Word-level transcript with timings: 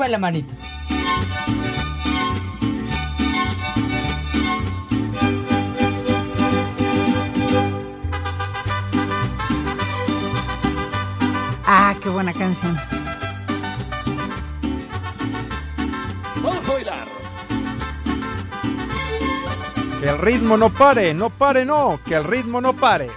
Sube 0.00 0.08
la 0.08 0.18
manito. 0.18 0.54
Ah, 11.66 11.94
qué 12.02 12.08
buena 12.08 12.32
canción. 12.32 12.74
Vamos 16.42 16.66
a 16.66 16.72
bailar. 16.72 17.08
Que 20.00 20.08
el 20.08 20.16
ritmo 20.16 20.56
no 20.56 20.70
pare, 20.70 21.12
no 21.12 21.28
pare, 21.28 21.66
no. 21.66 22.00
Que 22.06 22.14
el 22.14 22.24
ritmo 22.24 22.62
no 22.62 22.72
pare. 22.72 23.08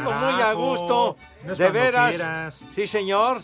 Muy 0.00 0.42
a 0.42 0.52
gusto. 0.52 1.16
no 1.44 1.54
de 1.54 1.70
veras. 1.70 2.10
quieras. 2.10 2.60
Sí, 2.74 2.86
señor. 2.86 3.38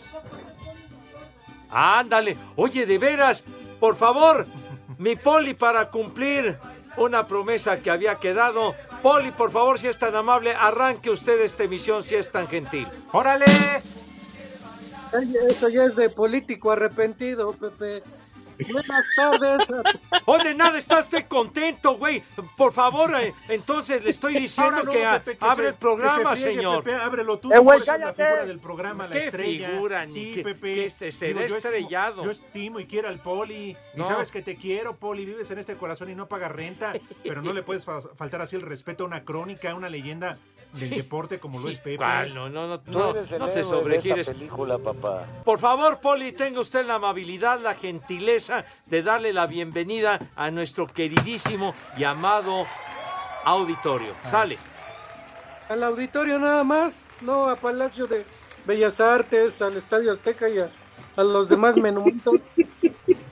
Ándale. 1.69 2.37
Oye, 2.55 2.85
de 2.85 2.97
veras, 2.97 3.43
por 3.79 3.95
favor, 3.95 4.45
mi 4.97 5.15
Poli 5.15 5.53
para 5.53 5.89
cumplir 5.89 6.57
una 6.97 7.27
promesa 7.27 7.79
que 7.79 7.91
había 7.91 8.15
quedado. 8.15 8.75
Poli, 9.01 9.31
por 9.31 9.51
favor, 9.51 9.77
si 9.77 9.87
es 9.87 9.97
tan 9.97 10.15
amable, 10.15 10.53
arranque 10.53 11.09
usted 11.09 11.41
esta 11.41 11.63
emisión 11.63 12.03
si 12.03 12.15
es 12.15 12.31
tan 12.31 12.47
gentil. 12.47 12.87
¡Órale! 13.11 13.45
Eso 15.47 15.69
ya 15.69 15.85
es 15.85 15.95
de 15.95 16.09
político 16.09 16.71
arrepentido, 16.71 17.51
Pepe. 17.53 18.03
Buenas 18.71 19.05
tardes. 19.15 19.67
Oye, 20.25 20.53
nada, 20.55 20.77
está 20.77 20.99
usted 20.99 21.25
contento, 21.27 21.97
güey. 21.97 22.23
Por 22.57 22.73
favor, 22.73 23.13
eh, 23.19 23.33
entonces 23.49 24.03
le 24.03 24.09
estoy 24.09 24.33
diciendo 24.35 24.83
no, 24.83 24.91
que, 24.91 25.05
a- 25.05 25.19
Pepe, 25.19 25.37
que 25.37 25.45
abre 25.45 25.63
se- 25.65 25.69
el 25.69 25.75
programa, 25.75 26.29
que 26.31 26.35
se 26.35 26.41
friegue, 26.41 26.57
señor. 26.57 26.83
Pepe, 26.83 26.95
ábrelo 26.95 27.39
tú. 27.39 27.51
Eh, 27.53 27.59
güey, 27.59 27.79
tú 27.79 27.91
eres 27.91 27.99
la 28.01 28.13
figura 28.13 28.45
del 28.45 28.59
programa, 28.59 29.07
la 29.07 29.11
¿Qué 29.11 29.25
estrella. 29.25 29.69
figura, 29.69 30.09
Sí, 30.09 30.31
qué- 30.35 30.43
Pepe. 30.43 30.73
qué 30.73 30.85
este- 30.85 31.11
será 31.11 31.27
Digo, 31.27 31.39
yo 31.41 31.57
estimo- 31.57 31.73
estrellado? 31.75 32.23
Yo 32.25 32.31
estimo 32.31 32.79
y 32.79 32.85
quiero 32.85 33.07
al 33.09 33.19
Poli. 33.19 33.77
Y 33.95 33.97
No. 33.99 34.07
sabes 34.07 34.31
que 34.31 34.41
te 34.41 34.55
quiero, 34.55 34.95
Poli. 34.95 35.25
Vives 35.25 35.51
en 35.51 35.59
este 35.59 35.75
corazón 35.75 36.09
y 36.09 36.15
no 36.15 36.27
pagas 36.27 36.51
renta. 36.51 36.93
pero 37.23 37.41
no 37.41 37.53
le 37.53 37.63
puedes 37.63 37.85
fa- 37.85 38.01
faltar 38.15 38.41
así 38.41 38.55
el 38.55 38.61
respeto 38.61 39.03
a 39.03 39.07
una 39.07 39.23
crónica, 39.23 39.71
a 39.71 39.75
una 39.75 39.89
leyenda 39.89 40.37
del 40.75 40.89
deporte 40.91 41.39
como 41.39 41.59
lo 41.59 41.69
es 41.69 41.79
Pepe. 41.79 41.97
¿Cuál? 41.97 42.33
No, 42.33 42.49
no, 42.49 42.67
no, 42.67 42.81
no, 42.85 43.13
no 43.39 43.47
te 43.49 43.63
sobregires. 43.63 44.27
película, 44.27 44.77
papá. 44.77 45.25
Por 45.43 45.59
favor, 45.59 45.99
Poli, 45.99 46.31
tenga 46.31 46.59
usted 46.59 46.85
la 46.85 46.95
amabilidad, 46.95 47.59
la 47.59 47.75
gentileza 47.75 48.65
de 48.85 49.01
darle 49.03 49.33
la 49.33 49.47
bienvenida 49.47 50.19
a 50.35 50.51
nuestro 50.51 50.87
queridísimo 50.87 51.73
y 51.97 52.03
amado 52.03 52.65
auditorio. 53.43 54.13
Sale. 54.29 54.57
Al 55.69 55.83
auditorio 55.83 56.37
nada 56.39 56.63
más, 56.63 57.03
no 57.21 57.47
a 57.47 57.55
Palacio 57.55 58.07
de 58.07 58.23
Bellas 58.65 58.99
Artes, 58.99 59.61
al 59.61 59.77
Estadio 59.77 60.11
Azteca 60.13 60.47
y 60.49 60.59
a, 60.59 60.69
a 61.15 61.23
los 61.23 61.49
demás 61.49 61.75
monumentos. 61.77 62.35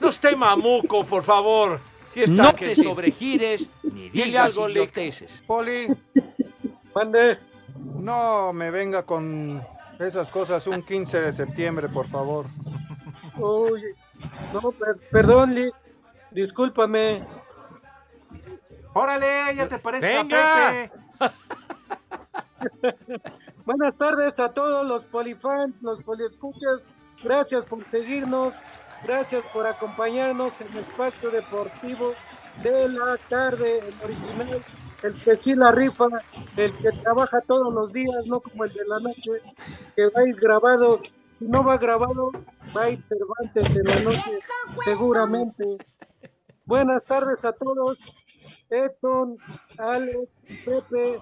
No 0.00 0.10
esté 0.10 0.36
mamuco, 0.36 1.04
por 1.04 1.22
favor. 1.22 1.80
Si 2.12 2.20
está 2.20 2.42
No 2.42 2.54
que 2.54 2.66
te 2.66 2.76
sobregires 2.76 3.70
ni 3.82 4.10
digas 4.10 4.52
algo, 4.52 4.68
idioteces. 4.68 5.42
Poli, 5.46 5.88
Mande. 6.94 7.38
no 7.94 8.52
me 8.52 8.70
venga 8.70 9.02
con 9.04 9.62
esas 9.98 10.28
cosas 10.28 10.66
un 10.66 10.82
15 10.82 11.20
de 11.20 11.32
septiembre, 11.32 11.88
por 11.88 12.06
favor. 12.06 12.46
Oye, 13.40 13.94
no, 14.52 14.70
per- 14.72 14.98
perdón, 15.10 15.54
Lee. 15.54 15.70
Discúlpame. 16.30 17.22
¡Órale! 18.92 19.54
¡Ya 19.56 19.68
te 19.68 19.78
pareces 19.78 20.10
¡Venga! 20.22 20.68
a 20.68 20.70
Pepe! 20.70 20.92
Buenas 23.64 23.96
tardes 23.96 24.38
a 24.40 24.50
todos 24.52 24.86
los 24.86 25.04
polifans, 25.04 25.80
los 25.82 26.02
poliescuchas. 26.02 26.84
Gracias 27.22 27.64
por 27.64 27.84
seguirnos. 27.84 28.54
Gracias 29.04 29.44
por 29.52 29.66
acompañarnos 29.66 30.60
en 30.60 30.68
el 30.68 30.78
espacio 30.78 31.30
deportivo 31.30 32.14
de 32.62 32.88
la 32.88 33.16
tarde, 33.28 33.80
el 33.80 33.94
original, 34.02 34.62
el 35.04 35.12
que 35.12 35.36
sí 35.36 35.54
la 35.54 35.70
rifa, 35.70 36.06
el 36.56 36.72
que 36.72 36.90
trabaja 36.90 37.42
todos 37.42 37.72
los 37.74 37.92
días, 37.92 38.26
no 38.26 38.40
como 38.40 38.64
el 38.64 38.72
de 38.72 38.86
la 38.86 38.98
noche, 39.00 39.32
que 39.94 40.06
va 40.06 40.22
a 40.22 40.28
ir 40.28 40.34
grabado. 40.36 40.98
Si 41.34 41.44
no 41.44 41.62
va 41.62 41.76
grabado, 41.76 42.30
va 42.74 42.84
a 42.84 42.90
ir 42.90 43.02
Cervantes 43.02 43.76
en 43.76 43.84
la 43.84 44.00
noche, 44.00 44.38
seguramente. 44.84 45.76
Buenas 46.64 47.04
tardes 47.04 47.44
a 47.44 47.52
todos. 47.52 47.98
Edson, 48.70 49.36
Alex, 49.76 50.38
Pepe, 50.64 51.20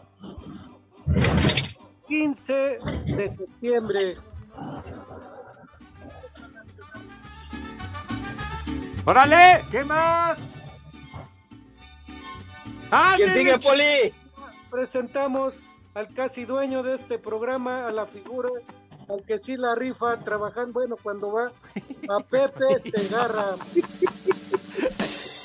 15 2.07 2.79
de 3.17 3.29
septiembre. 3.29 4.17
¡Órale! 9.05 9.65
¿Qué 9.73 9.83
más? 9.85 10.39
¡Ándele! 12.93 13.35
sigue, 13.35 13.59
Poli? 13.59 14.15
Presentamos 14.71 15.61
al 15.95 16.13
casi 16.15 16.45
dueño 16.45 16.83
de 16.83 16.95
este 16.95 17.19
programa, 17.19 17.89
a 17.89 17.91
la 17.91 18.05
figura, 18.05 18.51
al 19.09 19.25
que 19.25 19.39
sí 19.39 19.57
la 19.57 19.75
rifa, 19.75 20.19
trabajando, 20.19 20.75
bueno, 20.75 20.97
cuando 21.03 21.33
va 21.33 21.53
a 22.09 22.21
Pepe 22.21 22.91
Segarra. 22.91 23.57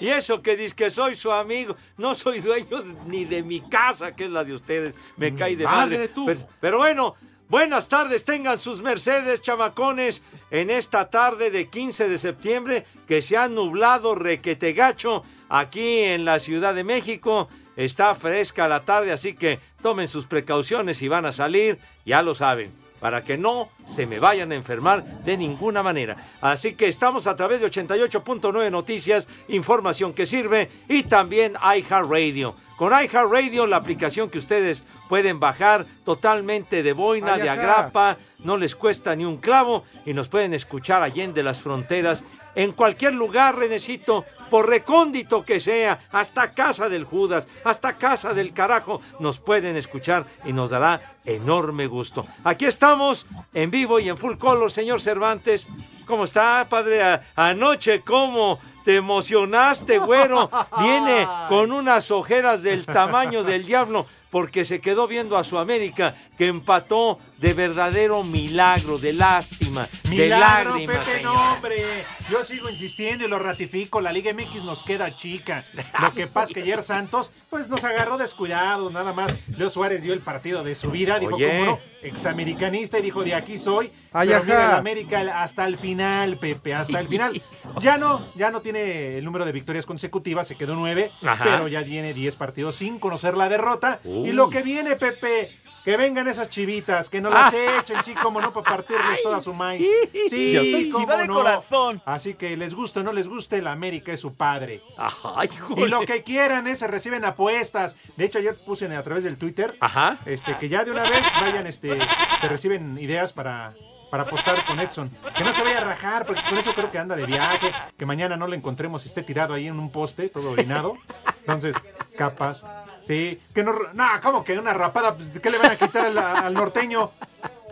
Y 0.02 0.10
eso 0.10 0.42
que 0.42 0.58
dice 0.58 0.76
que 0.76 0.90
soy 0.90 1.16
su 1.16 1.32
amigo, 1.32 1.76
no 1.98 2.16
soy 2.16 2.40
dueño 2.40 2.84
ni 3.08 3.24
de 3.24 3.42
mi 3.42 3.62
casa, 3.62 4.12
que 4.12 4.26
es 4.26 4.30
la 4.30 4.44
de 4.44 4.54
ustedes. 4.54 4.94
Me 5.16 5.34
cae 5.34 5.56
de 5.56 5.64
madre. 5.64 5.98
madre 5.98 6.08
tú. 6.10 6.26
Pero, 6.26 6.42
pero 6.60 6.78
bueno, 6.80 7.16
buenas 7.48 7.88
tardes, 7.88 8.26
tengan 8.26 8.60
sus 8.60 8.82
mercedes, 8.82 9.42
chamacones, 9.42 10.22
en 10.52 10.70
esta 10.70 11.10
tarde 11.10 11.50
de 11.50 11.70
15 11.70 12.10
de 12.10 12.18
septiembre, 12.18 12.86
que 13.08 13.22
se 13.22 13.38
ha 13.38 13.48
nublado 13.48 14.16
requete 14.16 14.74
gacho 14.74 15.24
aquí 15.50 16.00
en 16.00 16.26
la 16.26 16.40
Ciudad 16.40 16.76
de 16.76 16.84
México. 16.84 17.50
Está 17.76 18.16
fresca 18.16 18.68
la 18.68 18.84
tarde, 18.84 19.12
así 19.12 19.34
que 19.34 19.60
tomen 19.82 20.08
sus 20.08 20.26
precauciones 20.26 20.98
si 20.98 21.08
van 21.08 21.26
a 21.26 21.32
salir, 21.32 21.78
ya 22.06 22.22
lo 22.22 22.34
saben 22.34 22.88
para 23.00 23.24
que 23.24 23.38
no 23.38 23.70
se 23.96 24.06
me 24.06 24.20
vayan 24.20 24.52
a 24.52 24.56
enfermar 24.56 25.04
de 25.24 25.38
ninguna 25.38 25.84
manera. 25.84 26.18
Así 26.42 26.74
que 26.74 26.88
estamos 26.88 27.28
a 27.28 27.36
través 27.36 27.62
de 27.62 27.70
88.9 27.70 28.72
Noticias, 28.72 29.28
información 29.48 30.14
que 30.14 30.26
sirve 30.26 30.70
y 30.88 31.04
también 31.04 31.54
iHeartRadio. 31.54 32.56
Con 32.78 32.92
iHeartRadio, 32.92 33.66
la 33.66 33.78
aplicación 33.78 34.30
que 34.30 34.38
ustedes 34.38 34.84
pueden 35.10 35.40
bajar 35.40 35.86
totalmente 36.04 36.84
de 36.84 36.94
boina, 36.94 37.36
Ay, 37.36 37.44
de 37.44 37.50
agrapa, 37.50 38.18
no 38.44 38.56
les 38.56 38.76
cuesta 38.76 39.16
ni 39.16 39.26
un 39.26 39.38
clavo 39.38 39.84
y 40.06 40.14
nos 40.14 40.28
pueden 40.28 40.54
escuchar 40.54 41.02
allende 41.02 41.42
las 41.42 41.60
fronteras 41.60 42.24
en 42.58 42.72
cualquier 42.72 43.14
lugar, 43.14 43.56
Renecito, 43.56 44.26
por 44.50 44.68
recóndito 44.68 45.44
que 45.44 45.60
sea, 45.60 46.00
hasta 46.12 46.54
casa 46.54 46.90
del 46.90 47.04
Judas, 47.04 47.46
hasta 47.64 47.98
casa 47.98 48.34
del 48.34 48.52
carajo, 48.52 49.00
nos 49.20 49.40
pueden 49.40 49.76
escuchar 49.76 50.26
y 50.44 50.54
nos 50.54 50.72
dará 50.72 51.00
enorme 51.24 51.86
gusto. 51.86 52.26
Aquí 52.44 52.66
estamos 52.66 53.28
en 53.54 53.70
vivo 53.70 54.00
y 54.00 54.10
en 54.10 54.18
full 54.18 54.38
color, 54.38 54.72
señor 54.72 55.02
Cervantes. 55.02 55.68
¿Cómo 56.08 56.24
está, 56.24 56.66
padre? 56.68 57.22
Anoche, 57.36 58.02
¿cómo 58.02 58.60
te 58.88 58.96
emocionaste, 58.96 60.00
güero? 60.00 60.50
Viene 60.80 61.28
con 61.50 61.74
unas 61.74 62.10
ojeras 62.10 62.64
del 62.64 62.86
tamaño 62.86 63.44
del 63.44 63.66
diablo. 63.66 64.06
porque 64.32 64.64
se 64.64 64.80
quedó 64.80 65.08
viendo 65.08 65.38
a 65.38 65.44
su 65.44 65.58
América 65.58 66.14
que 66.38 66.48
empató 66.48 67.20
de 67.38 67.54
verdadero 67.54 68.24
milagro, 68.24 68.98
de 68.98 69.12
lástima, 69.12 69.88
de 70.04 70.10
Milagro, 70.10 70.72
lágrimas. 70.72 70.98
Pepe, 71.00 71.24
no, 71.24 71.54
hombre. 71.54 72.06
Yo 72.30 72.46
sigo 72.46 72.70
insistiendo 72.70 73.26
y 73.26 73.28
lo 73.28 73.40
ratifico. 73.40 74.00
La 74.00 74.12
Liga 74.12 74.32
MX 74.34 74.64
nos 74.64 74.84
queda 74.84 75.14
chica. 75.14 75.66
Lo 76.00 76.14
que 76.14 76.28
pasa 76.28 76.48
es 76.48 76.54
que 76.54 76.62
ayer 76.62 76.82
Santos, 76.82 77.32
pues 77.50 77.68
nos 77.68 77.84
agarró 77.84 78.18
descuidados, 78.18 78.92
nada 78.92 79.12
más. 79.12 79.36
Leo 79.58 79.70
Suárez 79.70 80.04
dio 80.04 80.14
el 80.14 80.22
partido 80.22 80.64
de 80.64 80.76
su 80.76 80.92
vida, 80.92 81.20
dijo, 81.20 81.36
Oye. 81.36 81.60
cómo 81.60 81.66
no, 81.66 81.80
examericanista 82.08 83.00
y 83.00 83.02
dijo, 83.02 83.24
de 83.24 83.36
aquí 83.36 83.58
soy. 83.58 83.92
Ay, 84.12 84.30
pero 84.30 84.44
mira, 84.44 84.60
ajá. 84.64 84.72
el 84.74 84.80
América 84.80 85.42
hasta 85.42 85.66
el 85.66 85.78
final, 85.78 86.38
Pepe, 86.38 86.74
hasta 86.74 87.00
el 87.00 87.08
final. 87.08 87.42
Ya 87.82 87.98
no, 87.98 88.20
ya 88.36 88.50
no 88.50 88.62
tiene 88.62 89.18
el 89.18 89.26
número 89.26 89.46
de 89.46 89.52
victorias 89.52 89.86
consecutivas, 89.86 90.48
se 90.48 90.56
quedó 90.56 90.74
nueve, 90.74 91.12
Ajá. 91.24 91.44
pero 91.44 91.68
ya 91.68 91.84
tiene 91.84 92.14
10 92.14 92.36
partidos 92.38 92.76
sin 92.76 92.98
conocer 92.98 93.38
la 93.38 93.50
derrota. 93.50 94.00
Uy. 94.04 94.30
Y 94.30 94.32
lo 94.32 94.50
que 94.50 94.64
viene, 94.64 94.96
Pepe, 94.96 95.52
que 95.88 95.96
vengan 95.96 96.28
esas 96.28 96.50
chivitas, 96.50 97.10
que 97.10 97.22
no 97.22 97.30
las 97.30 97.54
echen, 97.54 98.04
sí, 98.04 98.14
como 98.14 98.42
no, 98.42 98.52
para 98.52 98.72
partirles 98.76 99.24
toda 99.24 99.40
su 99.40 99.54
maíz. 99.54 99.88
Sí, 100.30 100.52
Yo 100.52 100.60
soy 100.60 100.92
chiva 100.92 101.16
de 101.16 101.28
no. 101.28 101.36
corazón. 101.36 102.02
Así 102.04 102.34
que 102.34 102.58
les 102.58 102.76
guste 102.76 103.00
o 103.00 103.04
no 103.04 103.14
les 103.14 103.30
guste, 103.30 103.62
la 103.62 103.72
América 103.72 104.12
es 104.12 104.20
su 104.20 104.36
padre. 104.36 104.82
Ay, 104.98 105.50
Y 105.78 105.88
lo 105.88 106.02
que 106.02 106.24
quieran 106.24 106.68
es, 106.68 106.80
se 106.80 106.88
reciben 106.88 107.24
apuestas. 107.24 107.96
De 108.18 108.26
hecho, 108.26 108.40
ayer 108.40 108.58
puse 108.66 108.94
a 108.94 109.02
través 109.02 109.24
del 109.24 109.38
Twitter 109.38 109.78
Ajá. 109.80 110.18
este, 110.26 110.58
que 110.58 110.68
ya 110.68 110.84
de 110.84 110.92
una 110.92 111.04
vez 111.10 111.26
vayan, 111.40 111.66
este, 111.68 111.98
se 112.42 112.50
reciben 112.50 112.98
ideas 112.98 113.32
para, 113.32 113.74
para 114.12 114.24
apostar 114.24 114.66
con 114.66 114.82
Edson. 114.82 115.10
Que 115.38 115.46
no 115.46 115.54
se 115.54 115.64
vaya 115.64 115.78
a 115.78 115.86
rajar, 115.86 116.26
porque 116.26 116.42
con 116.50 116.58
eso 116.58 116.74
creo 116.74 116.92
que 116.92 116.98
anda 116.98 117.16
de 117.16 117.26
viaje, 117.26 117.72
que 117.98 118.06
mañana 118.06 118.36
no 118.36 118.48
lo 118.48 118.56
encontremos 118.56 119.06
y 119.06 119.08
esté 119.08 119.24
tirado 119.24 119.54
ahí 119.54 119.68
en 119.68 119.80
un 119.80 119.90
poste, 119.90 120.28
todo 120.28 120.52
orinado. 120.52 120.98
Entonces, 121.40 121.78
capaz. 122.18 122.62
Sí, 123.08 123.40
que 123.56 123.64
no, 123.64 123.74
no, 123.94 124.06
¿cómo 124.22 124.44
que 124.44 124.60
una 124.60 124.74
rapada? 124.74 125.16
Pues, 125.16 125.30
¿Qué 125.30 125.50
le 125.50 125.58
van 125.58 125.72
a 125.72 125.76
quitar 125.78 126.08
al, 126.08 126.18
al 126.18 126.54
norteño? 126.54 127.12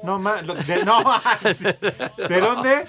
No, 0.04 0.18
ma, 0.18 0.42
lo- 0.42 0.56
de, 0.56 0.86
no, 0.86 1.04
¿de 2.30 2.40
dónde? 2.40 2.86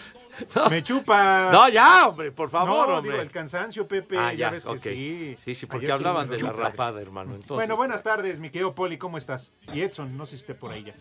Me 0.70 0.82
chupa. 0.82 1.48
No, 1.50 1.68
ya, 1.68 2.08
hombre, 2.08 2.30
por 2.30 2.50
favor, 2.50 2.88
no, 2.88 2.96
hombre. 2.96 3.12
digo, 3.12 3.22
el 3.22 3.30
cansancio, 3.30 3.88
Pepe, 3.88 4.18
Ah, 4.18 4.32
ya, 4.32 4.38
ya, 4.38 4.50
ves 4.50 4.66
que 4.66 4.78
sí. 4.78 5.36
Sí, 5.42 5.54
sí, 5.54 5.66
porque 5.66 5.86
Ayer 5.86 5.94
hablaban 5.94 6.28
de 6.28 6.38
la 6.38 6.52
rapada, 6.52 7.00
hermano. 7.00 7.30
Entonces, 7.34 7.56
Bueno, 7.56 7.76
buenas 7.76 8.02
tardes, 8.02 8.38
mi 8.38 8.50
querido 8.50 8.74
Poli, 8.74 8.98
¿cómo 8.98 9.16
estás? 9.18 9.52
Y 9.72 9.80
Edson, 9.80 10.14
no 10.16 10.26
sé 10.26 10.32
si 10.32 10.42
esté 10.42 10.54
por 10.54 10.72
ahí 10.72 10.84
ya. 10.84 10.94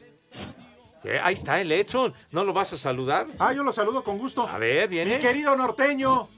sí, 1.03 1.09
ahí 1.21 1.33
está 1.33 1.59
el 1.59 1.69
Edson. 1.71 2.13
¿No 2.31 2.45
lo 2.45 2.53
vas 2.53 2.71
a 2.71 2.77
saludar? 2.77 3.27
Ah, 3.39 3.51
yo 3.51 3.61
lo 3.63 3.73
saludo 3.73 4.03
con 4.03 4.17
gusto. 4.17 4.47
A 4.47 4.57
ver, 4.57 4.87
Mi 4.89 4.95
viene. 4.95 5.19
querido 5.19 5.53
norteño, 5.57 6.29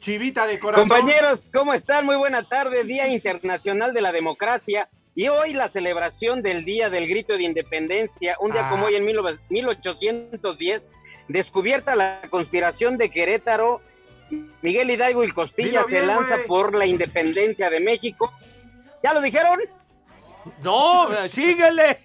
chivita 0.00 0.46
de 0.46 0.58
corazón. 0.58 0.88
Compañeros, 0.88 1.50
¿cómo 1.52 1.72
están? 1.74 2.04
Muy 2.06 2.16
buena 2.16 2.42
tarde, 2.42 2.84
Día 2.84 3.08
Internacional 3.08 3.92
de 3.92 4.00
la 4.00 4.12
Democracia. 4.12 4.88
Y 5.14 5.28
hoy 5.28 5.52
la 5.52 5.68
celebración 5.68 6.40
del 6.42 6.64
Día 6.64 6.88
del 6.88 7.06
Grito 7.08 7.36
de 7.36 7.42
Independencia, 7.42 8.36
un 8.40 8.52
día 8.52 8.66
Ah. 8.66 8.70
como 8.70 8.86
hoy 8.86 8.94
en 8.96 9.04
1810, 9.04 10.92
descubierta 11.28 11.94
la 11.96 12.20
conspiración 12.30 12.96
de 12.96 13.10
Querétaro, 13.10 13.80
Miguel 14.62 14.90
Hidalgo 14.90 15.24
y 15.24 15.30
Costilla 15.32 15.82
Dilo 15.82 15.86
bien, 15.88 16.00
se 16.02 16.06
lanza 16.06 16.38
por 16.46 16.74
la 16.74 16.86
independencia 16.86 17.68
de 17.68 17.80
México. 17.80 18.32
¿Ya 19.02 19.12
lo 19.12 19.20
dijeron? 19.20 19.58
No, 20.62 21.08
síguele. 21.28 21.98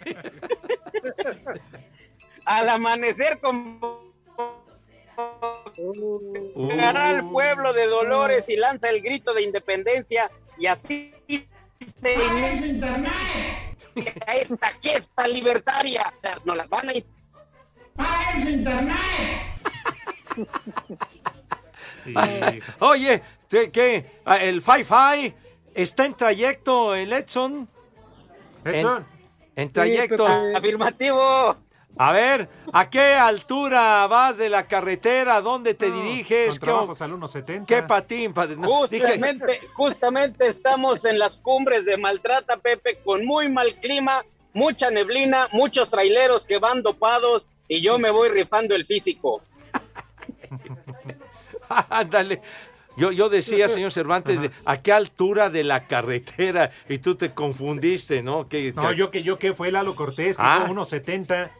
Al 2.45 2.69
amanecer 2.69 3.39
con 3.39 3.79
Uh. 5.77 6.79
al 6.79 7.29
pueblo 7.29 7.73
de 7.73 7.87
Dolores 7.87 8.45
y 8.47 8.55
lanza 8.55 8.89
el 8.89 9.01
grito 9.01 9.33
de 9.33 9.43
independencia 9.43 10.29
y 10.57 10.67
así 10.67 11.13
se 11.97 12.13
inicia 12.13 13.05
esta 14.35 14.69
fiesta 14.81 15.27
libertaria. 15.27 16.13
O 16.15 16.21
sea, 16.21 16.37
Nos 16.43 16.57
las 16.57 16.69
van 16.69 16.89
a 16.89 16.93
Sí. 22.05 22.61
Oye, 22.79 23.21
¿qué? 23.49 24.21
Ah, 24.25 24.37
¿El 24.37 24.61
Fi-Fi 24.61 25.33
está 25.73 26.05
en 26.05 26.13
trayecto, 26.13 26.93
el 26.93 27.11
Edson? 27.11 27.67
Edson, 28.63 29.07
En 29.55 29.71
trayecto. 29.71 30.27
Afirmativo. 30.27 31.55
A 31.97 32.11
ver, 32.11 32.49
¿a 32.73 32.89
qué 32.89 33.13
altura 33.13 34.05
vas 34.07 34.37
de 34.37 34.49
la 34.49 34.67
carretera? 34.67 35.39
¿Dónde 35.41 35.73
te 35.73 35.89
no, 35.89 35.95
diriges? 35.95 36.59
Con 36.59 36.93
¿Qué, 36.93 37.03
al 37.03 37.11
1.70. 37.13 37.65
qué 37.65 37.83
patín? 37.83 38.33
no, 38.57 38.85
dije- 38.87 39.19
justamente 39.73 40.47
estamos 40.47 41.05
en 41.05 41.17
las 41.19 41.37
cumbres 41.37 41.85
de 41.85 41.97
Maltrata, 41.97 42.57
Pepe, 42.57 42.99
con 43.03 43.25
muy 43.25 43.49
mal 43.49 43.75
clima, 43.75 44.25
mucha 44.53 44.91
neblina, 44.91 45.47
muchos 45.53 45.89
traileros 45.89 46.43
que 46.43 46.57
van 46.57 46.81
dopados 46.83 47.49
y 47.67 47.81
yo 47.81 47.97
me 47.97 48.09
voy 48.09 48.29
rifando 48.29 48.75
el 48.75 48.85
físico. 48.85 49.41
Ándale. 51.89 52.41
Yo, 52.97 53.11
yo 53.11 53.29
decía, 53.29 53.67
señor 53.69 53.91
Cervantes, 53.91 54.41
de, 54.41 54.51
¿a 54.65 54.77
qué 54.77 54.91
altura 54.93 55.49
de 55.49 55.63
la 55.63 55.85
carretera? 55.87 56.71
Y 56.87 56.99
tú 56.99 57.15
te 57.15 57.33
confundiste, 57.33 58.21
¿no? 58.23 58.47
No, 58.75 58.91
yo 58.91 59.11
que 59.11 59.23
yo 59.23 59.37
que 59.37 59.53
fue 59.53 59.71
Lalo 59.71 59.95
Cortés, 59.95 60.37
que 60.37 60.43
Ah. 60.43 60.63
fue 60.65 60.75
1.70. 60.75 61.51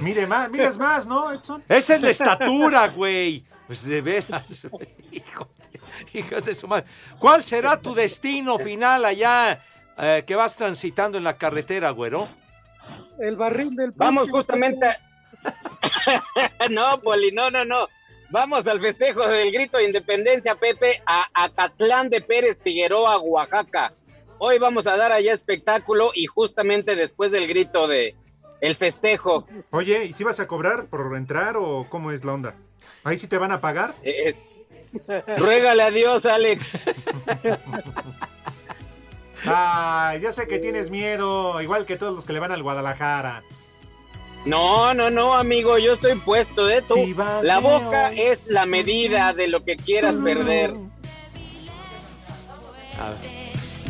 Mire 0.00 0.26
más, 0.26 0.50
miras 0.50 0.78
más, 0.78 1.06
¿no, 1.06 1.32
Edson? 1.32 1.62
Esa 1.68 1.94
es 1.96 2.00
la 2.02 2.10
estatura, 2.10 2.88
güey. 2.88 3.44
Pues 3.66 3.84
de 3.84 4.00
veras. 4.00 4.64
Hijo 5.12 5.48
de, 5.72 6.18
hijo 6.18 6.40
de 6.40 6.54
su 6.54 6.66
madre. 6.68 6.86
¿Cuál 7.18 7.44
será 7.44 7.78
tu 7.80 7.92
destino 7.94 8.58
final 8.58 9.04
allá 9.04 9.62
eh, 9.98 10.24
que 10.26 10.34
vas 10.36 10.56
transitando 10.56 11.18
en 11.18 11.24
la 11.24 11.36
carretera, 11.36 11.90
güero? 11.90 12.28
El 13.18 13.36
barril 13.36 13.74
del 13.74 13.92
Vamos 13.92 14.30
justamente. 14.30 14.86
no, 16.70 17.00
Poli, 17.00 17.32
no, 17.32 17.50
no, 17.50 17.64
no. 17.64 17.86
Vamos 18.30 18.66
al 18.66 18.80
festejo 18.80 19.26
del 19.26 19.50
grito 19.52 19.78
de 19.78 19.84
independencia, 19.84 20.54
Pepe, 20.54 21.02
a 21.06 21.26
Acatlán 21.32 22.10
de 22.10 22.20
Pérez 22.20 22.62
Figueroa, 22.62 23.18
Oaxaca. 23.18 23.92
Hoy 24.38 24.58
vamos 24.58 24.86
a 24.86 24.96
dar 24.96 25.12
allá 25.12 25.32
espectáculo 25.32 26.10
y 26.14 26.26
justamente 26.26 26.94
después 26.94 27.32
del 27.32 27.48
grito 27.48 27.88
de 27.88 28.14
el 28.60 28.76
festejo. 28.76 29.46
Oye, 29.70 30.04
¿y 30.04 30.12
si 30.12 30.24
vas 30.24 30.40
a 30.40 30.46
cobrar 30.46 30.86
por 30.86 31.16
entrar 31.16 31.56
o 31.56 31.86
cómo 31.88 32.12
es 32.12 32.24
la 32.24 32.34
onda? 32.34 32.54
¿Ahí 33.02 33.16
sí 33.16 33.28
te 33.28 33.38
van 33.38 33.52
a 33.52 33.60
pagar? 33.60 33.94
eh, 34.02 34.36
ruégale 35.38 35.82
a 35.82 35.90
Dios, 35.90 36.26
Alex. 36.26 36.72
Ah, 39.46 40.16
ya 40.20 40.32
sé 40.32 40.48
que 40.48 40.58
tienes 40.58 40.90
miedo, 40.90 41.62
igual 41.62 41.86
que 41.86 41.96
todos 41.96 42.12
los 42.12 42.26
que 42.26 42.32
le 42.32 42.40
van 42.40 42.50
al 42.50 42.64
Guadalajara. 42.64 43.44
No, 44.44 44.94
no, 44.94 45.10
no, 45.10 45.34
amigo, 45.34 45.78
yo 45.78 45.94
estoy 45.94 46.14
puesto 46.16 46.66
de 46.66 46.82
tú. 46.82 46.94
Vas 47.14 47.44
La 47.44 47.56
de 47.56 47.60
boca 47.62 48.08
hoy. 48.10 48.20
es 48.20 48.46
la 48.46 48.66
medida 48.66 49.32
de 49.34 49.48
lo 49.48 49.64
que 49.64 49.76
quieras 49.76 50.14
perder. 50.16 50.72
A 53.00 53.10
ver. 53.10 53.20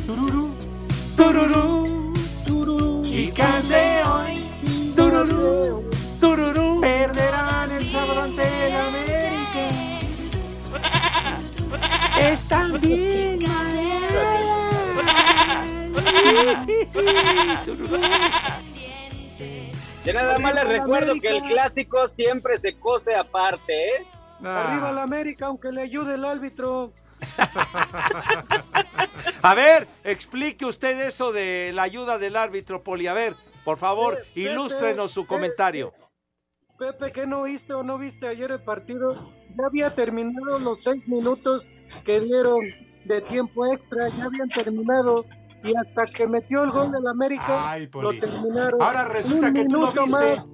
Tururú, 0.06 0.52
Tururú, 2.46 3.02
chicas 3.02 3.68
de 3.68 4.02
hoy 4.04 4.48
tururú, 4.98 5.88
tururú. 6.20 6.80
perderán 6.80 7.70
el 7.70 7.86
sabor 7.88 8.18
ante 8.18 8.42
el 8.66 8.76
América. 8.76 9.68
Están 12.20 12.80
bien. 12.80 13.38
Yo 20.04 20.12
nada 20.12 20.38
más 20.38 20.54
les 20.54 20.68
recuerdo 20.68 21.14
que 21.20 21.28
el 21.28 21.42
clásico 21.42 22.08
siempre 22.08 22.58
se 22.58 22.78
cose 22.78 23.14
aparte, 23.14 23.88
¿eh? 23.90 24.06
Arriba 24.44 24.92
la 24.92 25.00
Ah, 25.00 25.04
América, 25.04 25.46
aunque 25.46 25.72
le 25.72 25.82
ayude 25.82 26.14
el 26.14 26.24
árbitro. 26.24 26.92
A 29.42 29.54
ver, 29.54 29.86
explique 30.04 30.64
usted 30.64 31.00
eso 31.06 31.32
de 31.32 31.72
la 31.74 31.82
ayuda 31.82 32.18
del 32.18 32.36
árbitro, 32.36 32.82
Poli. 32.84 33.06
A 33.08 33.14
ver, 33.14 33.34
por 33.64 33.76
favor, 33.76 34.16
Pepe, 34.16 34.40
ilústrenos 34.40 35.10
su 35.10 35.26
comentario. 35.26 35.92
Pepe, 36.78 37.10
¿qué 37.12 37.26
no 37.26 37.40
oíste 37.40 37.74
o 37.74 37.82
no 37.82 37.98
viste 37.98 38.28
ayer 38.28 38.52
el 38.52 38.62
partido? 38.62 39.32
Ya 39.56 39.66
había 39.66 39.94
terminado 39.94 40.58
los 40.60 40.82
seis 40.84 41.06
minutos 41.08 41.64
que 42.04 42.20
dieron 42.20 42.60
de 43.04 43.20
tiempo 43.22 43.66
extra, 43.66 44.08
ya 44.10 44.24
habían 44.24 44.48
terminado. 44.48 45.24
Y 45.64 45.74
hasta 45.76 46.06
que 46.06 46.26
metió 46.26 46.62
el 46.64 46.70
gol 46.70 46.92
del 46.92 47.06
América, 47.06 47.70
Ay, 47.70 47.88
lo 47.92 48.16
terminaron. 48.16 48.80
Ahora 48.80 49.04
resulta 49.06 49.48
Un 49.48 49.54
que 49.54 49.64
tú 49.64 49.72
lo 49.72 49.78
minuto 49.92 50.04
viste. 50.04 50.20
más. 50.20 50.44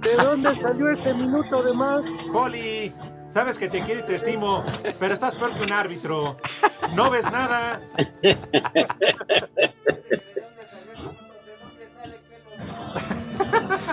¿De 0.00 0.14
dónde 0.16 0.54
salió 0.56 0.88
ese 0.90 1.14
minuto 1.14 1.62
de 1.62 1.72
más? 1.74 2.04
Poli, 2.32 2.92
sabes 3.32 3.56
que 3.56 3.68
te 3.68 3.80
quiero 3.80 4.00
y 4.00 4.02
te 4.04 4.16
estimo, 4.16 4.62
pero 4.98 5.14
estás 5.14 5.36
peor 5.36 5.52
que 5.52 5.62
un 5.64 5.72
árbitro. 5.72 6.36
No 6.94 7.10
ves 7.10 7.30
nada. 7.30 7.80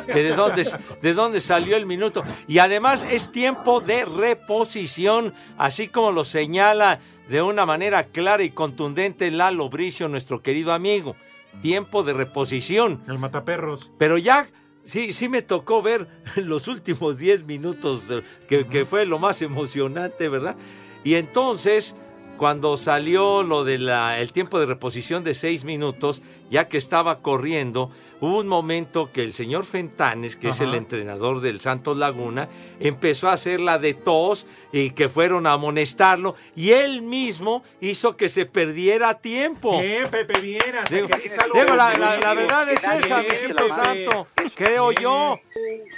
que 0.05 0.23
de 0.23 0.35
dónde, 0.35 0.67
de 1.01 1.13
dónde 1.13 1.39
salió 1.39 1.77
el 1.77 1.85
minuto. 1.85 2.23
Y 2.47 2.59
además 2.59 3.03
es 3.09 3.31
tiempo 3.31 3.79
de 3.81 4.05
reposición, 4.05 5.33
así 5.57 5.87
como 5.87 6.11
lo 6.11 6.23
señala 6.23 6.99
de 7.29 7.43
una 7.43 7.65
manera 7.65 8.05
clara 8.05 8.43
y 8.43 8.49
contundente 8.49 9.29
Lalo 9.29 9.69
Bricio, 9.69 10.09
nuestro 10.09 10.41
querido 10.41 10.73
amigo. 10.73 11.15
tiempo 11.61 12.03
de 12.03 12.13
reposición. 12.13 13.03
El 13.07 13.19
mataperros. 13.19 13.91
Pero 13.97 14.17
ya, 14.17 14.47
sí, 14.85 15.13
sí 15.13 15.29
me 15.29 15.41
tocó 15.41 15.81
ver 15.81 16.07
los 16.35 16.67
últimos 16.67 17.17
10 17.17 17.43
minutos, 17.45 18.09
eh, 18.09 18.23
que, 18.47 18.67
que 18.67 18.85
fue 18.85 19.05
lo 19.05 19.19
más 19.19 19.41
emocionante, 19.41 20.27
¿verdad? 20.27 20.57
Y 21.03 21.15
entonces, 21.15 21.95
cuando 22.37 22.77
salió 22.77 23.43
lo 23.43 23.63
del 23.63 23.91
tiempo 24.31 24.59
de 24.59 24.65
reposición 24.65 25.23
de 25.23 25.33
6 25.33 25.65
minutos, 25.65 26.21
ya 26.49 26.67
que 26.67 26.77
estaba 26.77 27.21
corriendo, 27.21 27.91
hubo 28.21 28.39
un 28.39 28.47
momento 28.47 29.11
que 29.11 29.23
el 29.23 29.33
señor 29.33 29.65
Fentanes, 29.65 30.35
que 30.35 30.49
es 30.49 30.59
el 30.61 30.73
entrenador 30.75 31.41
del 31.41 31.59
Santos 31.59 31.97
Laguna, 31.97 32.47
empezó 32.79 33.29
a 33.29 33.33
hacer 33.33 33.59
la 33.59 33.77
de 33.77 33.93
tos 33.93 34.45
y 34.71 34.91
que 34.91 35.09
fueron 35.09 35.47
a 35.47 35.53
amonestarlo, 35.53 36.35
y 36.55 36.71
él 36.71 37.01
mismo 37.01 37.63
hizo 37.81 38.15
que 38.17 38.29
se 38.29 38.45
perdiera 38.45 39.15
tiempo. 39.15 39.79
Bien, 39.81 40.07
Pepe, 40.09 40.39
bien. 40.41 40.75
hasta 40.75 40.93
Digo, 40.95 41.07
que 41.07 41.17
digo, 41.19 41.75
la, 41.75 41.93
la- 41.97 42.33
verdad 42.33 42.69
es 42.69 42.81
Bien, 42.81 43.03
esa, 43.03 43.17
mijito 43.21 43.69
santo. 43.69 44.27
Creo 44.55 44.91
yo. 44.91 45.37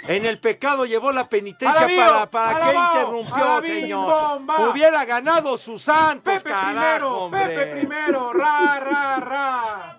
En 0.08 0.24
el 0.26 0.38
pecado 0.38 0.84
llevó 0.86 1.12
la 1.12 1.28
penitencia 1.28 1.78
Alabío, 1.78 1.96
para, 1.98 2.30
para 2.30 2.70
que 2.70 2.76
interrumpió, 2.76 3.34
alabín, 3.44 3.70
señor. 3.82 4.12
bomba. 4.12 4.70
Hubiera 4.70 5.04
ganado 5.04 5.56
sus 5.56 5.82
santos, 5.82 6.34
Pepe 6.34 6.50
carajo, 6.50 6.72
primero, 6.74 7.18
hombre. 7.24 7.46
Pepe 7.46 7.76
primero, 7.80 8.32
ra, 8.32 8.80
ra, 8.80 9.16
ra. 9.20 9.98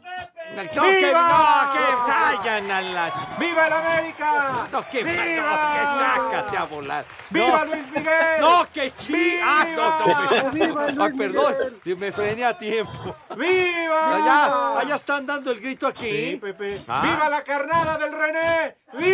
No, 0.55 0.61
que, 0.69 0.75
no, 0.75 0.83
¡Viva! 0.83 1.71
que 1.73 2.11
vayan 2.11 2.71
a 2.71 2.81
la... 2.81 3.11
¡Viva 3.39 3.67
el 3.67 3.73
América! 3.73 4.67
No, 4.71 4.87
que, 4.87 5.03
no, 5.03 5.09
que 5.09 5.33
¡Viva! 5.33 6.15
sácate 6.29 6.57
a 6.57 6.63
volar. 6.65 7.05
¡Viva 7.31 7.65
no, 7.65 7.65
Luis 7.65 7.91
Miguel! 7.91 8.41
No, 8.41 8.67
que 8.71 8.91
chi... 8.93 9.13
¡Viva! 9.13 9.45
Ah, 9.47 9.65
no, 9.75 10.43
no, 10.43 10.51
¡Viva 10.51 10.87
Luis 10.91 11.17
perdón, 11.17 11.55
Miguel! 11.83 11.97
me 11.97 12.11
frené 12.11 12.45
a 12.45 12.55
tiempo. 12.55 13.15
¡Viva! 13.35 14.17
Allá, 14.83 14.93
allá 14.93 14.95
están 14.95 15.25
dando 15.25 15.51
el 15.51 15.59
grito 15.59 15.87
aquí. 15.87 16.31
Sí, 16.31 16.37
Pepe. 16.41 16.81
Ah. 16.87 17.01
¡Viva 17.03 17.29
la 17.29 17.43
carnada 17.43 17.97
del 17.97 18.11
René! 18.11 18.77
¡Viva, 18.93 19.05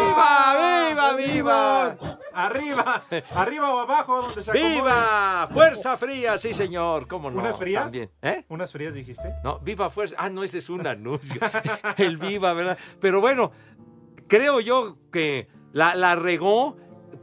¡Viva! 0.00 0.88
viva, 0.88 1.16
viva! 1.16 1.96
Arriba, 2.32 3.04
arriba 3.34 3.74
o 3.74 3.78
abajo, 3.80 4.22
donde 4.22 4.42
se 4.42 4.50
acomode. 4.50 4.74
¡Viva! 4.74 5.48
¡Fuerza 5.50 5.96
fría! 5.96 6.36
Sí, 6.38 6.52
señor. 6.52 7.06
¿Cómo 7.06 7.30
no? 7.30 7.38
¿Unas 7.40 7.58
frías? 7.58 7.84
También. 7.84 8.10
¿Eh? 8.20 8.44
¿Unas 8.48 8.72
frías 8.72 8.94
dijiste? 8.94 9.34
No, 9.42 9.58
viva 9.60 9.88
fuerza. 9.90 10.16
Ah, 10.18 10.28
no, 10.28 10.44
ese 10.44 10.58
es 10.58 10.68
un 10.68 10.86
anuncio. 10.86 11.40
El 11.96 12.16
viva, 12.16 12.52
¿verdad? 12.52 12.76
Pero 13.00 13.20
bueno, 13.20 13.52
creo 14.28 14.60
yo 14.60 14.98
que 15.10 15.48
la, 15.72 15.94
la 15.94 16.14
regó 16.14 16.76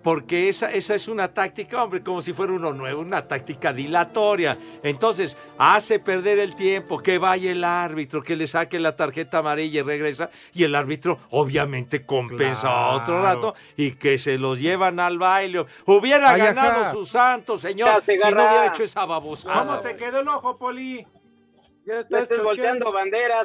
porque 0.03 0.49
esa, 0.49 0.69
esa 0.69 0.95
es 0.95 1.07
una 1.07 1.33
táctica, 1.33 1.83
hombre, 1.83 2.03
como 2.03 2.21
si 2.21 2.33
fuera 2.33 2.53
uno 2.53 2.73
nuevo, 2.73 3.01
una 3.01 3.25
táctica 3.27 3.71
dilatoria. 3.71 4.57
Entonces, 4.83 5.37
hace 5.57 5.99
perder 5.99 6.39
el 6.39 6.55
tiempo, 6.55 7.01
que 7.01 7.17
vaya 7.17 7.51
el 7.51 7.63
árbitro, 7.63 8.21
que 8.21 8.35
le 8.35 8.45
saque 8.47 8.79
la 8.79 8.95
tarjeta 8.95 9.39
amarilla 9.39 9.79
y 9.79 9.83
regresa, 9.83 10.29
y 10.53 10.63
el 10.65 10.75
árbitro 10.75 11.17
obviamente 11.31 12.05
compensa 12.05 12.89
otro 12.89 13.13
Claro. 13.19 13.23
rato 13.23 13.55
y 13.77 13.91
que 13.91 14.17
se 14.17 14.37
los 14.37 14.59
llevan 14.59 14.99
al 14.99 15.17
baile. 15.17 15.65
Hubiera 15.85 16.31
Ay, 16.31 16.41
ganado 16.41 16.91
su 16.91 17.05
santo, 17.05 17.57
señor, 17.57 18.01
si 18.01 18.17
no 18.17 18.27
hubiera 18.27 18.67
hecho 18.67 18.83
esa 18.83 19.05
babosada. 19.05 19.59
¿Cómo 19.59 19.79
te 19.79 19.95
quedó 19.95 20.19
el 20.19 20.27
ojo, 20.27 20.57
Poli? 20.57 21.05
Ya 21.85 21.99
estás 21.99 22.41
volteando 22.41 22.93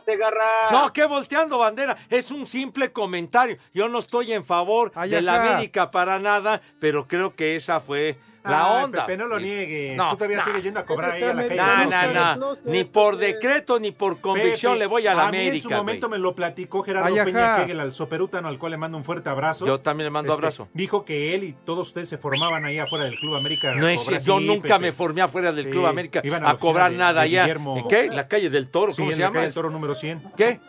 Segarra. 0.01 0.71
No, 0.71 0.93
que 0.93 1.05
volteando 1.07 1.59
bandera. 1.59 1.97
Es 2.09 2.31
un 2.31 2.47
simple 2.47 2.93
comentario. 2.93 3.59
Yo 3.75 3.89
no 3.89 3.99
estoy 3.99 4.33
en 4.33 4.45
favor 4.45 4.93
Ay, 4.95 5.11
de 5.11 5.23
la. 5.23 5.39
América 5.39 5.91
para 5.91 6.19
nada, 6.19 6.61
pero 6.81 7.07
creo 7.07 7.35
que 7.35 7.57
esa 7.57 7.81
fue 7.81 8.17
la 8.51 8.79
Ay, 8.79 8.85
onda. 8.85 9.07
Pepe, 9.07 9.17
no 9.19 9.27
lo 9.27 9.39
niegues. 9.39 9.97
No, 9.97 10.11
Tú 10.11 10.17
todavía 10.17 10.39
no. 10.39 10.45
sigues 10.45 10.63
yendo 10.63 10.81
a 10.81 10.85
cobrar 10.87 11.11
ahí 11.13 11.23
a 11.23 11.35
la 11.35 11.49
calle. 11.49 12.15
No, 12.15 12.37
No 12.37 12.55
no, 12.55 12.59
Ni 12.65 12.85
por 12.85 13.19
Pepe. 13.19 13.35
decreto 13.35 13.79
ni 13.79 13.93
por 13.93 14.21
convicción 14.21 14.73
Pepe, 14.73 14.79
le 14.81 14.87
voy 14.87 15.07
a 15.07 15.15
la 15.15 15.27
a 15.29 15.31
mí 15.31 15.39
en 15.39 15.45
su 15.45 15.49
América. 15.69 15.77
momento 15.77 16.09
me 16.09 16.19
lo 16.19 16.35
platicó 16.35 16.83
Gerardo 16.83 17.15
Ay. 17.15 17.25
Peña 17.25 17.57
Kegel, 17.57 17.81
al 17.81 17.95
soperútano, 17.95 18.49
al 18.49 18.59
cual 18.59 18.73
le 18.73 18.79
mando 18.79 18.97
un 18.99 19.05
fuerte 19.05 19.29
abrazo. 19.29 19.67
Yo 19.67 19.81
también 19.81 20.07
le 20.07 20.11
mando 20.11 20.33
Este, 20.33 20.39
abrazo. 20.41 20.69
Dijo 20.75 21.05
que 21.05 21.35
él 21.35 21.45
y 21.45 21.53
todos 21.65 21.89
ustedes 21.89 22.09
se 22.09 22.19
formaban 22.19 22.65
ahí 22.65 22.79
afuera 22.79 23.05
del 23.05 23.17
Club 23.19 23.37
América. 23.37 23.73
No 23.75 23.89
es 23.89 24.03
cobrar. 24.03 24.21
yo 24.23 24.39
Sí, 24.39 24.45
nunca 24.47 24.69
Pepe. 24.77 24.79
me 24.81 24.93
formé 24.93 25.21
afuera 25.23 25.53
del 25.53 25.65
Sí, 25.67 25.71
Club 25.71 25.87
América 25.87 26.21
iban 26.25 26.43
a 26.43 26.47
la 26.47 26.51
a 26.53 26.57
cobrar 26.57 26.91
de- 26.91 26.97
nada 26.99 27.13
de 27.15 27.21
allá. 27.21 27.43
Guillermo. 27.43 27.77
¿En 27.79 27.89
qué? 27.89 28.09
La 28.11 28.29
calle 28.29 28.51
del 28.51 28.69
Toro, 28.69 28.93
Sí, 28.93 28.99
¿cómo 29.03 29.11
en 29.11 29.17
se 29.17 29.21
la 29.23 29.27
llama? 29.29 29.35
calle 29.35 29.47
del 29.47 29.55
Toro 29.55 29.71
número 29.71 29.95
100. 29.95 30.23
¿Qué? 30.37 30.61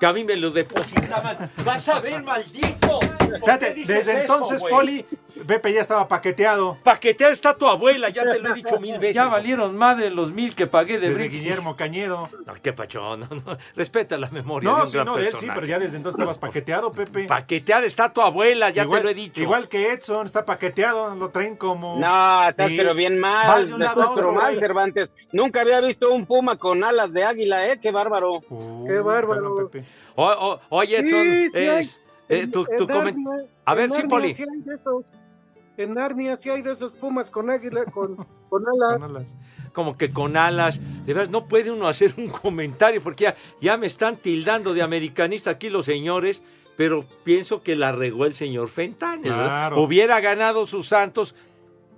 Que 0.00 0.06
a 0.06 0.12
mí 0.12 0.24
me 0.24 0.36
lo 0.36 0.50
depositaban. 0.50 1.50
Vas 1.64 1.88
a 1.88 2.00
ver, 2.00 2.22
maldito. 2.22 2.98
¿Por 3.40 3.40
qué 3.40 3.46
Fíjate, 3.46 3.74
dices 3.74 4.06
desde 4.06 4.24
eso, 4.24 4.34
entonces? 4.34 4.62
Poli, 4.62 5.04
Pepe 5.46 5.72
ya 5.72 5.80
estaba 5.80 6.06
paqueteado. 6.08 6.78
Paqueteada 6.82 7.32
está 7.32 7.56
tu 7.56 7.66
abuela, 7.68 8.08
ya 8.08 8.22
te 8.22 8.38
lo 8.38 8.50
he 8.50 8.54
dicho 8.54 8.78
mil 8.78 8.98
veces. 8.98 9.16
Ya 9.16 9.26
valieron 9.26 9.76
más 9.76 9.98
de 9.98 10.10
los 10.10 10.30
mil 10.32 10.54
que 10.54 10.66
pagué 10.66 10.98
de 10.98 11.10
Desde. 11.10 11.28
Guillermo 11.28 11.76
Cañedo. 11.76 12.22
No, 12.46 12.52
qué 12.62 12.72
pachón, 12.72 13.20
no, 13.20 13.26
no. 13.28 13.58
Respeta 13.74 14.16
la 14.16 14.28
memoria 14.30 14.70
de 14.70 14.76
No, 14.76 14.82
un 14.82 14.88
sí, 14.88 14.94
gran 14.94 15.06
no, 15.06 15.18
él 15.18 15.28
sí, 15.36 15.48
pero 15.52 15.66
ya 15.66 15.78
desde 15.78 15.96
entonces 15.96 16.18
estabas 16.18 16.38
paqueteado, 16.38 16.92
Pepe. 16.92 17.24
Paqueteada 17.24 17.84
está 17.86 18.12
tu 18.12 18.20
abuela, 18.22 18.70
ya 18.70 18.84
igual, 18.84 19.00
te 19.00 19.04
lo 19.04 19.10
he 19.10 19.14
dicho. 19.14 19.42
Igual 19.42 19.68
que 19.68 19.92
Edson, 19.92 20.26
está 20.26 20.44
paqueteado, 20.44 21.14
lo 21.14 21.30
traen 21.30 21.56
como... 21.56 21.98
No, 21.98 22.48
estás 22.48 22.68
Sí. 22.68 22.76
pero 22.76 22.94
bien 22.94 23.20
Vas 23.20 23.46
mal. 23.46 23.66
de 23.66 23.74
un 23.74 23.80
lado 23.80 24.10
otro, 24.10 24.32
mal. 24.32 24.58
Cervantes. 24.60 25.12
Nunca 25.32 25.60
había 25.62 25.80
visto 25.80 26.10
un 26.12 26.24
puma 26.26 26.56
con 26.56 26.84
alas 26.84 27.12
de 27.12 27.24
águila, 27.24 27.68
¿eh? 27.68 27.78
Qué 27.80 27.90
bárbaro. 27.90 28.40
Uh, 28.48 28.86
Qué 28.86 28.98
bárbaro. 29.00 29.54
perdón, 29.56 29.70
Pepe. 29.70 29.84
O- 30.16 30.24
o- 30.26 30.60
oye, 30.68 30.98
Edson, 30.98 31.22
Sí, 31.22 31.50
sí 31.50 31.58
hay. 31.58 31.78
es, 31.80 32.00
eh, 32.28 32.46
tu, 32.46 32.64
Narnia- 32.86 33.46
A 33.64 33.74
ver, 33.74 33.90
sí, 33.90 34.02
Poli. 34.08 34.28
hay 34.28 34.60
de 34.62 34.74
esos. 34.74 35.04
En 35.76 35.94
Narnia 35.94 36.36
sí 36.36 36.50
hay 36.50 36.62
de 36.62 36.72
esos 36.72 36.92
pumas 36.92 37.30
con 37.30 37.50
águila, 37.50 37.84
con, 37.86 38.14
con 38.48 38.64
Con 38.64 39.02
alas. 39.02 39.36
como 39.72 39.96
que 39.98 40.12
con 40.12 40.36
alas. 40.36 40.80
De 41.04 41.14
verdad, 41.14 41.30
no 41.30 41.48
puede 41.48 41.70
uno 41.70 41.88
hacer 41.88 42.14
un 42.16 42.28
comentario 42.28 43.02
porque 43.02 43.24
ya, 43.24 43.34
ya 43.60 43.76
me 43.76 43.86
están 43.86 44.16
tildando 44.16 44.72
de 44.72 44.82
americanista 44.82 45.50
aquí 45.50 45.70
los 45.70 45.84
señores, 45.86 46.42
pero 46.76 47.04
pienso 47.24 47.62
que 47.62 47.74
la 47.76 47.90
regó 47.92 48.24
el 48.26 48.34
señor 48.34 48.68
Fentanes. 48.68 49.32
Hubiera 49.76 50.20
ganado 50.20 50.66
sus 50.66 50.86
santos 50.88 51.34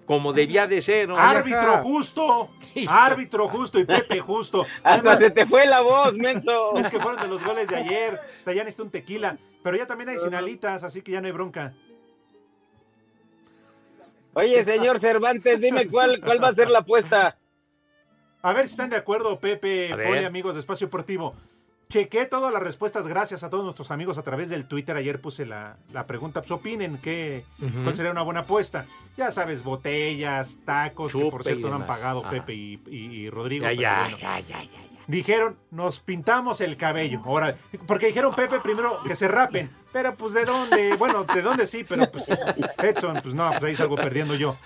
como 0.06 0.33
debía 0.33 0.66
de 0.66 0.80
ser. 0.80 1.09
¿no? 1.09 1.18
Árbitro 1.18 1.59
ajá. 1.61 1.83
justo. 1.83 2.49
Árbitro 2.88 3.49
justo 3.49 3.78
y 3.78 3.85
Pepe 3.85 4.21
justo. 4.21 4.62
Hasta 4.83 4.90
Además, 4.95 5.18
se 5.18 5.30
te 5.30 5.45
fue 5.47 5.66
la 5.66 5.80
voz, 5.83 6.16
menso. 6.16 6.76
es 6.78 6.88
que 6.88 6.99
fueron 7.00 7.21
de 7.21 7.28
los 7.28 7.42
goles 7.45 7.68
de 7.68 7.76
ayer. 7.76 8.21
Ya 8.47 8.54
necesito 8.54 8.85
un 8.85 8.90
tequila. 8.90 9.37
Pero 9.66 9.78
ya 9.78 9.87
también 9.88 10.08
hay 10.11 10.18
sin 10.18 10.32
alitas, 10.32 10.85
así 10.85 11.02
que 11.02 11.11
ya 11.11 11.20
no 11.20 11.26
hay 11.26 11.32
bronca. 11.32 11.75
Oye, 14.35 14.62
señor 14.64 15.00
Cervantes, 15.00 15.61
dime 15.61 15.88
cuál, 15.88 16.20
cuál 16.20 16.40
va 16.40 16.49
a 16.50 16.54
ser 16.54 16.70
la 16.70 16.78
apuesta. 16.78 17.37
A 18.42 18.52
ver 18.52 18.68
si 18.68 18.75
están 18.75 18.90
de 18.90 18.96
acuerdo, 18.96 19.40
Pepe. 19.40 19.90
Poli, 19.90 20.23
amigos 20.25 20.54
de 20.54 20.61
Espacio 20.61 20.87
Deportivo. 20.87 21.35
Chequé 21.88 22.26
todas 22.26 22.52
las 22.52 22.62
respuestas, 22.62 23.08
gracias 23.08 23.42
a 23.42 23.50
todos 23.50 23.64
nuestros 23.64 23.90
amigos 23.90 24.18
a 24.18 24.23
través 24.23 24.50
del 24.50 24.68
Twitter. 24.68 24.94
Ayer 24.94 25.20
puse 25.20 25.44
la, 25.44 25.78
la 25.92 26.06
pregunta, 26.06 26.42
pues 26.42 26.52
opinen 26.52 26.99
qué, 27.02 27.42
cuál 27.82 27.96
sería 27.96 28.12
una 28.12 28.23
buena 28.23 28.40
apuesta. 28.40 28.87
Ya 29.16 29.32
sabes, 29.32 29.64
botellas, 29.64 30.58
tacos, 30.64 31.12
que 31.12 31.28
por 31.28 31.42
cierto 31.42 31.68
no 31.70 31.75
han 31.75 31.87
pagado 31.88 32.20
Ajá. 32.20 32.30
Pepe 32.30 32.54
y, 32.54 32.80
y- 32.87 32.96
y 33.16 33.30
Rodrigo. 33.30 33.64
Ya, 33.64 33.70
pero 33.70 33.80
ya, 33.82 34.00
bueno. 34.02 34.18
ya, 34.18 34.38
ya, 34.38 34.62
ya, 34.62 34.68
ya. 34.92 34.95
Dijeron, 35.06 35.56
nos 35.70 36.00
pintamos 36.00 36.60
el 36.60 36.76
cabello. 36.76 37.20
Ahora, 37.25 37.56
porque 37.86 38.06
dijeron 38.06 38.34
Pepe 38.34 38.58
primero 38.60 39.00
que 39.06 39.14
se 39.14 39.28
rapen. 39.28 39.70
Pero 39.92 40.14
pues 40.14 40.32
de 40.32 40.44
dónde, 40.44 40.94
bueno, 40.96 41.22
de 41.25 41.42
dónde 41.42 41.66
sí, 41.66 41.84
pero 41.84 42.10
pues 42.10 42.26
Edson, 42.82 43.20
pues 43.22 43.34
no, 43.34 43.48
pues 43.50 43.62
ahí 43.62 43.76
salgo 43.76 43.94
perdiendo 43.96 44.34
yo. 44.34 44.56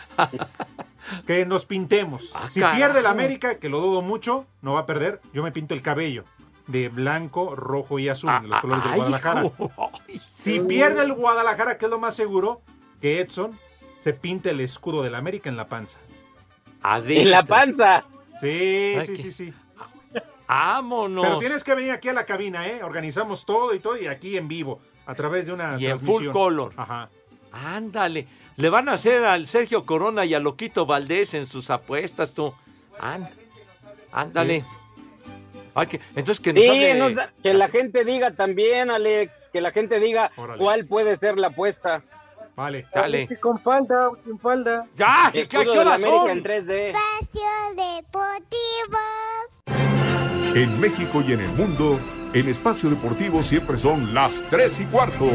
Que 1.27 1.45
nos 1.45 1.67
pintemos. 1.67 2.33
Ah, 2.35 2.49
si 2.51 2.61
carajo. 2.61 2.77
pierde 2.79 2.99
el 3.01 3.07
América, 3.07 3.57
que 3.59 3.69
lo 3.69 3.81
dudo 3.81 4.01
mucho, 4.01 4.47
no 4.63 4.75
va 4.75 4.81
a 4.81 4.87
perder, 4.87 5.21
yo 5.33 5.43
me 5.43 5.53
pinto 5.53 5.75
el 5.75 5.83
cabello. 5.83 6.25
De 6.69 6.89
blanco, 6.89 7.55
rojo 7.57 7.99
y 7.99 8.09
azul, 8.09 8.31
Ah, 8.31 8.43
los 8.47 8.61
colores 8.61 8.85
del 8.85 8.95
Guadalajara. 8.95 9.45
hijo. 9.45 9.71
Si 10.31 10.61
pierde 10.61 11.03
el 11.03 11.13
Guadalajara, 11.13 11.77
que 11.79 11.87
es 11.87 11.91
lo 11.91 11.99
más 11.99 12.15
seguro, 12.15 12.63
que 13.01 13.21
Edson 13.21 13.59
se 14.05 14.13
pinte 14.13 14.51
el 14.51 14.61
escudo 14.61 15.03
del 15.03 15.17
América 15.17 15.49
en 15.51 15.57
la 15.57 15.67
panza. 15.67 15.99
Adentro. 16.83 17.23
En 17.25 17.31
la 17.31 17.43
panza. 17.45 18.05
Sí, 18.41 18.95
Ay, 18.99 19.07
sí, 19.07 19.13
qué- 19.15 19.23
sí, 19.23 19.31
sí. 19.33 19.53
Vámonos. 20.51 21.25
Pero 21.27 21.39
tienes 21.39 21.63
que 21.65 21.75
venir 21.75 21.93
aquí 21.93 22.09
a 22.09 22.13
la 22.13 22.27
cabina, 22.27 22.67
¿eh? 22.67 22.83
Organizamos 22.83 23.45
todo 23.47 23.73
y 23.75 23.79
todo 23.79 23.97
y 23.97 24.07
aquí 24.09 24.37
en 24.37 24.49
vivo, 24.49 24.81
a 25.07 25.15
través 25.15 25.47
de 25.47 25.53
una 25.53 25.79
Y 25.81 25.87
en 25.87 26.01
full 26.01 26.29
color. 26.31 26.73
Ajá. 26.77 27.09
Ándale. 27.53 28.27
Le 28.57 28.69
van 28.69 28.89
a 28.89 28.93
hacer 28.95 29.25
al 29.25 29.47
Sergio 29.47 29.87
Corona 29.87 30.25
y 30.25 30.35
a 30.35 30.41
Loquito 30.41 30.87
Valdés 30.87 31.35
en 31.35 31.47
sus 31.47 31.71
apuestas, 31.71 32.35
tú. 32.35 32.53
Án- 32.99 33.31
Ándale. 34.13 34.65
Ay, 35.75 35.87
que- 35.87 36.01
entonces 36.17 36.41
que 36.41 36.53
nos 36.53 36.63
Sí, 36.65 36.69
hable- 36.69 36.95
nos 36.99 37.15
da- 37.15 37.33
que 37.43 37.55
la 37.55 37.69
gente 37.69 38.05
diga 38.05 38.33
también, 38.35 38.91
Alex, 38.91 39.51
que 39.53 39.61
la 39.61 39.71
gente 39.71 40.01
diga 40.01 40.33
Órale. 40.37 40.59
cuál 40.61 40.85
puede 40.87 41.17
ser 41.17 41.39
la 41.39 41.47
apuesta. 41.49 42.03
Vale. 42.57 42.87
Dale. 42.93 43.27
Si 43.29 43.37
con 43.37 43.59
falda 43.61 44.11
o 44.11 44.19
sin 44.23 44.39
falda. 44.39 44.85
¡Ya! 44.97 45.31
¿Qué, 45.33 45.47
qué 45.47 45.59
horas 45.59 46.01
son? 46.03 46.29
en 46.29 46.43
3D. 46.43 46.89
Espacio 46.89 47.43
Deportivo. 47.77 48.99
En 50.55 50.81
México 50.81 51.23
y 51.27 51.33
en 51.33 51.41
el 51.41 51.51
mundo, 51.53 51.99
en 52.35 52.49
Espacio 52.49 52.91
Deportivo 52.91 53.43
siempre 53.43 53.77
son 53.77 54.13
las 54.15 54.45
3 54.51 54.81
y 54.81 54.85
cuarto. 54.87 55.27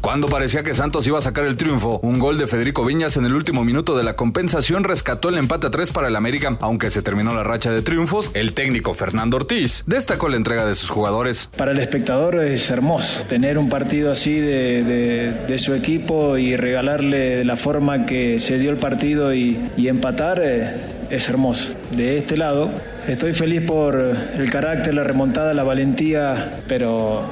Cuando 0.00 0.26
parecía 0.26 0.64
que 0.64 0.74
Santos 0.74 1.06
iba 1.06 1.18
a 1.18 1.20
sacar 1.20 1.44
el 1.44 1.56
triunfo, 1.56 2.00
un 2.02 2.18
gol 2.18 2.36
de 2.36 2.46
Federico 2.48 2.84
Viñas 2.84 3.16
en 3.16 3.26
el 3.26 3.34
último 3.34 3.62
minuto 3.64 3.96
de 3.96 4.02
la 4.02 4.16
compensación 4.16 4.82
rescató 4.82 5.28
el 5.28 5.36
empate 5.36 5.68
a 5.68 5.70
3 5.70 5.92
para 5.92 6.08
el 6.08 6.16
América. 6.16 6.56
Aunque 6.60 6.90
se 6.90 7.02
terminó 7.02 7.32
la 7.34 7.44
racha 7.44 7.70
de 7.70 7.82
triunfos, 7.82 8.30
el 8.34 8.54
técnico 8.54 8.94
Fernando 8.94 9.36
Ortiz 9.36 9.84
destacó 9.86 10.28
la 10.28 10.36
entrega 10.36 10.64
de 10.64 10.74
sus 10.74 10.88
jugadores. 10.90 11.50
Para 11.56 11.70
el 11.72 11.78
espectador 11.78 12.42
es 12.42 12.68
hermoso 12.70 13.22
tener 13.28 13.56
un 13.58 13.68
partido 13.68 14.10
así 14.10 14.32
de, 14.40 14.82
de- 14.82 15.32
de 15.46 15.58
su 15.58 15.74
equipo 15.74 16.38
y 16.38 16.56
regalarle 16.56 17.44
la 17.44 17.56
forma 17.56 18.04
que 18.06 18.40
se 18.40 18.58
dio 18.58 18.70
el 18.70 18.78
partido 18.78 19.32
y, 19.34 19.60
y 19.76 19.86
empatar 19.88 20.40
eh, 20.42 20.74
es 21.10 21.28
hermoso. 21.28 21.74
De 21.90 22.16
este 22.16 22.36
lado, 22.36 22.70
estoy 23.06 23.32
feliz 23.32 23.62
por 23.62 23.96
el 23.96 24.50
carácter, 24.50 24.94
la 24.94 25.04
remontada, 25.04 25.52
la 25.54 25.64
valentía, 25.64 26.62
pero 26.68 27.22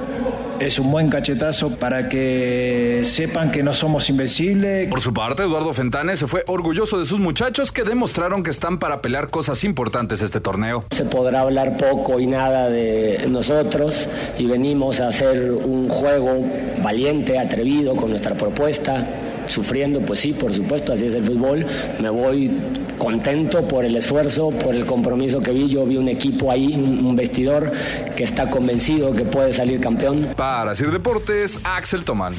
es 0.60 0.78
un 0.78 0.90
buen 0.90 1.08
cachetazo 1.08 1.76
para 1.76 2.08
que 2.08 3.02
sepan 3.04 3.52
que 3.52 3.62
no 3.62 3.72
somos 3.72 4.10
invencibles. 4.10 4.88
Por 4.88 5.00
su 5.00 5.14
parte, 5.14 5.44
Eduardo 5.44 5.72
Fentanes 5.72 6.18
se 6.18 6.26
fue 6.26 6.42
orgulloso 6.46 6.98
de 6.98 7.06
sus 7.06 7.20
muchachos 7.20 7.70
que 7.70 7.84
demostraron 7.84 8.42
que 8.42 8.50
están 8.50 8.78
para 8.78 9.00
pelear 9.00 9.28
cosas 9.28 9.62
importantes 9.64 10.22
este 10.22 10.40
torneo. 10.40 10.84
Se 10.90 11.04
podrá 11.04 11.42
hablar 11.42 11.76
poco 11.76 12.18
y 12.18 12.26
nada 12.26 12.68
de 12.68 13.26
nosotros 13.28 14.08
y 14.36 14.46
venimos 14.46 15.00
a 15.00 15.08
hacer 15.08 15.52
un 15.52 15.88
juego 15.88 16.44
valiente, 16.82 17.38
atrevido 17.38 17.94
con 17.94 18.10
nuestra 18.10 18.34
propuesta. 18.34 19.06
Sufriendo, 19.48 20.00
pues 20.04 20.20
sí, 20.20 20.32
por 20.32 20.52
supuesto, 20.52 20.92
así 20.92 21.06
es 21.06 21.14
el 21.14 21.24
fútbol. 21.24 21.66
Me 22.00 22.10
voy 22.10 22.52
contento 22.98 23.66
por 23.66 23.84
el 23.84 23.96
esfuerzo, 23.96 24.50
por 24.50 24.74
el 24.74 24.86
compromiso 24.86 25.40
que 25.40 25.52
vi. 25.52 25.68
Yo 25.68 25.84
vi 25.86 25.96
un 25.96 26.08
equipo 26.08 26.50
ahí, 26.50 26.74
un, 26.74 27.16
vestidor 27.16 27.72
que 28.14 28.22
está 28.22 28.48
convencido 28.48 29.12
que 29.12 29.24
puede 29.24 29.52
salir 29.52 29.80
campeón. 29.80 30.34
Para 30.36 30.74
Sir 30.74 30.90
Deportes, 30.90 31.58
Axel 31.64 32.04
Tomán. 32.04 32.34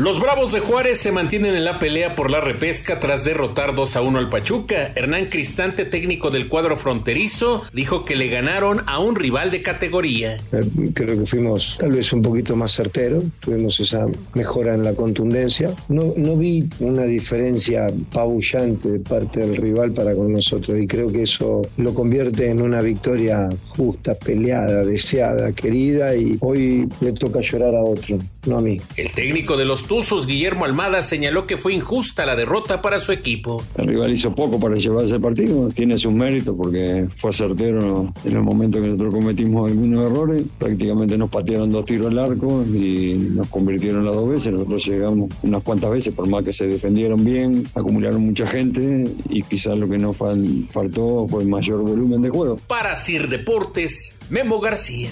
Los 0.00 0.18
Bravos 0.18 0.50
de 0.52 0.60
Juárez 0.60 0.98
se 0.98 1.12
mantienen 1.12 1.54
en 1.54 1.62
la 1.62 1.78
pelea 1.78 2.14
por 2.14 2.30
la 2.30 2.40
repesca 2.40 2.98
tras 3.00 3.26
derrotar 3.26 3.74
2 3.74 3.96
a 3.96 4.00
1 4.00 4.18
al 4.18 4.30
Pachuca. 4.30 4.92
Hernán 4.94 5.26
Cristante, 5.26 5.84
técnico 5.84 6.30
del 6.30 6.48
cuadro 6.48 6.78
fronterizo, 6.78 7.64
dijo 7.74 8.06
que 8.06 8.16
le 8.16 8.28
ganaron 8.28 8.80
a 8.86 8.98
un 8.98 9.14
rival 9.14 9.50
de 9.50 9.60
categoría. 9.60 10.36
Eh, 10.52 10.90
Creo 10.94 11.18
que 11.18 11.26
fuimos 11.26 11.76
tal 11.78 11.90
vez 11.90 12.14
un 12.14 12.22
poquito 12.22 12.56
más 12.56 12.72
certeros, 12.72 13.24
tuvimos 13.40 13.78
esa 13.78 14.06
mejora 14.32 14.72
en 14.72 14.84
la 14.84 14.94
contundencia. 14.94 15.70
No, 15.90 16.14
no 16.16 16.34
vi 16.34 16.66
una 16.78 17.04
diferencia 17.04 17.86
pabullante 18.10 18.88
de 18.88 19.00
parte 19.00 19.40
del 19.40 19.56
rival 19.56 19.92
para 19.92 20.14
con 20.14 20.32
nosotros 20.32 20.78
y 20.80 20.86
creo 20.86 21.12
que 21.12 21.24
eso 21.24 21.60
lo 21.76 21.92
convierte 21.92 22.48
en 22.48 22.62
una 22.62 22.80
victoria 22.80 23.50
justa, 23.76 24.14
peleada, 24.14 24.82
deseada, 24.82 25.52
querida 25.52 26.16
y 26.16 26.38
hoy 26.40 26.88
le 27.02 27.12
toca 27.12 27.40
llorar 27.42 27.74
a 27.74 27.82
otro, 27.82 28.18
no 28.46 28.56
a 28.56 28.62
mí. 28.62 28.80
El 28.96 29.12
técnico 29.12 29.58
de 29.58 29.66
los 29.66 29.89
Tuzos, 29.90 30.24
Guillermo 30.28 30.64
Almada, 30.66 31.02
señaló 31.02 31.48
que 31.48 31.56
fue 31.56 31.74
injusta 31.74 32.24
la 32.24 32.36
derrota 32.36 32.80
para 32.80 33.00
su 33.00 33.10
equipo. 33.10 33.60
El 33.76 33.88
rival 33.88 34.12
hizo 34.12 34.32
poco 34.32 34.60
para 34.60 34.76
llevarse 34.76 35.16
el 35.16 35.20
partido, 35.20 35.68
tiene 35.70 35.98
sus 35.98 36.12
méritos 36.12 36.54
porque 36.56 37.08
fue 37.16 37.32
certero 37.32 38.12
en 38.24 38.36
el 38.36 38.40
momento 38.44 38.80
que 38.80 38.86
nosotros 38.86 39.12
cometimos 39.14 39.68
algunos 39.68 40.06
errores. 40.06 40.44
Prácticamente 40.60 41.18
nos 41.18 41.28
patearon 41.28 41.72
dos 41.72 41.86
tiros 41.86 42.06
al 42.06 42.20
arco 42.20 42.64
y 42.72 43.30
nos 43.34 43.48
convirtieron 43.48 44.04
las 44.04 44.14
dos 44.14 44.28
veces. 44.30 44.52
Nosotros 44.52 44.86
llegamos 44.86 45.28
unas 45.42 45.62
cuantas 45.64 45.90
veces, 45.90 46.14
por 46.14 46.28
más 46.28 46.44
que 46.44 46.52
se 46.52 46.68
defendieron 46.68 47.24
bien, 47.24 47.66
acumularon 47.74 48.24
mucha 48.24 48.46
gente 48.46 49.02
y 49.28 49.42
quizás 49.42 49.76
lo 49.76 49.88
que 49.88 49.98
nos 49.98 50.16
fal- 50.16 50.68
faltó 50.68 51.26
fue 51.28 51.44
mayor 51.46 51.80
volumen 51.82 52.22
de 52.22 52.28
juego. 52.30 52.60
Para 52.68 52.94
Sir 52.94 53.28
Deportes, 53.28 54.20
Memo 54.30 54.60
García. 54.60 55.08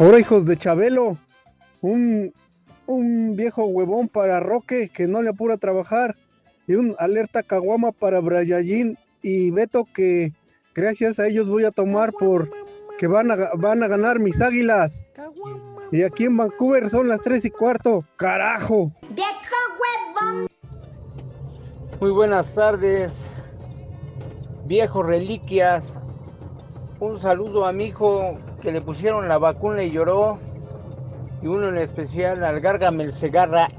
Ahora, 0.00 0.18
hijos 0.18 0.44
de 0.44 0.56
Chabelo, 0.56 1.16
un, 1.80 2.32
un 2.86 3.36
viejo 3.36 3.66
huevón 3.66 4.08
para 4.08 4.40
Roque 4.40 4.88
que 4.88 5.06
no 5.06 5.22
le 5.22 5.30
apura 5.30 5.54
a 5.54 5.58
trabajar 5.58 6.16
y 6.66 6.74
un 6.74 6.96
alerta 6.98 7.44
caguama 7.44 7.92
para 7.92 8.18
Brayallín 8.18 8.98
y 9.22 9.52
Beto 9.52 9.86
que 9.94 10.32
gracias 10.74 11.20
a 11.20 11.28
ellos 11.28 11.48
voy 11.48 11.64
a 11.64 11.70
tomar 11.70 12.12
por 12.12 12.50
que 12.98 13.06
van 13.06 13.30
a, 13.30 13.36
van 13.56 13.84
a 13.84 13.88
ganar 13.88 14.18
mis 14.18 14.40
águilas. 14.40 15.06
Y 15.92 16.02
aquí 16.02 16.24
en 16.24 16.36
Vancouver 16.38 16.90
son 16.90 17.06
las 17.06 17.20
tres 17.20 17.44
y 17.44 17.50
cuarto. 17.50 18.04
¡Carajo! 18.16 18.90
Muy 22.00 22.10
buenas 22.10 22.52
tardes, 22.52 23.30
viejos 24.64 25.06
reliquias. 25.06 26.00
Un 26.98 27.16
saludo 27.20 27.64
a 27.64 27.72
mi 27.72 27.86
hijo 27.86 28.36
que 28.64 28.72
le 28.72 28.80
pusieron 28.80 29.28
la 29.28 29.36
vacuna 29.36 29.84
y 29.84 29.90
lloró. 29.90 30.38
Y 31.42 31.46
uno 31.46 31.68
en 31.68 31.76
especial 31.76 32.42
al 32.42 32.60
Gargamel 32.60 33.12
Segarra. 33.12 33.70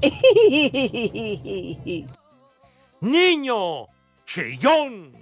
¡Niño! 3.00 3.88
¡Chillón! 4.24 5.12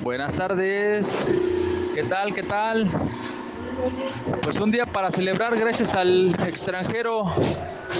Buenas 0.00 0.36
tardes. 0.36 1.24
¿Qué 1.94 2.02
tal? 2.04 2.34
¿Qué 2.34 2.42
tal? 2.42 2.88
Pues 4.42 4.58
un 4.58 4.72
día 4.72 4.86
para 4.86 5.12
celebrar 5.12 5.56
gracias 5.56 5.94
al 5.94 6.34
extranjero, 6.44 7.32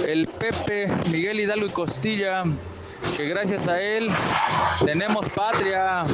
el 0.07 0.27
Pepe 0.27 0.89
Miguel 1.11 1.41
Hidalgo 1.41 1.67
y 1.67 1.71
Costilla, 1.71 2.45
que 3.17 3.27
gracias 3.29 3.69
a 3.69 3.81
él 3.81 4.11
tenemos 4.85 5.29
patria. 5.31 6.05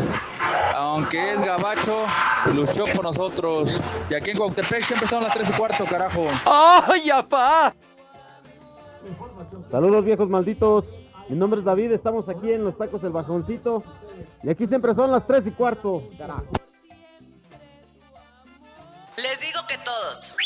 Aunque 0.75 1.33
es 1.33 1.41
gabacho, 1.45 2.07
luchó 2.55 2.85
por 2.95 3.05
nosotros. 3.05 3.81
Y 4.11 4.15
aquí 4.15 4.31
en 4.31 4.37
Cuautepec 4.37 4.85
siempre 4.85 5.09
son 5.09 5.23
las 5.23 5.33
3 5.33 5.51
y 5.51 5.53
cuarto, 5.53 5.85
carajo. 5.85 6.27
¡Ay, 6.45 7.11
apá! 7.11 7.75
Saludos 9.71 10.05
viejos 10.05 10.29
malditos. 10.29 10.85
Mi 11.29 11.37
nombre 11.37 11.61
es 11.61 11.65
David, 11.65 11.93
estamos 11.93 12.29
aquí 12.29 12.53
en 12.53 12.65
los 12.65 12.77
tacos 12.79 13.03
del 13.03 13.13
bajoncito. 13.13 13.83
Y 14.43 14.51
aquí 14.51 14.67
siempre 14.67 14.95
son 14.95 15.11
las 15.11 15.27
3 15.27 15.47
y 15.47 15.51
cuarto. 15.53 16.03
Carajo. 16.17 16.47
Les 19.17 19.41
digo 19.41 19.61
que 19.67 19.77
todos. 19.79 20.37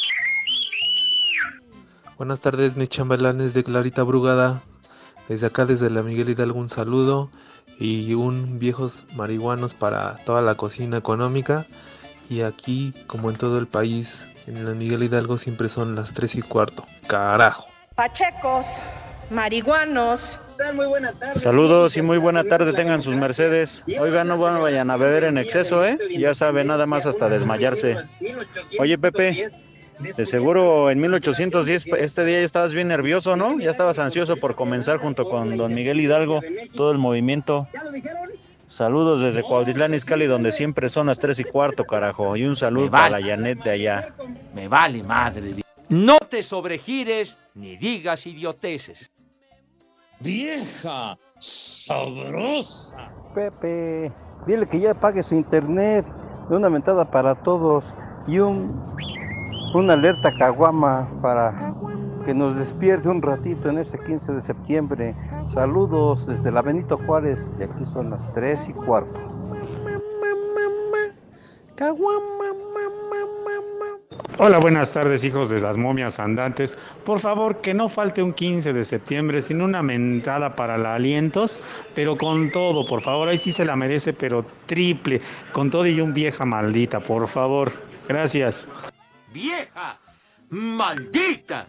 Buenas 2.17 2.41
tardes, 2.41 2.77
mis 2.77 2.89
chambelanes 2.89 3.55
de 3.55 3.65
Clarita 3.65 4.03
Brugada. 4.03 4.63
Desde 5.31 5.47
acá, 5.47 5.65
desde 5.65 5.91
la 5.91 6.03
Miguel 6.03 6.29
Hidalgo, 6.29 6.59
un 6.59 6.69
saludo 6.69 7.31
y 7.79 8.15
un 8.15 8.59
viejos 8.59 9.05
marihuanos 9.15 9.75
para 9.75 10.17
toda 10.25 10.43
la 10.43 10.57
cocina 10.57 10.97
económica. 10.97 11.67
Y 12.29 12.43
aquí, 12.43 12.93
como 13.07 13.31
en 13.31 13.37
todo 13.37 13.57
el 13.61 13.69
país, 13.69 14.27
en 14.49 14.65
la 14.65 14.73
Miguel 14.73 15.05
Hidalgo 15.05 15.39
siempre 15.39 15.69
son 15.69 15.95
las 15.95 16.15
3 16.15 16.35
y 16.35 16.43
cuarto. 16.43 16.85
Carajo. 17.07 17.69
Pachecos, 17.95 18.67
marihuanos. 19.31 20.41
Muy 20.75 20.87
buena 20.87 21.13
tarde. 21.13 21.39
Saludos 21.39 21.97
y 21.97 22.03
muy 22.03 22.19
buena 22.19 22.43
tarde 22.43 22.73
tengan 22.73 23.01
sus 23.01 23.15
Mercedes. 23.15 23.85
Oigan, 24.01 24.27
no 24.27 24.37
vayan 24.37 24.91
a 24.91 24.97
beber 24.97 25.23
en 25.23 25.39
exceso, 25.39 25.85
¿eh? 25.85 25.97
Ya 26.19 26.35
saben, 26.35 26.67
nada 26.67 26.87
más 26.87 27.07
hasta 27.07 27.29
desmayarse. 27.29 27.99
Oye, 28.81 28.99
Pepe, 28.99 29.49
de 30.01 30.25
seguro 30.25 30.91
en 30.91 31.01
1810 31.01 31.87
este 31.99 32.25
día 32.25 32.39
ya 32.41 32.45
estabas 32.45 32.75
bien 32.75 32.89
nervioso, 32.89 33.37
¿no? 33.37 33.59
Ya 33.59 33.71
estabas 33.71 33.99
ansioso 33.99 34.37
por 34.37 34.55
comenzar 34.55 34.99
junto 34.99 35.25
con 35.25 35.57
don 35.57 35.75
Miguel 35.75 36.01
Hidalgo 36.01 36.41
todo 36.75 36.91
el 36.91 36.99
movimiento. 36.99 37.69
Saludos 38.67 39.21
desde 39.21 39.43
Cuautitlán 39.43 39.95
Izcalli, 39.95 40.27
donde 40.27 40.53
siempre 40.53 40.89
son 40.89 41.09
las 41.09 41.19
3 41.19 41.41
y 41.41 41.45
cuarto, 41.45 41.85
carajo. 41.85 42.37
Y 42.37 42.45
un 42.45 42.55
saludo 42.55 42.89
vale. 42.89 43.11
para 43.11 43.21
la 43.21 43.27
Janet 43.27 43.65
de 43.65 43.71
allá. 43.71 44.15
Me 44.55 44.69
vale 44.69 45.03
madre. 45.03 45.57
No 45.89 46.19
te 46.21 46.43
sobregires 46.45 47.41
ni 47.55 47.77
digas 47.77 48.25
idioteces. 48.29 49.11
Vieja 50.21 51.19
sabrosa. 51.39 53.11
Pepe, 53.35 54.13
dile 54.47 54.69
que 54.69 54.79
ya 54.79 54.95
pague 54.95 55.25
su 55.25 55.35
internet. 55.35 56.07
De 56.49 56.55
una 56.55 56.71
mentada 56.71 57.11
para 57.11 57.35
todos. 57.43 57.93
Y 58.29 58.39
un 58.39 58.95
una 59.75 59.93
alerta 59.93 60.33
caguama 60.37 61.09
para 61.23 61.75
que 62.25 62.35
nos 62.35 62.57
despierte 62.57 63.09
un 63.09 63.23
ratito 63.23 63.69
en 63.69 63.79
este 63.79 63.99
15 63.99 64.33
de 64.33 64.41
septiembre. 64.41 65.15
Saludos 65.53 66.27
desde 66.27 66.51
la 66.51 66.63
Benito 66.63 66.99
Juárez. 67.07 67.51
Y 67.59 67.63
aquí 67.63 67.85
son 67.85 68.11
las 68.11 68.33
3 68.35 68.69
y 68.69 68.73
cuarto. 68.73 69.21
Hola, 74.39 74.59
buenas 74.59 74.93
tardes, 74.93 75.25
hijos 75.25 75.51
de 75.51 75.61
las 75.61 75.79
momias 75.79 76.19
andantes. 76.19 76.77
Por 77.05 77.21
favor, 77.21 77.57
que 77.61 77.75
no 77.75 77.89
falte 77.89 78.23
un 78.23 78.33
15 78.33 78.73
de 78.73 78.85
septiembre 78.85 79.41
sin 79.43 79.61
una 79.63 79.83
mentada 79.83 80.57
para 80.57 80.79
la 80.79 80.95
alientos, 80.95 81.61
pero 81.95 82.17
con 82.17 82.51
todo, 82.51 82.87
por 82.87 83.03
favor. 83.03 83.29
Ahí 83.29 83.39
sí 83.39 83.53
se 83.53 83.65
la 83.65 83.77
merece, 83.77 84.13
pero 84.13 84.45
triple, 84.67 85.21
con 85.53 85.71
todo 85.71 85.87
y 85.87 86.01
un 86.01 86.13
vieja 86.13 86.45
maldita, 86.45 87.01
por 87.01 87.29
favor. 87.29 87.71
Gracias 88.09 88.67
vieja, 89.33 89.99
maldita. 90.51 91.69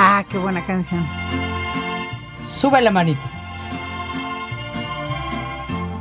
Ah, 0.00 0.24
qué 0.30 0.38
buena 0.38 0.64
canción. 0.64 1.04
Sube 2.46 2.80
la 2.80 2.92
manito. 2.92 3.37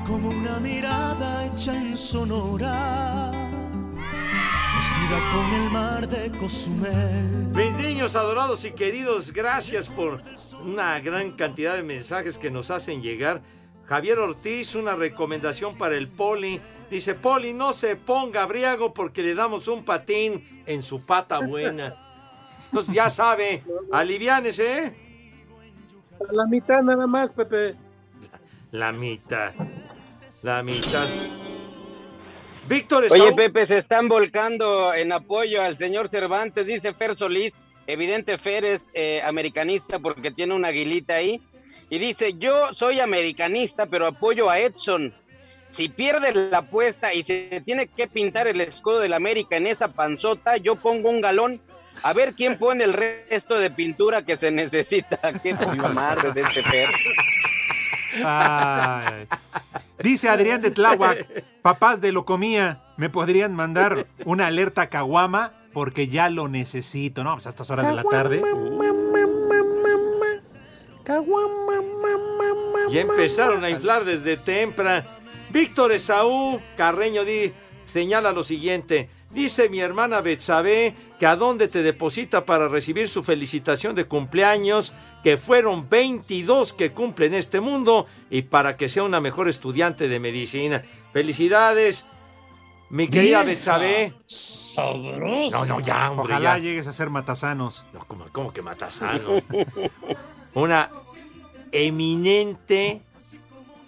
Como 0.08 0.30
una 0.30 0.58
mirada 0.62 1.46
hecha 1.46 1.76
en 1.76 1.98
Sonora, 1.98 3.30
vestida 4.78 5.32
con 5.34 5.54
el 5.54 5.70
mar 5.70 6.08
de 6.08 6.32
Cozumel. 6.38 7.48
Mis 7.54 7.74
niños 7.74 8.15
adorados 8.15 8.63
y 8.63 8.72
queridos, 8.72 9.34
gracias 9.34 9.89
por 9.89 10.22
una 10.63 10.98
gran 11.02 11.34
cantidad 11.34 11.76
de 11.76 11.84
mensajes 11.84 12.38
que 12.38 12.50
nos 12.50 12.72
hacen 12.72 13.02
llegar. 13.02 13.41
Javier 13.86 14.20
Ortiz, 14.20 14.76
una 14.76 14.96
recomendación 14.96 15.78
para 15.78 15.98
el 15.98 16.08
Poli. 16.08 16.62
Dice, 16.89 17.13
Poli, 17.13 17.52
no 17.54 17.74
se 17.74 17.98
ponga 17.98 18.46
briago 18.46 18.93
porque 18.93 19.22
le 19.22 19.36
damos 19.36 19.67
un 19.67 19.84
patín 19.84 20.63
en 20.65 20.84
su 20.84 21.06
pata 21.06 21.39
buena. 21.39 21.96
Entonces 22.72 22.96
ya 22.96 23.10
sabe, 23.10 23.62
aliviánese, 23.91 24.84
¿eh? 24.86 24.93
La 26.32 26.46
mitad 26.46 26.82
nada 26.82 27.06
más, 27.08 27.34
Pepe. 27.34 27.76
La 28.72 28.91
mitad. 28.93 29.54
La 30.43 30.62
mitad. 30.63 31.08
Víctor 32.67 33.08
Oye. 33.10 33.34
Pepe, 33.34 33.65
se 33.65 33.78
están 33.78 34.08
volcando 34.08 34.93
en 34.93 35.12
apoyo 35.12 35.62
al 35.62 35.78
señor 35.78 36.10
Cervantes, 36.10 36.67
dice 36.67 36.93
Fer 36.93 37.15
Solís. 37.15 37.62
Evidente 37.88 38.38
Fer 38.38 38.65
es 38.65 38.91
eh, 38.93 39.21
americanista 39.23 40.00
porque 40.00 40.32
tiene 40.32 40.54
una 40.54 40.67
aguilita 40.67 41.15
ahí. 41.15 41.41
Y 41.89 42.00
dice, 42.00 42.34
yo 42.38 42.73
soy 42.73 43.00
americanista, 43.00 43.86
pero 43.86 44.08
apoyo 44.08 44.50
a 44.50 44.60
Edson. 44.60 45.13
Si 45.67 45.88
pierde 45.88 46.34
la 46.34 46.60
apuesta 46.60 47.13
y 47.13 47.23
se 47.23 47.62
tiene 47.65 47.88
que 47.88 48.08
pintar 48.08 48.47
el 48.47 48.60
escudo 48.60 49.00
del 49.00 49.13
América 49.13 49.56
en 49.56 49.67
esa 49.67 49.93
panzota, 49.93 50.58
yo 50.58 50.76
pongo 50.76 51.10
un 51.10 51.21
galón. 51.21 51.62
A 52.04 52.13
ver 52.13 52.34
quién 52.36 52.58
pone 52.58 52.84
el 52.84 52.93
resto 52.93 53.58
de 53.58 53.71
pintura 53.71 54.23
que 54.23 54.36
se 54.36 54.52
necesita. 54.52 55.17
Qué 55.41 55.54
madre 55.93 56.32
de 56.34 56.41
este 56.41 56.62
Fer. 56.63 56.89
Ay. 58.24 59.28
Dice 60.00 60.30
Adrián 60.30 60.62
de 60.62 60.72
Tláhuac, 60.72 61.43
papás 61.62 62.02
de 62.02 62.12
Locomía, 62.12 62.84
¿me 62.98 63.10
podrían 63.10 63.54
mandar 63.54 64.08
una 64.26 64.48
alerta 64.48 64.88
caguama? 64.88 65.54
Porque 65.74 66.08
ya 66.08 66.30
lo 66.30 66.48
necesito, 66.48 67.24
¿no? 67.24 67.34
Pues 67.34 67.46
a 67.46 67.50
estas 67.50 67.70
horas 67.70 67.88
de 67.88 67.93
la 67.93 68.04
tarde. 68.04 68.41
Ya 72.89 73.02
empezaron 73.02 73.63
a 73.63 73.70
inflar 73.70 74.06
desde 74.06 74.38
temprano. 74.38 75.08
Víctor 75.50 75.91
Esaú 75.91 76.60
Carreño 76.76 77.24
di, 77.24 77.54
señala 77.86 78.32
lo 78.32 78.43
siguiente. 78.43 79.10
Dice 79.32 79.70
mi 79.70 79.80
hermana 79.80 80.22
Betsabe 80.22 80.96
que 81.20 81.26
a 81.26 81.36
dónde 81.36 81.68
te 81.68 81.84
deposita 81.84 82.46
para 82.46 82.70
recibir 82.70 83.10
su 83.10 83.24
felicitación 83.24 83.94
de 83.94 84.06
cumpleaños, 84.06 84.94
que 85.24 85.36
fueron 85.38 85.90
22 85.90 86.74
que 86.74 86.92
cumplen 86.94 87.34
este 87.34 87.60
mundo 87.60 88.08
y 88.30 88.44
para 88.44 88.78
que 88.78 88.88
sea 88.88 89.04
una 89.04 89.20
mejor 89.20 89.50
estudiante 89.50 90.08
de 90.08 90.20
medicina. 90.20 90.82
Felicidades, 91.12 92.06
mi 92.90 93.10
querida 93.10 93.44
Vieja 93.44 93.78
Betsabe. 93.78 94.13
Sabrosa. 94.26 95.58
No, 95.58 95.66
no, 95.66 95.80
ya, 95.82 96.10
hombre, 96.12 96.34
Ojalá 96.34 96.58
ya. 96.58 96.63
llegues 96.63 96.88
a 96.88 96.94
ser 96.94 97.10
matasanos. 97.10 97.86
No, 97.94 98.06
¿cómo, 98.08 98.26
cómo 98.32 98.54
que 98.54 98.62
matasano? 98.62 99.42
Una 100.54 100.90
eminente 101.72 103.02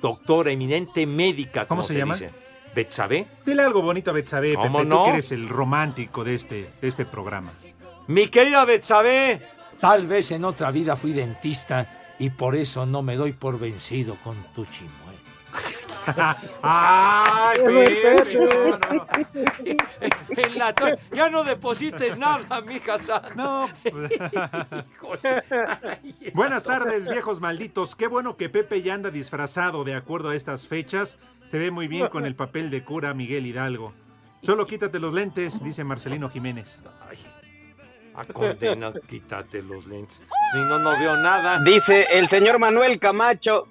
doctora, 0.02 0.52
eminente 0.52 1.06
médica. 1.06 1.66
¿Cómo 1.68 1.82
como 1.82 1.84
se 1.88 1.98
llama? 1.98 2.16
dice. 2.16 2.49
¿Betsabe? 2.80 3.28
Dile 3.46 3.64
algo 3.64 3.82
bonito 3.82 4.12
a 4.12 4.14
Betsabe, 4.14 4.56
¿Cómo 4.56 4.78
Pepe, 4.78 4.90
no? 4.90 5.00
tú 5.00 5.04
que 5.04 5.10
eres 5.10 5.34
el 5.34 5.50
romántico 5.50 6.24
de 6.24 6.34
este, 6.34 6.70
de 6.80 6.88
este 6.88 7.06
programa. 7.06 7.52
Mi 8.08 8.30
querida 8.30 8.64
Betsabe. 8.64 9.42
Tal 9.82 10.08
vez 10.08 10.32
en 10.32 10.46
otra 10.46 10.72
vida 10.72 10.96
fui 10.96 11.12
dentista 11.12 12.16
y 12.20 12.30
por 12.30 12.56
eso 12.56 12.86
no 12.86 13.02
me 13.02 13.18
doy 13.18 13.34
por 13.34 13.60
vencido 13.60 14.16
con 14.24 14.38
tu 14.56 14.66
chimuelo. 14.66 15.20
¡Ay, 16.62 17.58
Pepe! 17.66 18.36
No, 18.36 18.46
no, 18.46 18.80
no. 18.94 19.08
En 20.30 20.58
la 20.58 20.74
ya 21.14 21.30
no 21.30 21.44
deposites 21.44 22.18
nada, 22.18 22.62
mija 22.62 22.98
santa. 22.98 23.36
No. 23.36 23.70
Buenas 26.34 26.64
tardes, 26.64 27.10
viejos 27.10 27.42
malditos. 27.42 27.98
Qué 27.98 28.08
bueno 28.08 28.38
que 28.38 28.48
Pepe 28.48 28.82
ya 28.82 28.94
anda 28.94 29.12
disfrazado 29.12 29.84
de 29.84 29.96
acuerdo 29.96 30.30
a 30.30 30.36
estas 30.36 30.70
fechas. 30.70 31.20
Se 31.50 31.58
ve 31.58 31.72
muy 31.72 31.88
bien 31.88 32.08
con 32.08 32.26
el 32.26 32.36
papel 32.36 32.70
de 32.70 32.84
cura 32.84 33.14
Miguel 33.14 33.46
Hidalgo. 33.46 33.94
Solo 34.42 34.68
quítate 34.68 35.00
los 35.00 35.14
lentes, 35.14 35.64
dice 35.64 35.84
Marcelino 35.84 36.30
Jiménez. 36.30 36.84
A 38.14 38.24
condena, 38.26 38.94
quítate 39.08 39.64
los 39.64 39.88
lentes. 39.88 40.22
Si 40.54 40.60
no, 40.60 40.78
no 40.78 40.92
veo 40.92 41.18
nada. 41.18 41.60
Dice 41.64 42.08
el 42.12 42.28
señor 42.28 42.60
Manuel 42.60 43.00
Camacho. 43.00 43.68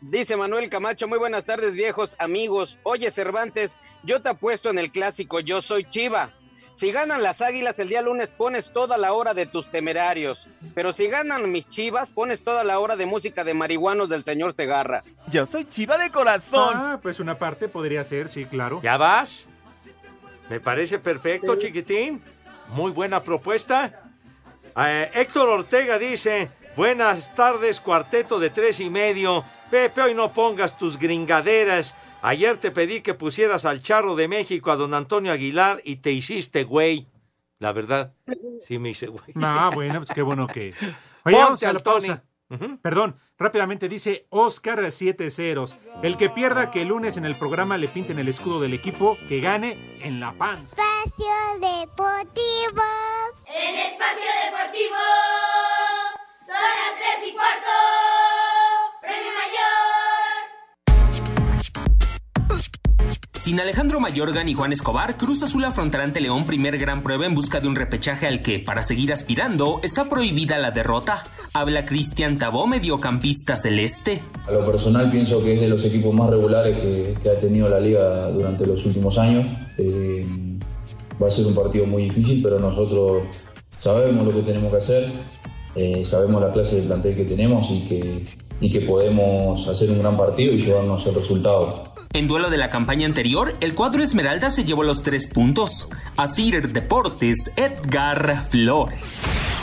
Dice 0.00 0.36
Manuel 0.36 0.68
Camacho, 0.68 1.06
muy 1.06 1.18
buenas 1.18 1.44
tardes 1.44 1.74
viejos 1.74 2.16
amigos. 2.18 2.78
Oye 2.82 3.10
Cervantes, 3.10 3.78
yo 4.02 4.20
te 4.22 4.30
apuesto 4.30 4.70
en 4.70 4.78
el 4.78 4.90
clásico, 4.90 5.40
yo 5.40 5.62
soy 5.62 5.84
Chiva. 5.84 6.32
Si 6.72 6.90
ganan 6.90 7.22
las 7.22 7.42
águilas 7.42 7.78
el 7.78 7.88
día 7.90 8.02
lunes 8.02 8.32
pones 8.32 8.72
toda 8.72 8.96
la 8.96 9.12
hora 9.12 9.34
de 9.34 9.46
tus 9.46 9.68
temerarios. 9.70 10.48
Pero 10.74 10.92
si 10.92 11.06
ganan 11.06 11.52
mis 11.52 11.68
chivas 11.68 12.12
pones 12.12 12.42
toda 12.42 12.64
la 12.64 12.78
hora 12.78 12.96
de 12.96 13.06
música 13.06 13.44
de 13.44 13.54
marihuanos 13.54 14.08
del 14.08 14.24
señor 14.24 14.52
Segarra. 14.52 15.02
Yo 15.28 15.44
soy 15.46 15.64
chiva 15.64 15.98
de 15.98 16.10
corazón. 16.10 16.74
Ah, 16.74 16.98
pues 17.02 17.20
una 17.20 17.38
parte 17.38 17.68
podría 17.68 18.02
ser, 18.04 18.28
sí, 18.28 18.46
claro. 18.46 18.80
¿Ya 18.82 18.96
vas? 18.96 19.46
Me 20.48 20.60
parece 20.60 20.98
perfecto, 20.98 21.56
chiquitín. 21.56 22.22
Muy 22.68 22.90
buena 22.90 23.22
propuesta. 23.22 24.02
Eh, 24.76 25.10
Héctor 25.14 25.48
Ortega 25.50 25.98
dice: 25.98 26.50
Buenas 26.74 27.34
tardes, 27.34 27.80
cuarteto 27.80 28.38
de 28.38 28.50
tres 28.50 28.80
y 28.80 28.88
medio. 28.88 29.44
Pepe, 29.70 30.00
hoy 30.00 30.14
no 30.14 30.32
pongas 30.32 30.76
tus 30.76 30.98
gringaderas. 30.98 31.94
Ayer 32.22 32.56
te 32.56 32.70
pedí 32.70 33.00
que 33.00 33.14
pusieras 33.14 33.64
al 33.64 33.82
charro 33.82 34.14
de 34.14 34.28
México 34.28 34.70
a 34.70 34.76
don 34.76 34.94
Antonio 34.94 35.32
Aguilar 35.32 35.80
y 35.84 35.96
te 35.96 36.12
hiciste 36.12 36.64
güey. 36.64 37.08
La 37.58 37.72
verdad, 37.72 38.14
sí 38.66 38.78
me 38.78 38.90
hice 38.90 39.08
güey. 39.08 39.24
Ah, 39.42 39.70
bueno, 39.74 40.00
pues 40.00 40.10
qué 40.14 40.22
bueno 40.22 40.46
que. 40.46 40.72
Oye, 41.24 41.36
Ponte 41.36 41.38
vamos 41.38 41.62
a 41.64 41.68
al 41.70 41.82
Tony. 41.82 42.06
pausa. 42.08 42.24
Perdón, 42.82 43.16
rápidamente 43.38 43.88
dice 43.88 44.26
Oscar 44.28 44.90
siete 44.90 45.30
ceros. 45.30 45.76
El 46.02 46.16
que 46.16 46.28
pierda 46.28 46.70
que 46.70 46.82
el 46.82 46.88
lunes 46.88 47.16
en 47.16 47.24
el 47.24 47.38
programa 47.38 47.78
le 47.78 47.88
pinten 47.88 48.18
el 48.18 48.28
escudo 48.28 48.60
del 48.60 48.74
equipo, 48.74 49.16
que 49.28 49.40
gane 49.40 49.76
en 50.02 50.20
la 50.20 50.32
panza. 50.32 50.76
Espacio 50.76 51.34
Deportivo. 51.60 52.82
En 53.46 53.74
Espacio 53.76 54.30
Deportivo 54.44 54.96
son 56.40 56.54
las 56.54 57.18
3 57.20 57.28
y 57.30 57.32
cuarto. 57.32 57.70
Premio 59.00 59.30
Sin 63.42 63.58
Alejandro 63.58 63.98
Mayorga 63.98 64.44
ni 64.44 64.54
Juan 64.54 64.72
Escobar, 64.72 65.16
Cruz 65.16 65.42
Azul 65.42 65.64
afrontará 65.64 66.04
ante 66.04 66.20
León 66.20 66.46
primer 66.46 66.78
gran 66.78 67.02
prueba 67.02 67.26
en 67.26 67.34
busca 67.34 67.58
de 67.58 67.66
un 67.66 67.74
repechaje 67.74 68.28
al 68.28 68.40
que, 68.40 68.60
para 68.60 68.84
seguir 68.84 69.12
aspirando, 69.12 69.80
está 69.82 70.08
prohibida 70.08 70.58
la 70.58 70.70
derrota. 70.70 71.24
Habla 71.52 71.84
Cristian 71.84 72.38
Tabó, 72.38 72.68
mediocampista 72.68 73.56
celeste. 73.56 74.22
A 74.46 74.52
lo 74.52 74.64
personal 74.64 75.10
pienso 75.10 75.42
que 75.42 75.54
es 75.54 75.60
de 75.60 75.66
los 75.66 75.84
equipos 75.84 76.14
más 76.14 76.30
regulares 76.30 76.78
que, 77.20 77.28
ha 77.28 77.40
tenido 77.40 77.66
la 77.66 77.80
liga 77.80 78.28
durante 78.28 78.64
los 78.64 78.86
últimos 78.86 79.18
años. 79.18 79.58
Eh, 79.76 80.24
va 81.20 81.26
a 81.26 81.30
ser 81.32 81.44
un 81.44 81.56
partido 81.56 81.84
muy 81.84 82.04
difícil, 82.04 82.40
pero 82.44 82.60
nosotros 82.60 83.24
sabemos 83.76 84.24
lo 84.24 84.32
que 84.32 84.42
tenemos 84.42 84.70
que 84.70 84.78
hacer, 84.78 85.10
eh, 85.74 86.04
sabemos 86.04 86.40
la 86.40 86.52
clase 86.52 86.76
de 86.76 86.82
plantel 86.82 87.16
que 87.16 87.24
tenemos 87.24 87.68
y 87.72 87.80
que, 87.88 88.24
y 88.60 88.70
que 88.70 88.82
podemos 88.82 89.66
hacer 89.66 89.90
un 89.90 89.98
gran 89.98 90.16
partido 90.16 90.54
y 90.54 90.58
llevarnos 90.58 91.04
el 91.06 91.16
resultado. 91.16 91.91
En 92.14 92.28
duelo 92.28 92.50
de 92.50 92.58
la 92.58 92.68
campaña 92.68 93.06
anterior, 93.06 93.54
el 93.60 93.74
cuadro 93.74 94.02
Esmeralda 94.02 94.50
se 94.50 94.64
llevó 94.64 94.82
los 94.82 95.02
tres 95.02 95.26
puntos. 95.26 95.88
Asir 96.18 96.70
Deportes, 96.70 97.52
Edgar 97.56 98.46
Flores. 98.50 99.61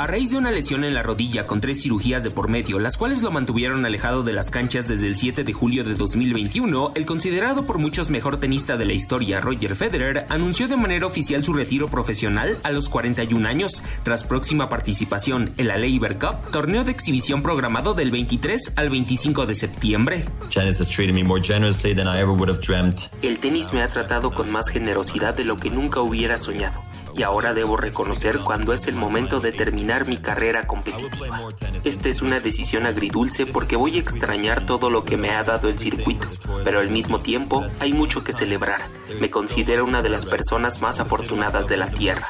A 0.00 0.06
raíz 0.06 0.30
de 0.30 0.38
una 0.38 0.50
lesión 0.50 0.84
en 0.84 0.94
la 0.94 1.02
rodilla 1.02 1.46
con 1.46 1.60
tres 1.60 1.82
cirugías 1.82 2.22
de 2.22 2.30
por 2.30 2.48
medio, 2.48 2.78
las 2.78 2.96
cuales 2.96 3.20
lo 3.20 3.30
mantuvieron 3.30 3.84
alejado 3.84 4.22
de 4.22 4.32
las 4.32 4.50
canchas 4.50 4.88
desde 4.88 5.06
el 5.06 5.14
7 5.14 5.44
de 5.44 5.52
julio 5.52 5.84
de 5.84 5.94
2021, 5.94 6.92
el 6.94 7.04
considerado 7.04 7.66
por 7.66 7.76
muchos 7.76 8.08
mejor 8.08 8.40
tenista 8.40 8.78
de 8.78 8.86
la 8.86 8.94
historia, 8.94 9.40
Roger 9.40 9.76
Federer, 9.76 10.24
anunció 10.30 10.68
de 10.68 10.78
manera 10.78 11.06
oficial 11.06 11.44
su 11.44 11.52
retiro 11.52 11.86
profesional 11.86 12.56
a 12.62 12.70
los 12.70 12.88
41 12.88 13.46
años, 13.46 13.82
tras 14.02 14.24
próxima 14.24 14.70
participación 14.70 15.52
en 15.58 15.68
la 15.68 15.76
Labour 15.76 16.14
Cup, 16.14 16.50
torneo 16.50 16.82
de 16.82 16.92
exhibición 16.92 17.42
programado 17.42 17.92
del 17.92 18.10
23 18.10 18.72
al 18.76 18.88
25 18.88 19.44
de 19.44 19.54
septiembre. 19.54 20.24
El 23.20 23.36
tenis 23.36 23.74
me 23.74 23.82
ha 23.82 23.88
tratado 23.88 24.30
con 24.30 24.50
más 24.50 24.70
generosidad 24.70 25.36
de 25.36 25.44
lo 25.44 25.56
que 25.56 25.68
nunca 25.68 26.00
hubiera 26.00 26.38
soñado. 26.38 26.89
Y 27.14 27.22
ahora 27.22 27.52
debo 27.54 27.76
reconocer 27.76 28.38
cuando 28.38 28.72
es 28.72 28.86
el 28.86 28.96
momento 28.96 29.40
de 29.40 29.52
terminar 29.52 30.06
mi 30.08 30.18
carrera 30.18 30.66
competitiva. 30.66 31.48
Esta 31.84 32.08
es 32.08 32.22
una 32.22 32.40
decisión 32.40 32.86
agridulce 32.86 33.46
porque 33.46 33.76
voy 33.76 33.96
a 33.96 34.00
extrañar 34.00 34.66
todo 34.66 34.90
lo 34.90 35.04
que 35.04 35.16
me 35.16 35.30
ha 35.30 35.42
dado 35.42 35.68
el 35.68 35.78
circuito, 35.78 36.26
pero 36.64 36.80
al 36.80 36.90
mismo 36.90 37.18
tiempo 37.18 37.64
hay 37.80 37.92
mucho 37.92 38.22
que 38.24 38.32
celebrar. 38.32 38.80
Me 39.20 39.30
considero 39.30 39.84
una 39.84 40.02
de 40.02 40.08
las 40.08 40.26
personas 40.26 40.80
más 40.80 41.00
afortunadas 41.00 41.68
de 41.68 41.76
la 41.76 41.86
Tierra. 41.86 42.26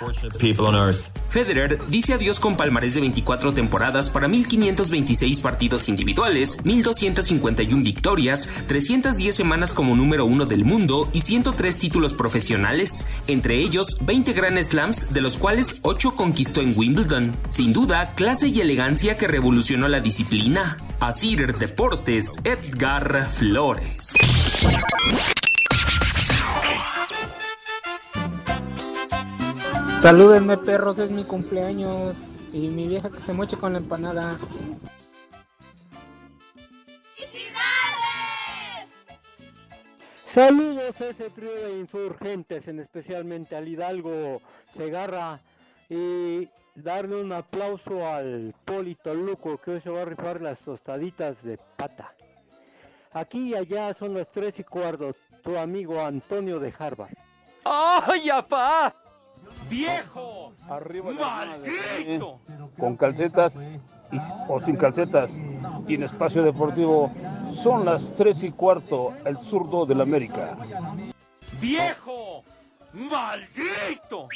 Federer 1.30 1.78
dice 1.88 2.14
adiós 2.14 2.40
con 2.40 2.56
palmarés 2.56 2.94
de 2.94 3.00
24 3.00 3.52
temporadas 3.54 4.10
para 4.10 4.26
1526 4.26 5.40
partidos 5.40 5.88
individuales, 5.88 6.64
1251 6.64 7.82
victorias, 7.84 8.48
310 8.66 9.34
semanas 9.34 9.72
como 9.72 9.94
número 9.94 10.24
uno 10.24 10.46
del 10.46 10.64
mundo 10.64 11.08
y 11.12 11.20
103 11.20 11.76
títulos 11.76 12.14
profesionales, 12.14 13.06
entre 13.28 13.60
ellos 13.60 13.98
20 14.00 14.32
Grand 14.32 14.58
Slams, 14.70 15.12
de 15.12 15.20
los 15.20 15.36
cuales 15.36 15.80
8 15.82 16.12
conquistó 16.12 16.60
en 16.60 16.72
Wimbledon. 16.76 17.32
Sin 17.48 17.72
duda, 17.72 18.10
clase 18.14 18.48
y 18.48 18.60
elegancia 18.60 19.16
que 19.16 19.26
revolucionó 19.26 19.88
la 19.88 20.00
disciplina. 20.00 20.76
Asir 21.00 21.56
Deportes, 21.58 22.38
Edgar 22.44 23.26
Flores. 23.26 24.14
Salúdenme 30.00 30.56
perros, 30.56 30.98
es 30.98 31.10
mi 31.10 31.24
cumpleaños 31.24 32.14
y 32.52 32.68
mi 32.68 32.86
vieja 32.86 33.10
que 33.10 33.20
se 33.20 33.32
moche 33.32 33.56
con 33.56 33.72
la 33.72 33.80
empanada. 33.80 34.38
Saludos 40.32 41.00
a 41.00 41.08
ese 41.08 41.28
trío 41.30 41.52
de 41.52 41.80
insurgentes, 41.80 42.68
en 42.68 42.78
especialmente 42.78 43.56
al 43.56 43.66
Hidalgo 43.66 44.40
Segarra 44.68 45.40
y 45.88 46.48
darle 46.76 47.20
un 47.20 47.32
aplauso 47.32 48.06
al 48.06 48.54
Polito 48.64 49.12
Luco 49.12 49.58
que 49.58 49.72
hoy 49.72 49.80
se 49.80 49.90
va 49.90 50.02
a 50.02 50.04
rifar 50.04 50.40
las 50.40 50.60
tostaditas 50.60 51.42
de 51.42 51.58
pata. 51.76 52.14
Aquí 53.12 53.48
y 53.48 53.54
allá 53.56 53.92
son 53.92 54.14
las 54.14 54.30
tres 54.30 54.60
y 54.60 54.62
cuarto, 54.62 55.16
tu 55.42 55.58
amigo 55.58 56.00
Antonio 56.00 56.60
de 56.60 56.72
Harvard. 56.78 57.10
¡Ay, 57.64 58.30
apá! 58.30 58.94
¡Viejo! 59.68 60.54
Arriba 60.68 61.10
¡Maldito! 61.10 62.40
con 62.78 62.96
calcetas 62.96 63.58
y- 64.12 64.18
o 64.48 64.60
sin 64.60 64.76
calcetas. 64.76 65.30
Y 65.86 65.94
en 65.94 66.02
espacio 66.04 66.42
deportivo 66.42 67.10
son 67.62 67.84
las 67.84 68.12
3 68.16 68.42
y 68.44 68.50
cuarto, 68.50 69.12
el 69.24 69.36
zurdo 69.48 69.86
del 69.86 70.00
América. 70.00 70.56
¡Viejo! 71.60 72.42
¡Maldito! 72.92 74.28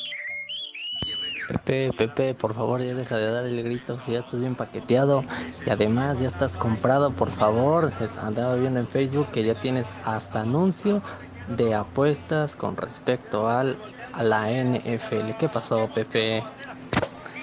Pepe, 1.48 1.90
Pepe, 1.96 2.34
por 2.34 2.54
favor 2.54 2.80
ya 2.82 2.94
deja 2.94 3.16
de 3.18 3.30
dar 3.30 3.44
el 3.44 3.62
grito, 3.62 4.00
si 4.00 4.12
ya 4.12 4.20
estás 4.20 4.40
bien 4.40 4.54
paqueteado 4.54 5.24
y 5.66 5.70
además 5.70 6.18
ya 6.20 6.26
estás 6.26 6.56
comprado, 6.56 7.10
por 7.10 7.28
favor. 7.30 7.92
Andaba 8.22 8.54
viendo 8.54 8.80
en 8.80 8.86
Facebook 8.86 9.28
que 9.30 9.44
ya 9.44 9.54
tienes 9.54 9.92
hasta 10.04 10.40
anuncio 10.40 11.02
de 11.48 11.74
apuestas 11.74 12.56
con 12.56 12.76
respecto 12.76 13.48
al 13.48 13.76
a 14.14 14.22
la 14.22 14.50
NFL. 14.50 15.36
¿Qué 15.38 15.48
pasó, 15.48 15.88
Pepe? 15.94 16.42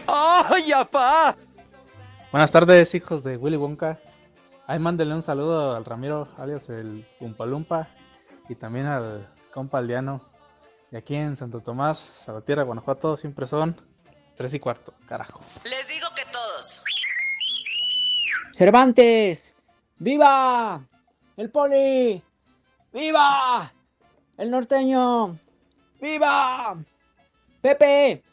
¡Ay, 0.07 0.71
apá! 0.71 1.35
Buenas 2.31 2.49
tardes, 2.49 2.95
hijos 2.95 3.25
de 3.25 3.35
Willy 3.35 3.57
Wonka. 3.57 3.99
Ahí 4.65 4.79
mándenle 4.79 5.13
un 5.13 5.21
saludo 5.21 5.75
al 5.75 5.83
Ramiro, 5.83 6.29
alias 6.37 6.69
el 6.69 7.05
Pumpalumpa, 7.19 7.89
y 8.47 8.55
también 8.55 8.85
al 8.85 9.29
compa 9.51 9.79
Aldeano. 9.79 10.21
Y 10.93 10.95
aquí 10.95 11.13
en 11.13 11.35
Santo 11.35 11.59
Tomás, 11.59 11.99
Salvatierra, 11.99 12.63
Guanajuato, 12.63 13.17
siempre 13.17 13.47
son 13.47 13.75
tres 14.37 14.53
y 14.53 14.61
cuarto, 14.61 14.93
carajo. 15.07 15.41
Les 15.65 15.89
digo 15.89 16.07
que 16.15 16.23
todos. 16.31 16.81
Cervantes, 18.53 19.53
¡viva! 19.97 20.87
El 21.35 21.51
poli, 21.51 22.23
¡viva! 22.93 23.73
El 24.37 24.51
norteño, 24.51 25.37
¡viva! 25.99 26.77
Pepe, 27.61 28.23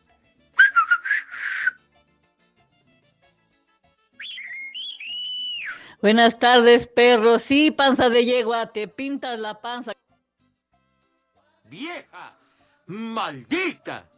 Buenas 6.01 6.39
tardes, 6.39 6.87
perro. 6.87 7.41
Sí, 7.41 7.73
panza 7.73 8.09
de 8.09 8.25
yegua, 8.25 8.73
te 8.73 8.87
pintas 8.87 9.41
la 9.41 9.61
panza. 9.61 9.93
¡Vieja! 11.65 12.39
¡Maldita! 12.87 14.09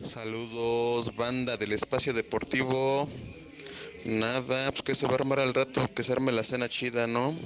Saludos, 0.00 1.14
banda 1.16 1.56
del 1.56 1.72
espacio 1.72 2.12
deportivo. 2.12 3.08
Nada, 4.04 4.70
pues 4.70 4.82
que 4.82 4.94
se 4.94 5.06
va 5.06 5.12
a 5.12 5.16
armar 5.16 5.40
al 5.40 5.54
rato, 5.54 5.92
que 5.92 6.04
se 6.04 6.12
arme 6.12 6.30
la 6.30 6.44
cena 6.44 6.68
chida, 6.68 7.08
¿no? 7.08 7.36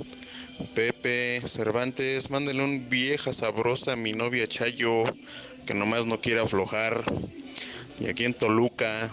Pepe, 0.74 1.40
Cervantes, 1.46 2.28
mándenle 2.28 2.62
un 2.62 2.90
vieja 2.90 3.32
sabrosa 3.32 3.92
a 3.92 3.96
mi 3.96 4.12
novia 4.12 4.46
Chayo, 4.46 5.04
que 5.66 5.72
nomás 5.72 6.04
no 6.04 6.20
quiere 6.20 6.40
aflojar. 6.40 7.04
Y 7.98 8.08
aquí 8.08 8.26
en 8.26 8.34
Toluca 8.34 9.08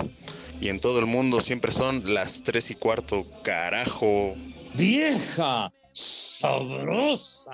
y 0.64 0.70
en 0.70 0.80
todo 0.80 1.00
el 1.00 1.08
mundo 1.08 1.42
siempre 1.42 1.74
son 1.74 2.14
las 2.14 2.42
tres 2.42 2.72
y 2.72 2.76
cuarto, 2.76 3.26
carajo. 3.44 4.34
Vieja 4.76 5.70
sabrosa. 5.92 7.52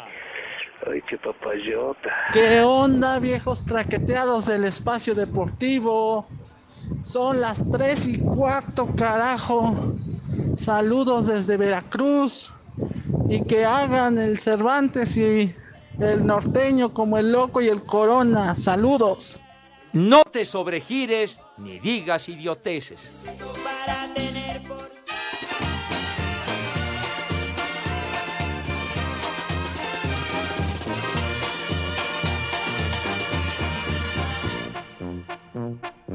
Ay, 0.86 1.02
qué 1.10 1.18
papayota. 1.18 2.10
¿Qué 2.32 2.62
onda, 2.62 3.18
viejos 3.18 3.66
traqueteados 3.66 4.46
del 4.46 4.66
espacio 4.66 5.16
deportivo? 5.16 6.28
Son 7.04 7.42
las 7.42 7.64
tres 7.72 8.06
y 8.06 8.20
cuarto, 8.20 8.88
carajo. 8.96 9.96
Saludos 10.56 11.26
desde 11.26 11.58
Veracruz. 11.58 12.54
Y 13.28 13.42
que 13.42 13.66
hagan 13.66 14.20
el 14.20 14.38
Cervantes 14.38 15.18
y 15.18 15.52
el 16.00 16.28
norteño 16.28 16.94
como 16.94 17.18
el 17.18 17.32
loco 17.32 17.60
y 17.60 17.70
el 17.70 17.82
corona. 17.82 18.56
Saludos. 18.56 19.40
No 19.94 20.24
te 20.24 20.46
sobregires 20.46 21.42
ni 21.58 21.80
digas 21.80 22.30
idioteces. 22.30 23.10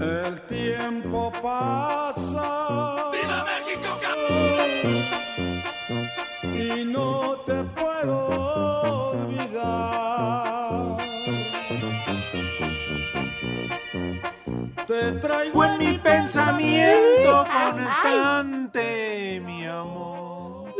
El 0.00 0.46
tiempo 0.46 1.32
pasa. 1.42 3.10
¡Viva 3.12 3.44
México, 3.44 3.98
Y 6.56 6.84
no 6.84 7.38
te 7.44 7.64
puedo 7.64 8.26
olvidar. 9.10 10.03
Te 14.94 15.12
traigo 15.12 15.64
en 15.64 15.78
mi 15.78 15.98
pensamiento 15.98 17.44
constante, 17.52 19.40
mi 19.44 19.66
amor. 19.66 20.72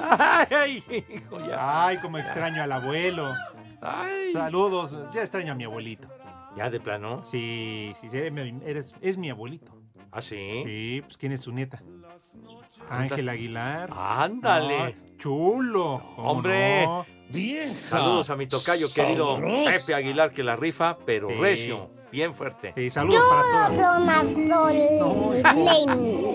Ay, 0.00 0.82
hijo, 1.10 1.38
ya. 1.46 1.86
Ay, 1.86 1.98
como 1.98 2.16
extraño 2.16 2.62
al 2.62 2.72
abuelo. 2.72 3.34
Saludos, 4.32 4.96
ya 5.12 5.20
extraño 5.20 5.52
a 5.52 5.54
mi 5.54 5.64
abuelito. 5.64 6.08
¿Ya 6.56 6.70
de 6.70 6.80
plano? 6.80 7.22
Sí, 7.24 7.92
sí, 8.00 8.08
sí, 8.08 8.16
eres, 8.16 8.94
es 9.02 9.18
mi 9.18 9.28
abuelito. 9.28 9.72
¿Ah, 10.10 10.22
sí? 10.22 10.62
Sí, 10.64 11.02
pues 11.04 11.18
¿quién 11.18 11.32
es 11.32 11.42
su 11.42 11.52
nieta? 11.52 11.82
Ángel 12.88 13.28
Aguilar. 13.28 13.90
Ándale. 13.94 14.78
Ah, 14.78 14.92
chulo. 15.18 16.02
¿cómo 16.16 16.30
Hombre. 16.30 16.86
no? 16.86 17.04
Saludos 17.74 18.30
a 18.30 18.36
mi 18.36 18.46
tocayo 18.46 18.86
querido. 18.94 19.36
Pepe 19.66 19.94
Aguilar 19.94 20.32
que 20.32 20.42
la 20.42 20.56
rifa, 20.56 20.96
pero 21.04 21.28
Sí. 21.28 21.34
recio, 21.34 21.90
bien 22.10 22.34
fuerte. 22.34 22.72
Sí, 22.76 22.90
saludos 22.90 23.22
para 23.30 23.68
todos. 23.68 23.78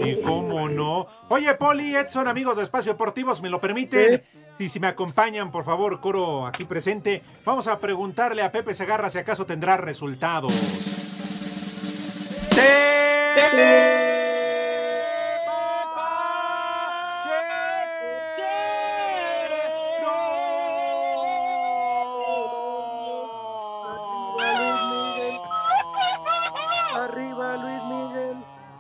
¿Y 0.06 0.22
cómo 0.22 0.70
no? 0.70 1.08
Oye, 1.30 1.54
Poli, 1.56 1.96
Edson, 1.96 2.28
amigos 2.28 2.58
de 2.58 2.64
Espacio 2.64 2.94
Deportivos, 2.94 3.42
¿me 3.42 3.50
lo 3.50 3.60
permiten? 3.60 4.24
Y 4.60 4.70
si 4.70 4.80
me 4.80 4.88
acompañan, 4.88 5.52
por 5.52 5.66
favor, 5.66 6.00
coro 6.00 6.46
aquí 6.46 6.66
presente, 6.66 7.24
vamos 7.44 7.68
a 7.68 7.80
preguntarle 7.80 8.44
a 8.44 8.52
Pepe 8.52 8.74
Segarra 8.74 9.10
si 9.10 9.18
acaso 9.18 9.46
tendrá 9.46 9.78
resultados. 9.78 10.54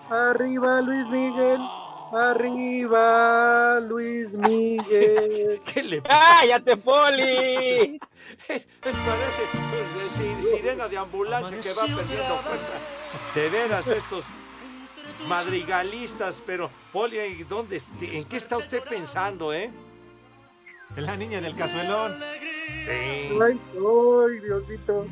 Arriba 0.10 0.82
Luis 0.82 1.08
Miguel, 1.08 1.62
arriba 2.12 3.80
Luis 3.82 4.36
Miguel. 4.36 5.62
¿Qué 5.74 5.84
le 5.84 6.02
¡Cállate, 6.02 6.78
Poli! 6.78 8.00
Es, 8.48 8.66
parece 8.82 9.42
si- 10.10 10.50
sirena 10.50 10.88
de 10.88 10.98
ambulancia 10.98 11.50
que 11.62 11.80
va 11.80 11.98
perdiendo 11.98 12.38
fuerza. 12.38 12.74
De 13.36 13.50
veras, 13.50 13.88
estos 13.88 14.26
madrigalistas, 15.28 16.42
pero 16.46 16.70
Poli, 16.92 17.44
¿dónde, 17.44 17.82
¿en 18.02 18.24
qué 18.26 18.38
está 18.38 18.58
usted 18.58 18.84
pensando, 18.84 19.54
eh? 19.54 19.72
En 20.96 21.06
la 21.06 21.16
niña 21.16 21.42
del 21.42 21.56
cazuelón. 21.56 22.16
Sí. 22.20 22.92
Ay, 22.92 23.60
ay, 23.76 24.40
Diosito. 24.44 25.06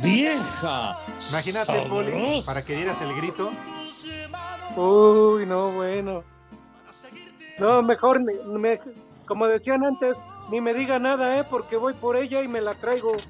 Vieja. 0.00 0.98
Imagínate, 1.30 1.86
Poli, 1.88 2.42
para 2.46 2.64
que 2.64 2.76
dieras 2.76 3.00
el 3.02 3.14
grito. 3.16 3.50
Uy, 4.76 5.46
no, 5.46 5.70
bueno. 5.72 6.24
No, 7.58 7.82
mejor, 7.82 8.20
me- 8.20 8.80
como 9.26 9.46
decían 9.46 9.84
antes, 9.84 10.16
ni 10.50 10.60
me 10.60 10.74
diga 10.74 10.98
nada, 10.98 11.38
¿eh? 11.38 11.44
Porque 11.48 11.76
voy 11.76 11.94
por 11.94 12.16
ella 12.16 12.42
y 12.42 12.48
me 12.48 12.60
la 12.60 12.74
traigo. 12.74 13.14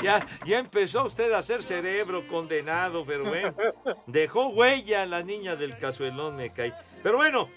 Ya, 0.00 0.24
ya 0.46 0.58
empezó 0.60 1.04
usted 1.06 1.32
a 1.32 1.38
hacer 1.38 1.62
cerebro 1.64 2.26
condenado, 2.28 3.04
pero 3.04 3.24
bueno. 3.24 3.52
Dejó 4.06 4.48
huella 4.48 5.04
la 5.06 5.22
niña 5.24 5.56
del 5.56 5.76
cazuelón, 5.76 6.36
me 6.36 6.50
cae. 6.50 6.72
Pero 7.02 7.16
bueno, 7.16 7.48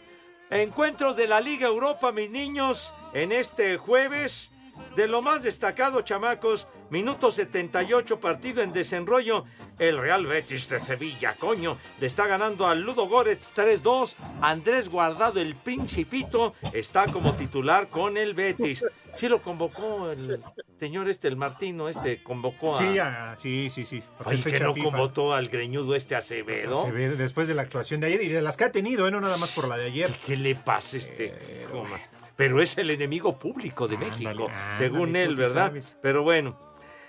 encuentros 0.50 1.16
de 1.16 1.28
la 1.28 1.40
Liga 1.40 1.68
Europa, 1.68 2.12
mis 2.12 2.32
niños, 2.32 2.96
en 3.14 3.32
este 3.32 3.78
jueves. 3.78 4.50
De 4.96 5.08
lo 5.08 5.22
más 5.22 5.44
destacado, 5.44 6.02
chamacos, 6.02 6.68
minuto 6.90 7.32
78, 7.32 8.20
partido 8.20 8.62
en 8.62 8.72
desenrollo. 8.72 9.44
El 9.78 9.98
Real 9.98 10.26
Betis 10.26 10.70
de 10.70 10.80
Sevilla, 10.80 11.36
coño, 11.38 11.78
le 12.00 12.08
está 12.08 12.28
ganando 12.28 12.66
al 12.66 12.82
Ludo 12.82 13.08
Goretz 13.08 13.52
3-2. 13.54 14.16
Andrés 14.42 14.88
Guardado, 14.88 15.42
el 15.42 15.56
Principito, 15.56 16.54
está 16.72 17.08
como 17.08 17.36
titular 17.36 17.90
con 17.90 18.16
el 18.16 18.34
Betis. 18.34 18.86
Sí 19.18 19.28
lo 19.28 19.42
convocó 19.42 20.12
el 20.12 20.42
señor 20.80 21.10
este, 21.10 21.28
el 21.28 21.36
Martino, 21.36 21.90
este, 21.90 22.24
convocó 22.24 22.78
a... 22.78 23.36
Sí, 23.38 23.70
sí, 23.70 23.70
sí, 23.70 23.86
sí. 23.86 24.04
Ay, 24.24 24.42
que 24.42 24.60
no 24.62 24.74
FIFA. 24.74 24.92
convocó 24.92 25.34
al 25.34 25.50
greñudo 25.50 25.96
este 25.96 26.16
Acevedo. 26.16 26.90
Ve 26.92 27.10
después 27.10 27.48
de 27.48 27.54
la 27.54 27.64
actuación 27.64 28.00
de 28.00 28.08
ayer 28.08 28.22
y 28.24 28.30
de 28.30 28.42
las 28.42 28.56
que 28.56 28.66
ha 28.66 28.72
tenido, 28.72 29.08
¿eh? 29.08 29.12
no 29.12 29.20
nada 29.20 29.38
más 29.38 29.52
por 29.52 29.68
la 29.68 29.78
de 29.78 29.86
ayer. 29.86 30.12
¿Qué 30.26 30.38
le 30.38 30.56
pasa 30.56 30.96
este? 30.98 31.66
Joma? 31.72 32.00
Pero 32.36 32.62
es 32.62 32.78
el 32.78 32.90
enemigo 32.90 33.40
público 33.40 33.88
de 33.88 33.98
México, 33.98 34.50
según 34.78 35.08
ándale, 35.10 35.24
él, 35.24 35.36
¿verdad? 35.36 35.68
sabes. 35.68 35.98
Pero 36.02 36.24
bueno, 36.24 36.60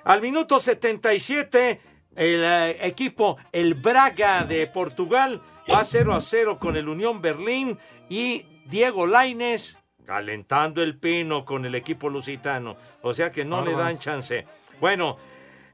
al 0.05 0.21
minuto 0.21 0.61
77, 0.61 1.81
el 2.15 2.45
eh, 2.45 2.87
equipo, 2.87 3.37
el 3.53 3.75
Braga 3.75 4.45
de 4.45 4.67
Portugal, 4.69 5.43
va 5.71 5.85
0 5.85 6.15
a 6.15 6.21
0 6.21 6.59
con 6.61 6.77
el 6.77 6.89
Unión 6.89 7.21
Berlín 7.21 7.79
y 8.09 8.45
Diego 8.67 9.07
Laines 9.07 9.79
calentando 10.07 10.83
el 10.83 10.97
pino 10.97 11.45
con 11.45 11.67
el 11.67 11.75
equipo 11.75 12.09
lusitano. 12.09 12.77
O 13.03 13.12
sea 13.12 13.33
que 13.33 13.45
no 13.45 13.62
le 13.65 13.73
dan 13.73 13.99
chance. 13.99 14.47
Bueno, 14.81 15.19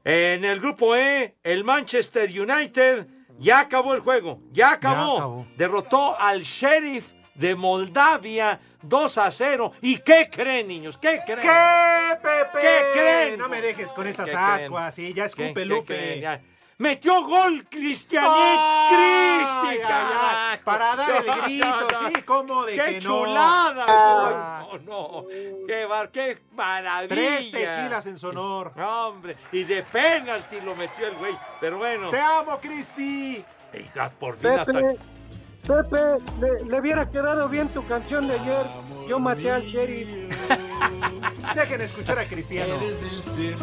en 0.03 0.43
el 0.43 0.59
grupo 0.59 0.95
E, 0.95 1.35
el 1.43 1.63
Manchester 1.63 2.29
United 2.29 3.07
ya 3.37 3.59
acabó 3.59 3.93
el 3.93 4.01
juego, 4.01 4.41
ya 4.51 4.73
acabó. 4.73 5.17
acabó. 5.17 5.47
Derrotó 5.55 6.19
al 6.19 6.41
Sheriff 6.41 7.13
de 7.35 7.55
Moldavia 7.55 8.59
2 8.81 9.17
a 9.17 9.31
0. 9.31 9.71
¿Y 9.81 9.97
qué 9.99 10.29
creen, 10.31 10.67
niños? 10.67 10.97
¿Qué 10.97 11.21
creen? 11.25 11.39
¿Qué, 11.41 12.15
Pepe? 12.21 12.59
¿Qué 12.61 12.81
creen? 12.93 13.39
No 13.39 13.49
me 13.49 13.61
dejes 13.61 13.91
con 13.93 14.07
estas 14.07 14.29
¿Qué 14.29 14.35
ascuas, 14.35 14.93
sí, 14.95 15.13
ya 15.13 15.23
¿Qué- 15.23 15.27
escupe 15.27 15.53
qué 15.61 15.65
Lupe. 15.65 16.19
Ya. 16.19 16.41
Metió 16.79 17.23
gol 17.25 17.65
Cristianit. 17.69 18.59
Para 20.63 20.95
dar 20.95 21.23
el 21.23 21.31
grito, 21.43 21.87
sí, 22.13 22.21
¿cómo 22.23 22.65
de 22.65 22.75
¡Qué 22.75 22.83
que 22.85 23.01
no? 23.01 23.01
chulada! 23.01 23.85
Ah. 23.87 24.67
No, 24.85 25.21
no, 25.21 25.25
qué, 25.67 25.85
bar- 25.85 26.09
qué 26.11 26.39
maravilla. 26.53 27.07
Tres 27.15 27.51
tequilas 27.51 28.05
en 28.07 28.17
su 28.17 28.27
honor. 28.29 28.73
Hombre, 28.79 29.37
y 29.51 29.63
de 29.63 29.83
penalti 29.83 30.59
lo 30.61 30.75
metió 30.75 31.07
el 31.07 31.13
güey. 31.15 31.33
Pero 31.61 31.77
bueno. 31.77 32.09
Te 32.09 32.19
amo, 32.19 32.59
Cristi. 32.59 33.43
Hija, 33.73 34.09
por 34.19 34.37
fin 34.37 34.51
hasta... 34.51 34.79
Pepe, 35.67 35.97
le, 36.41 36.65
le 36.69 36.79
hubiera 36.79 37.09
quedado 37.09 37.47
bien 37.47 37.69
tu 37.69 37.85
canción 37.87 38.27
de 38.27 38.37
ayer. 38.37 38.65
Yo 39.07 39.19
maté 39.19 39.49
al 39.49 39.63
sheriff. 39.63 40.09
Dejen 41.55 41.81
escuchar 41.81 42.19
a 42.19 42.25
Cristiano. 42.25 42.75
Eres 42.75 43.03
el 43.03 43.21
ser 43.21 43.55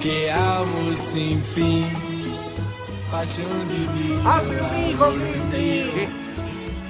que 0.00 0.30
amo 0.30 0.92
sin 0.94 1.42
fin. 1.42 1.86
Pasión 3.10 3.46
divina. 3.68 4.36
¡Hazme 4.36 4.60
un 4.60 4.90
hijo, 4.90 5.06
Cristi! 5.12 6.08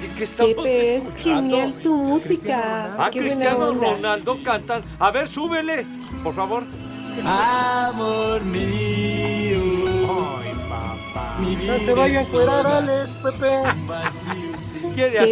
¿Qué, 0.01 0.09
qué 0.17 0.23
estamos 0.23 0.55
Pepe, 0.55 0.95
es 0.97 1.15
genial 1.17 1.73
tu 1.83 1.95
música. 1.95 2.85
Ah, 2.93 2.95
buena 2.95 3.11
Cristiano. 3.11 3.73
Ronaldo 3.73 4.37
cantan. 4.43 4.81
A 4.99 5.11
ver, 5.11 5.27
súbele, 5.27 5.85
por 6.23 6.33
favor. 6.33 6.63
Amor 7.23 8.43
mío. 8.43 9.16
No 11.39 11.77
se 11.79 11.93
vaya 11.93 12.21
a 12.21 12.25
toda 12.25 12.77
Alex, 12.77 13.15
Pepe. 13.17 13.61
Quiere 14.95 15.23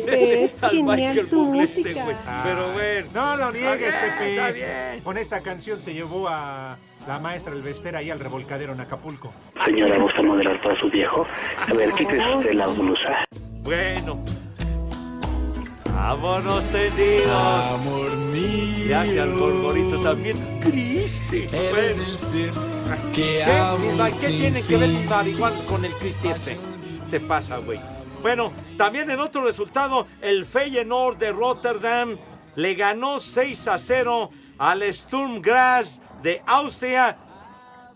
es 0.46 0.64
al 0.64 0.84
Michael 0.84 1.30
tu 1.30 1.46
Bublé 1.46 1.64
este 1.64 1.80
música. 1.82 2.04
güey. 2.04 2.16
Pero 2.44 2.72
bueno. 2.74 3.08
No 3.14 3.38
lo 3.38 3.52
niegues, 3.52 3.82
Está 3.96 4.02
bien, 4.02 4.18
Pepe. 4.18 4.36
está 4.36 4.52
bien. 4.52 5.04
Con 5.04 5.18
esta 5.18 5.42
canción 5.42 5.82
se 5.82 5.94
llevó 5.94 6.28
a 6.28 6.78
la 7.08 7.20
maestra 7.20 7.54
Elvester 7.54 7.96
ahí 7.96 8.10
al 8.12 8.20
revolcadero 8.20 8.74
en 8.74 8.80
Acapulco. 8.82 9.32
Señora, 9.66 9.98
¿gusta 10.00 10.22
modelar 10.22 10.62
para 10.62 10.80
su 10.80 10.90
viejo? 10.90 11.26
A 11.68 11.74
ver, 11.74 11.92
quítese 11.94 12.54
la 12.54 12.68
blusa. 12.68 13.26
Bueno. 13.64 14.24
Vámonos 15.94 16.66
tendidos. 16.68 17.66
Amor 17.72 18.16
mío. 18.16 18.86
Gracias 18.90 19.18
al 19.20 19.34
gorgorito 19.40 19.98
también. 20.04 20.60
Cristi. 20.62 21.48
Eres 21.52 21.98
Bueno. 21.98 22.04
el 22.12 22.16
ser 22.18 22.54
que 22.86 23.12
¿Qué, 23.12 23.44
amo 23.44 23.92
Mira, 23.92 24.06
¿qué 24.06 24.12
sin 24.12 24.38
tienen 24.38 24.66
que 24.66 24.78
ver 24.78 24.90
fin. 24.90 25.00
mis 25.00 25.10
marihuanos 25.10 25.64
con 25.64 25.86
el 25.86 25.94
Cristi 25.94 26.28
este? 26.28 26.58
Te 27.10 27.20
pasa, 27.20 27.58
güey. 27.58 27.80
Bueno, 28.22 28.52
también 28.78 29.10
en 29.10 29.20
otro 29.20 29.46
resultado, 29.46 30.08
el 30.22 30.46
Feyenoord 30.46 31.18
de 31.18 31.32
Rotterdam 31.32 32.18
le 32.56 32.74
ganó 32.76 33.20
6 33.20 33.68
a 33.68 33.78
0 33.78 34.30
al 34.58 34.94
Sturm 34.94 35.42
Graz 35.42 36.02
de 36.22 36.42
Austria 36.46 37.18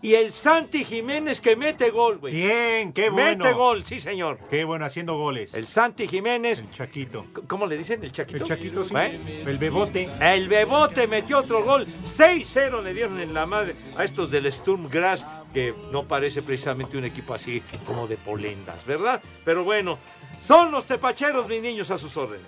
y 0.02 0.14
el 0.14 0.32
Santi 0.32 0.84
Jiménez 0.84 1.40
que 1.40 1.56
mete 1.56 1.90
gol, 1.90 2.18
güey. 2.18 2.34
Bien, 2.34 2.92
qué 2.92 3.10
bueno. 3.10 3.44
Mete 3.44 3.52
gol, 3.56 3.84
sí, 3.84 4.00
señor. 4.00 4.38
Qué 4.48 4.64
bueno, 4.64 4.84
haciendo 4.84 5.16
goles. 5.16 5.54
El 5.54 5.66
Santi 5.66 6.08
Jiménez. 6.08 6.60
El 6.60 6.70
Chaquito. 6.72 7.26
¿Cómo 7.46 7.66
le 7.66 7.76
dicen? 7.76 8.02
¿El 8.02 8.10
Chaquito? 8.10 8.38
El 8.38 8.44
Chaquito, 8.44 8.84
sí. 8.84 8.94
¿Eh? 8.96 9.44
El 9.46 9.58
Bebote. 9.58 10.08
El 10.20 10.48
Bebote 10.48 11.06
metió 11.06 11.38
otro 11.38 11.62
gol. 11.64 11.86
6-0 11.86 12.82
le 12.82 12.94
dieron 12.94 13.20
en 13.20 13.34
la 13.34 13.44
madre 13.44 13.74
a 13.96 14.04
estos 14.04 14.30
del 14.30 14.50
Sturm 14.50 14.88
Graz, 14.88 15.26
que 15.52 15.74
no 15.92 16.04
parece 16.04 16.42
precisamente 16.42 16.96
un 16.96 17.04
equipo 17.04 17.34
así 17.34 17.62
como 17.84 18.06
de 18.06 18.16
polendas, 18.16 18.86
¿verdad? 18.86 19.20
Pero 19.44 19.64
bueno, 19.64 19.98
son 20.46 20.70
los 20.70 20.86
tepacheros, 20.86 21.46
mis 21.46 21.60
niños, 21.60 21.90
a 21.90 21.98
sus 21.98 22.16
órdenes. 22.16 22.46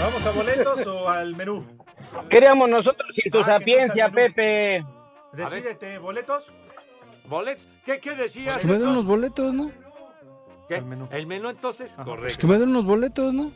¿Vamos 0.00 0.24
a 0.26 0.30
boletos 0.30 0.86
o 0.86 1.08
al 1.08 1.36
menú? 1.36 1.64
Queríamos 2.28 2.68
nosotros 2.68 3.10
sin 3.14 3.30
tu 3.30 3.40
Ah, 3.40 3.44
sapiencia, 3.44 4.08
no. 4.08 4.14
Pepe. 4.14 4.84
Decídete, 5.32 5.98
¿boletos? 5.98 6.52
¿Boletos? 7.26 7.68
¿Qué, 7.84 7.98
qué 8.00 8.14
decías? 8.16 8.58
Que 8.58 8.66
me 8.66 8.74
den 8.78 8.88
unos 8.88 9.04
boletos, 9.06 9.52
¿no? 9.54 9.70
¿Qué? 10.68 10.82
¿El 11.10 11.26
menú 11.26 11.48
entonces? 11.48 11.92
Pues 11.96 12.06
Correcto. 12.06 12.38
que 12.38 12.46
me 12.46 12.58
den 12.58 12.68
unos 12.70 12.84
boletos, 12.84 13.32
¿no? 13.34 13.52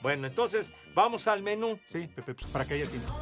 Bueno, 0.00 0.26
entonces, 0.28 0.70
vamos 0.94 1.26
al 1.26 1.42
menú. 1.42 1.78
Sí, 1.90 2.06
Pepe, 2.14 2.34
pues 2.34 2.50
para 2.50 2.64
que 2.64 2.74
haya 2.74 2.86
tiempo. 2.86 3.12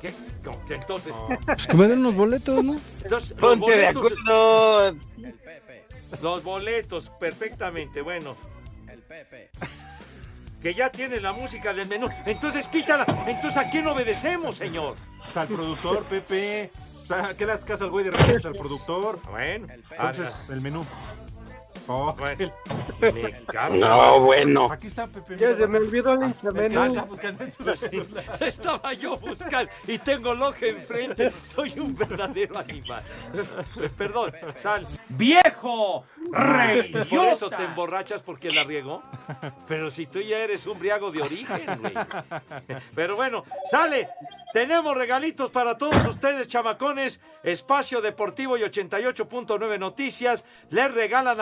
¿Qué? 0.00 0.14
¿Cómo 0.44 0.64
que 0.64 0.74
entonces? 0.74 1.12
Pues 1.44 1.66
que 1.66 1.76
me 1.76 1.88
den 1.88 1.98
unos 2.00 2.14
boletos, 2.14 2.62
¿no? 2.64 2.78
Entonces, 3.02 3.32
Ponte 3.32 3.76
de 3.76 3.86
acuerdo. 3.88 4.96
Los 6.22 6.42
boletos, 6.42 7.10
perfectamente, 7.18 8.02
bueno. 8.02 8.36
Que 10.62 10.74
ya 10.74 10.90
tiene 10.90 11.20
la 11.20 11.32
música 11.32 11.72
del 11.72 11.88
menú. 11.88 12.08
Entonces 12.26 12.68
quítala. 12.68 13.06
Entonces 13.26 13.56
a 13.56 13.70
quién 13.70 13.86
obedecemos, 13.86 14.56
señor. 14.56 14.96
Al 15.34 15.48
productor, 15.48 16.04
Pepe. 16.04 16.70
O 17.02 17.06
sea, 17.06 17.34
¿Qué 17.34 17.46
le 17.46 17.52
das 17.52 17.64
caso 17.64 17.84
al 17.84 17.90
güey 17.90 18.04
de 18.04 18.10
radio? 18.12 18.40
Al 18.44 18.54
productor. 18.54 19.18
Bueno. 19.30 19.66
Entonces, 19.90 20.48
el 20.50 20.60
menú. 20.60 20.84
Oh, 21.86 22.14
Bueno. 22.18 22.52
Me. 23.00 23.78
No, 23.78 24.20
bueno. 24.20 24.70
Aquí 24.70 24.86
está, 24.88 25.06
Pepe. 25.06 25.36
Ya 25.36 25.56
se 25.56 25.66
me 25.66 25.78
olvidó 25.78 26.12
el 26.22 26.34
celular. 26.34 27.08
Estaba 28.40 28.92
yo 28.92 29.16
buscando 29.16 29.70
y 29.86 29.98
tengo 29.98 30.34
loja 30.34 30.66
enfrente. 30.66 31.32
Soy 31.54 31.78
un 31.78 31.96
verdadero 31.96 32.58
animal. 32.58 33.02
Perdón, 33.96 34.32
sal. 34.62 34.86
¡Viejo! 35.08 36.04
¡Rey! 36.30 36.92
Por 36.92 37.24
eso 37.26 37.48
te 37.50 37.64
emborrachas 37.64 38.22
porque 38.22 38.50
la 38.50 38.64
riego. 38.64 39.02
Pero 39.66 39.90
si 39.90 40.06
tú 40.06 40.20
ya 40.20 40.38
eres 40.38 40.66
un 40.66 40.78
briago 40.78 41.10
de 41.10 41.22
origen, 41.22 41.80
güey. 41.80 41.94
Pero 42.94 43.16
bueno, 43.16 43.44
sale. 43.70 44.08
Tenemos 44.52 44.96
regalitos 44.96 45.50
para 45.50 45.78
todos 45.78 46.04
ustedes, 46.06 46.46
chamacones. 46.48 47.20
Espacio 47.42 48.00
Deportivo 48.00 48.58
y 48.58 48.62
88.9 48.62 49.78
Noticias. 49.78 50.44
Les 50.68 50.92
regalan 50.92 51.40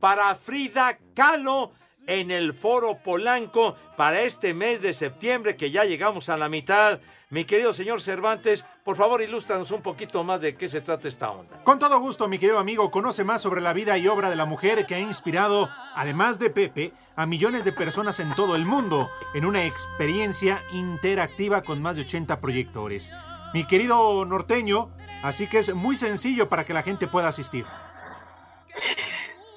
para 0.00 0.34
Frida 0.34 0.98
Kahlo 1.14 1.70
en 2.08 2.32
el 2.32 2.52
Foro 2.52 2.98
Polanco 2.98 3.76
para 3.96 4.22
este 4.22 4.54
mes 4.54 4.82
de 4.82 4.92
septiembre 4.92 5.54
que 5.54 5.70
ya 5.70 5.84
llegamos 5.84 6.28
a 6.28 6.36
la 6.36 6.48
mitad. 6.48 6.98
Mi 7.30 7.44
querido 7.44 7.72
señor 7.72 8.02
Cervantes, 8.02 8.64
por 8.84 8.96
favor 8.96 9.22
ilústranos 9.22 9.70
un 9.70 9.82
poquito 9.82 10.24
más 10.24 10.40
de 10.40 10.56
qué 10.56 10.68
se 10.68 10.80
trata 10.80 11.06
esta 11.06 11.30
onda. 11.30 11.62
Con 11.62 11.78
todo 11.78 12.00
gusto, 12.00 12.26
mi 12.26 12.40
querido 12.40 12.58
amigo, 12.58 12.90
conoce 12.90 13.22
más 13.22 13.40
sobre 13.40 13.60
la 13.60 13.72
vida 13.72 13.96
y 13.98 14.08
obra 14.08 14.30
de 14.30 14.36
la 14.36 14.46
mujer 14.46 14.84
que 14.84 14.96
ha 14.96 15.00
inspirado, 15.00 15.68
además 15.94 16.40
de 16.40 16.50
Pepe, 16.50 16.92
a 17.14 17.24
millones 17.24 17.64
de 17.64 17.72
personas 17.72 18.18
en 18.18 18.34
todo 18.34 18.56
el 18.56 18.66
mundo 18.66 19.08
en 19.34 19.44
una 19.44 19.64
experiencia 19.64 20.60
interactiva 20.72 21.62
con 21.62 21.80
más 21.80 21.94
de 21.94 22.02
80 22.02 22.40
proyectores. 22.40 23.12
Mi 23.54 23.64
querido 23.64 24.24
norteño, 24.24 24.90
así 25.22 25.48
que 25.48 25.58
es 25.58 25.72
muy 25.72 25.94
sencillo 25.94 26.48
para 26.48 26.64
que 26.64 26.74
la 26.74 26.82
gente 26.82 27.06
pueda 27.06 27.28
asistir. 27.28 27.64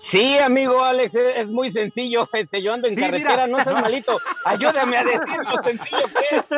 Sí, 0.02 0.38
amigo 0.38 0.82
Alex, 0.84 1.14
es 1.14 1.36
es 1.36 1.48
muy 1.48 1.72
sencillo. 1.72 2.28
Este, 2.34 2.62
yo 2.62 2.74
ando 2.74 2.88
en 2.88 2.96
Sí, 2.96 3.02
carretera, 3.02 3.48
mira. 3.48 3.58
no 3.58 3.64
seas 3.64 3.82
malito. 3.82 4.18
Ayúdame 4.46 4.98
a 4.98 5.04
decir 5.04 5.38
lo 5.54 5.62
sencillo 5.64 6.06
que 6.08 6.38
es. 6.38 6.46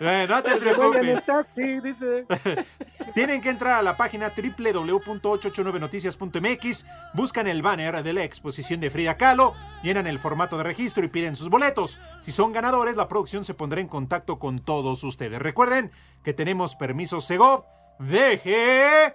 Eh, 0.00 0.26
no 0.28 0.42
te 0.42 0.56
preocupes. 0.56 1.24
taxi, 1.24 1.78
dice. 1.80 2.26
Tienen 3.14 3.40
que 3.40 3.48
entrar 3.50 3.78
a 3.78 3.82
la 3.82 3.96
página 3.96 4.32
www.889noticias.mx, 4.36 6.86
buscan 7.14 7.46
el 7.46 7.62
banner 7.62 8.02
de 8.02 8.12
la 8.12 8.24
exposición 8.24 8.80
de 8.80 8.90
Frida 8.90 9.16
Kahlo, 9.16 9.54
llenan 9.82 10.06
el 10.08 10.18
formato 10.18 10.58
de 10.58 10.64
registro 10.64 11.04
y 11.04 11.08
piden 11.08 11.36
sus 11.36 11.48
boletos. 11.48 12.00
Si 12.20 12.32
son 12.32 12.52
ganadores, 12.52 12.96
la 12.96 13.06
producción 13.08 13.44
se 13.44 13.54
pondrá 13.54 13.80
en 13.80 13.86
contacto 13.88 14.38
con 14.40 14.58
todos 14.58 15.04
ustedes. 15.04 15.40
Recuerden 15.40 15.92
que 16.24 16.34
tenemos 16.34 16.74
permiso 16.74 17.20
Segov. 17.20 17.64
Deje. 18.00 19.14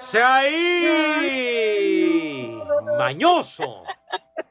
¡Se 0.00 0.22
ahí! 0.22 1.70
¡Mañoso! 2.98 3.82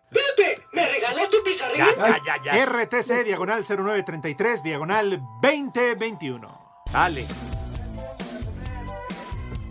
Pepe, 0.10 0.62
¿me 0.72 0.89
regalas 0.89 1.30
tu 1.30 1.44
pizarrín? 1.44 1.78
Ya, 1.78 1.96
ya, 1.96 2.22
ya, 2.44 2.56
ya. 2.56 2.66
RTC 2.66 3.24
diagonal 3.26 3.64
0933 3.66 4.64
diagonal 4.64 5.22
2021. 5.41 6.84
Dale. 6.91 7.26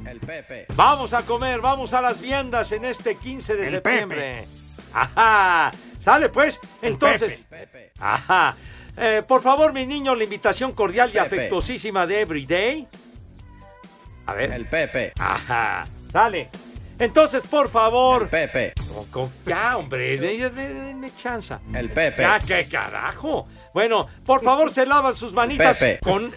El 0.06 0.20
Pepe. 0.20 0.66
Vamos 0.74 1.14
a 1.14 1.22
comer, 1.22 1.60
vamos 1.60 1.94
a 1.94 2.02
las 2.02 2.20
viandas 2.20 2.72
en 2.72 2.84
este 2.84 3.14
15 3.16 3.54
de 3.56 3.64
El 3.64 3.70
septiembre. 3.70 4.44
Ajá. 4.92 5.70
Sale 6.00 6.28
pues. 6.28 6.60
Entonces. 6.82 7.44
Ajá. 8.00 8.56
Eh, 8.96 9.22
por 9.26 9.40
favor, 9.42 9.72
mi 9.72 9.86
niño, 9.86 10.14
la 10.14 10.24
invitación 10.24 10.72
cordial 10.72 11.08
y 11.10 11.12
Pepe. 11.12 11.24
afectuosísima 11.26 12.06
de 12.06 12.20
Everyday. 12.20 12.88
A 14.26 14.34
ver. 14.34 14.52
El 14.52 14.66
Pepe. 14.66 15.12
Ajá. 15.18 15.86
Sale. 16.12 16.48
Entonces, 16.98 17.44
por 17.44 17.68
favor. 17.70 18.22
El 18.24 18.28
Pepe. 18.28 18.72
Con- 18.94 19.04
con- 19.10 19.32
Ya, 19.46 19.76
hombre, 19.76 20.16
de- 20.18 20.38
de- 20.38 20.50
de- 20.50 20.74
denme 20.74 21.10
chanza. 21.20 21.60
El 21.74 21.90
Pepe. 21.90 22.22
Ya, 22.22 22.38
qué 22.38 22.66
carajo. 22.68 23.48
Bueno, 23.74 24.06
por 24.24 24.42
favor, 24.42 24.72
se 24.72 24.86
lavan 24.86 25.16
sus 25.16 25.32
manitas 25.32 25.78
Pepe. 25.78 25.98
con. 26.04 26.30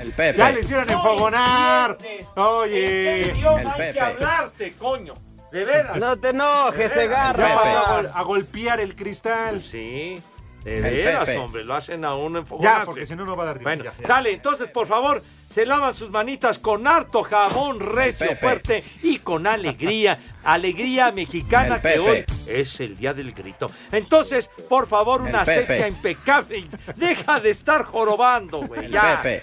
El 0.00 0.12
Pepe. 0.12 0.38
Ya 0.38 0.50
le 0.50 0.60
hicieron 0.60 0.88
enfogonar. 0.88 1.98
¿En 2.02 2.26
Oye. 2.42 2.72
qué 2.74 3.32
idioma 3.36 3.60
El 3.60 3.66
hay 3.68 3.72
que 3.74 3.84
Pepe. 3.86 4.00
hablarte, 4.00 4.72
coño? 4.74 5.14
De 5.50 5.64
veras. 5.64 5.96
No 5.96 6.16
te 6.18 6.28
enojes, 6.30 6.94
veras. 6.94 7.36
Ya 7.36 7.54
vas 7.54 7.66
a, 7.66 7.92
gol- 7.94 8.10
a 8.14 8.22
golpear 8.22 8.80
el 8.80 8.94
cristal. 8.94 9.62
Sí. 9.62 10.22
De 10.66 10.78
El 10.78 10.96
veras, 10.96 11.28
hombre, 11.36 11.64
lo 11.64 11.74
hacen 11.74 12.04
a 12.04 12.14
uno 12.16 12.40
enfogonarse. 12.40 12.78
Ya, 12.80 12.84
porque 12.84 13.06
si 13.06 13.14
no, 13.14 13.24
no 13.24 13.36
va 13.36 13.44
a 13.44 13.46
dar 13.46 13.62
Bueno, 13.62 13.84
ya, 13.84 13.94
ya. 14.00 14.06
sale, 14.06 14.32
entonces, 14.32 14.68
por 14.68 14.86
favor, 14.88 15.22
se 15.54 15.64
lavan 15.64 15.94
sus 15.94 16.10
manitas 16.10 16.58
con 16.58 16.86
harto 16.88 17.22
jabón 17.22 17.78
recio, 17.78 18.36
fuerte 18.36 18.82
y 19.02 19.18
con 19.20 19.46
alegría. 19.46 20.18
Alegría 20.44 21.12
mexicana 21.12 21.80
que 21.80 21.98
hoy 21.98 22.24
es 22.48 22.80
el 22.80 22.96
día 22.96 23.14
del 23.14 23.32
grito. 23.32 23.70
Entonces, 23.92 24.50
por 24.68 24.86
favor, 24.88 25.22
una 25.22 25.42
asepsia 25.42 25.86
impecable. 25.88 26.64
Deja 26.96 27.38
de 27.40 27.50
estar 27.50 27.82
jorobando, 27.84 28.58
güey. 28.66 28.90
Ya. 28.90 29.22
Pepe. 29.22 29.42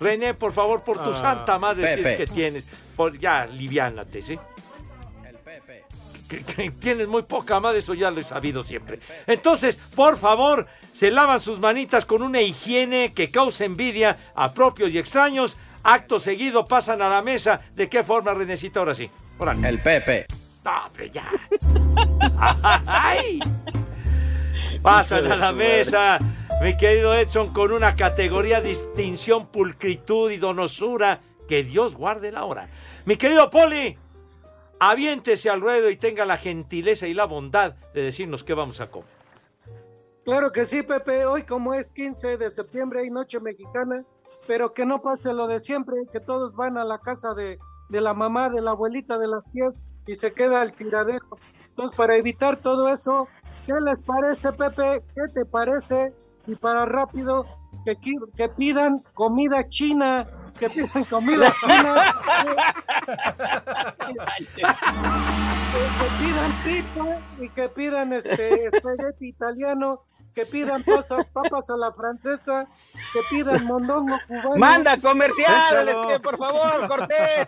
René, 0.00 0.34
por 0.34 0.52
favor, 0.52 0.82
por 0.82 1.02
tu 1.02 1.10
Ah, 1.10 1.20
santa 1.20 1.58
madre, 1.60 1.94
si 1.94 2.00
es 2.08 2.16
que 2.16 2.26
tienes. 2.26 2.64
Por, 2.96 3.18
ya, 3.18 3.46
liviánate, 3.46 4.20
¿sí? 4.20 4.38
Que, 6.28 6.42
que 6.42 6.70
tienes 6.70 7.08
muy 7.08 7.22
poca 7.22 7.60
madre, 7.60 7.78
eso 7.78 7.94
ya 7.94 8.10
lo 8.10 8.20
he 8.20 8.24
sabido 8.24 8.64
siempre. 8.64 9.00
Entonces, 9.26 9.76
por 9.94 10.18
favor, 10.18 10.66
se 10.92 11.10
lavan 11.10 11.40
sus 11.40 11.60
manitas 11.60 12.04
con 12.04 12.22
una 12.22 12.40
higiene 12.40 13.12
que 13.14 13.30
cause 13.30 13.64
envidia 13.64 14.18
a 14.34 14.52
propios 14.52 14.92
y 14.92 14.98
extraños. 14.98 15.56
Acto 15.82 16.18
seguido 16.18 16.66
pasan 16.66 17.00
a 17.02 17.08
la 17.08 17.22
mesa. 17.22 17.60
¿De 17.74 17.88
qué 17.88 18.02
forma, 18.02 18.34
Renecita? 18.34 18.80
Ahora 18.80 18.94
sí. 18.94 19.08
Órale. 19.38 19.68
El 19.68 19.78
Pepe. 19.80 20.26
No, 20.64 20.86
hombre, 20.86 21.10
ya. 21.10 21.30
¡Ay! 22.86 23.38
Pasan 24.82 25.30
a 25.30 25.36
la 25.36 25.52
mesa, 25.52 26.18
mi 26.62 26.76
querido 26.76 27.14
Edson, 27.14 27.52
con 27.52 27.72
una 27.72 27.94
categoría 27.96 28.60
distinción, 28.60 29.46
pulcritud 29.46 30.30
y 30.30 30.38
donosura. 30.38 31.20
Que 31.48 31.62
Dios 31.62 31.94
guarde 31.94 32.32
la 32.32 32.44
hora. 32.44 32.68
Mi 33.04 33.16
querido 33.16 33.50
Poli, 33.50 33.96
aviéntese 34.78 35.50
al 35.50 35.60
ruedo 35.60 35.90
y 35.90 35.96
tenga 35.96 36.26
la 36.26 36.36
gentileza 36.36 37.06
y 37.06 37.14
la 37.14 37.24
bondad 37.24 37.74
de 37.94 38.02
decirnos 38.02 38.44
qué 38.44 38.54
vamos 38.54 38.80
a 38.80 38.90
comer. 38.90 39.08
Claro 40.24 40.50
que 40.50 40.64
sí, 40.64 40.82
Pepe. 40.82 41.24
Hoy 41.24 41.44
como 41.44 41.74
es 41.74 41.90
15 41.90 42.36
de 42.36 42.50
septiembre 42.50 43.00
hay 43.00 43.10
noche 43.10 43.38
mexicana, 43.38 44.04
pero 44.46 44.74
que 44.74 44.84
no 44.84 45.00
pase 45.00 45.32
lo 45.32 45.46
de 45.46 45.60
siempre, 45.60 45.94
que 46.12 46.20
todos 46.20 46.54
van 46.54 46.78
a 46.78 46.84
la 46.84 46.98
casa 46.98 47.34
de, 47.34 47.58
de 47.88 48.00
la 48.00 48.12
mamá, 48.12 48.50
de 48.50 48.60
la 48.60 48.72
abuelita, 48.72 49.18
de 49.18 49.28
las 49.28 49.44
tías 49.52 49.82
y 50.06 50.14
se 50.14 50.32
queda 50.32 50.62
el 50.62 50.72
tiradero. 50.72 51.26
Entonces, 51.68 51.96
para 51.96 52.16
evitar 52.16 52.60
todo 52.60 52.88
eso, 52.88 53.28
¿qué 53.66 53.74
les 53.84 54.00
parece, 54.00 54.52
Pepe? 54.52 55.02
¿Qué 55.14 55.32
te 55.34 55.44
parece? 55.44 56.12
Y 56.46 56.54
para 56.56 56.86
rápido, 56.86 57.44
que, 57.84 57.96
que 58.36 58.48
pidan 58.48 59.02
comida 59.14 59.68
china, 59.68 60.26
que 60.58 60.70
pidan 60.70 61.04
comida 61.04 61.52
china, 61.60 62.14
que, 64.54 64.62
que 65.98 66.08
pidan 66.18 66.52
pizza 66.64 67.20
y 67.40 67.48
que 67.50 67.68
pidan 67.68 68.12
este 68.12 68.66
espagueti 68.66 69.28
italiano, 69.28 70.02
que 70.34 70.46
pidan 70.46 70.82
pasas, 70.84 71.26
papas 71.32 71.70
a 71.70 71.76
la 71.76 71.92
francesa, 71.92 72.66
que 73.12 73.20
pidan 73.30 73.64
mondongo 73.66 74.18
cubano. 74.26 74.56
Manda 74.56 74.96
comercial, 75.00 75.88
este, 75.88 76.20
por 76.20 76.36
favor, 76.38 76.88
Cortés. 76.88 77.46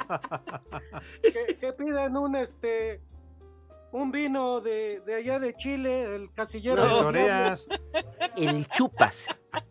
que, 1.23 1.57
que 1.59 1.73
pidan 1.73 2.17
un 2.17 2.37
este 2.37 3.01
un 3.91 4.13
vino 4.13 4.61
de, 4.61 5.01
de 5.07 5.15
allá 5.15 5.39
de 5.39 5.55
Chile, 5.55 6.15
el 6.15 6.31
casillero 6.35 6.83
De 6.83 6.89
del 6.89 6.99
toreas. 6.99 7.67
El 8.37 8.69
chupas. 8.69 9.27
diablo, 9.27 9.69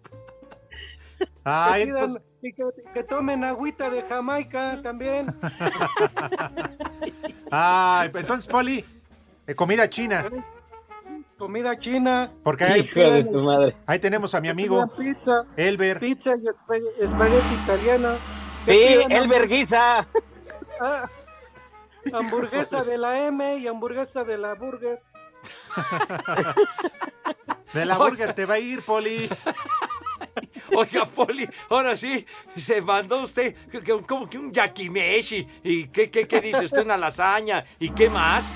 Ay, 1.43 1.85
que, 1.85 1.91
pidan- 1.91 2.03
entonces, 2.03 2.26
y 2.41 2.53
que, 2.53 2.63
que 2.93 3.03
tomen 3.03 3.43
agüita 3.43 3.89
de 3.89 4.03
Jamaica 4.03 4.79
también. 4.83 5.27
ay, 7.51 8.11
entonces, 8.13 8.51
Poli, 8.51 8.85
eh, 9.47 9.55
comida 9.55 9.89
china. 9.89 10.25
Comida 11.37 11.77
china. 11.77 12.31
Porque 12.43 12.63
ahí, 12.63 12.81
Hijo 12.81 12.99
de 12.99 13.23
tu 13.23 13.39
madre. 13.41 13.75
ahí 13.85 13.99
tenemos 13.99 14.33
a 14.35 14.41
mi 14.41 14.49
amigo 14.49 14.85
pizza, 14.97 15.43
Elber. 15.55 15.99
pizza 15.99 16.31
y 16.35 16.45
espa- 16.45 16.81
espagueti 16.99 17.53
italiano. 17.63 18.15
que 18.65 18.73
Sí, 18.73 18.79
pidan 18.95 19.11
el 19.11 19.23
hamburg- 19.23 19.29
verguiza. 19.29 20.07
ah, 20.81 21.09
hamburguesa 22.11 22.83
de 22.83 22.97
la 22.97 23.27
M 23.27 23.57
y 23.57 23.67
hamburguesa 23.67 24.23
de 24.23 24.37
la 24.37 24.53
Burger. 24.55 25.01
De 27.73 27.85
la 27.85 27.97
burger 27.97 28.33
te 28.33 28.45
va 28.45 28.55
a 28.55 28.59
ir, 28.59 28.83
Poli. 28.83 29.29
Oiga, 30.75 31.05
Poli, 31.05 31.47
ahora 31.69 31.95
sí, 31.95 32.25
se 32.55 32.81
mandó 32.81 33.21
usted 33.23 33.55
como 34.07 34.29
que 34.29 34.37
un 34.37 34.51
yakimeshi. 34.51 35.47
¿Y 35.63 35.87
qué, 35.87 36.09
qué, 36.09 36.27
qué 36.27 36.41
dice 36.41 36.65
usted? 36.65 36.83
Una 36.83 36.97
lasaña. 36.97 37.63
¿Y 37.79 37.89
qué 37.91 38.09
más? 38.09 38.49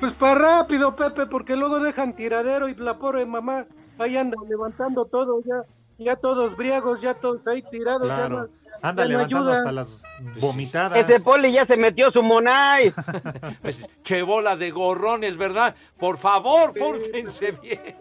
Pues 0.00 0.12
para 0.12 0.34
rápido, 0.34 0.94
Pepe, 0.96 1.26
porque 1.26 1.56
luego 1.56 1.80
dejan 1.80 2.14
tiradero 2.14 2.68
y 2.68 2.74
la 2.74 2.98
pobre 2.98 3.24
mamá 3.24 3.66
ahí 3.98 4.16
anda 4.16 4.36
levantando 4.48 5.04
todo, 5.06 5.40
ya, 5.44 5.62
ya 5.98 6.16
todos 6.16 6.56
briagos, 6.56 7.00
ya 7.00 7.14
todos 7.14 7.46
ahí 7.46 7.62
tirados, 7.70 8.08
ya 8.08 8.16
Claro. 8.16 8.40
no- 8.42 8.64
Anda 8.82 9.04
ya 9.04 9.06
no 9.06 9.10
levantando 9.12 9.50
ayuda. 9.50 9.58
hasta 9.58 9.72
las 9.72 10.02
vomitadas. 10.40 10.98
Ese 10.98 11.20
poli 11.20 11.50
ya 11.52 11.64
se 11.64 11.76
metió 11.78 12.10
su 12.10 12.22
monais. 12.22 12.94
Pues, 13.62 13.88
qué 14.02 14.22
bola 14.22 14.56
de 14.56 14.70
gorrones, 14.72 15.36
¿verdad? 15.38 15.74
Por 15.96 16.18
favor, 16.18 16.74
pórtense 16.78 17.52
bien. 17.52 17.96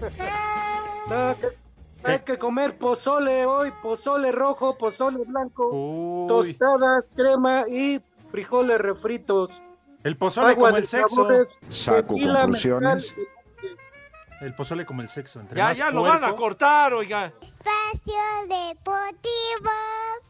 No, 1.08 1.34
que- 1.40 1.48
hay 2.04 2.20
que 2.20 2.38
comer 2.38 2.78
pozole 2.78 3.44
hoy, 3.44 3.72
pozole 3.82 4.32
rojo, 4.32 4.76
pozole 4.78 5.18
blanco, 5.26 5.68
Uy, 5.70 6.28
tostadas, 6.54 7.10
crema 7.14 7.64
y 7.68 8.00
frijoles 8.30 8.78
refritos. 8.78 9.60
el 10.04 10.16
pozole 10.16 10.50
agua 10.52 10.68
como 10.68 10.78
el 10.78 10.86
sexo. 10.86 11.16
sabores, 11.16 11.58
Saco 11.68 12.14
tequila, 12.14 12.40
conclusiones. 12.42 13.14
El 14.40 14.54
pozole 14.54 14.86
como 14.86 15.02
el 15.02 15.08
sexo. 15.08 15.40
Entre 15.40 15.56
Ya, 15.56 15.64
más 15.64 15.76
ya 15.76 15.90
lo 15.90 16.02
van 16.02 16.22
a 16.24 16.32
cortar, 16.34 16.92
oiga. 16.94 17.32
Espacio 17.42 18.14
Deportivo. 18.48 19.70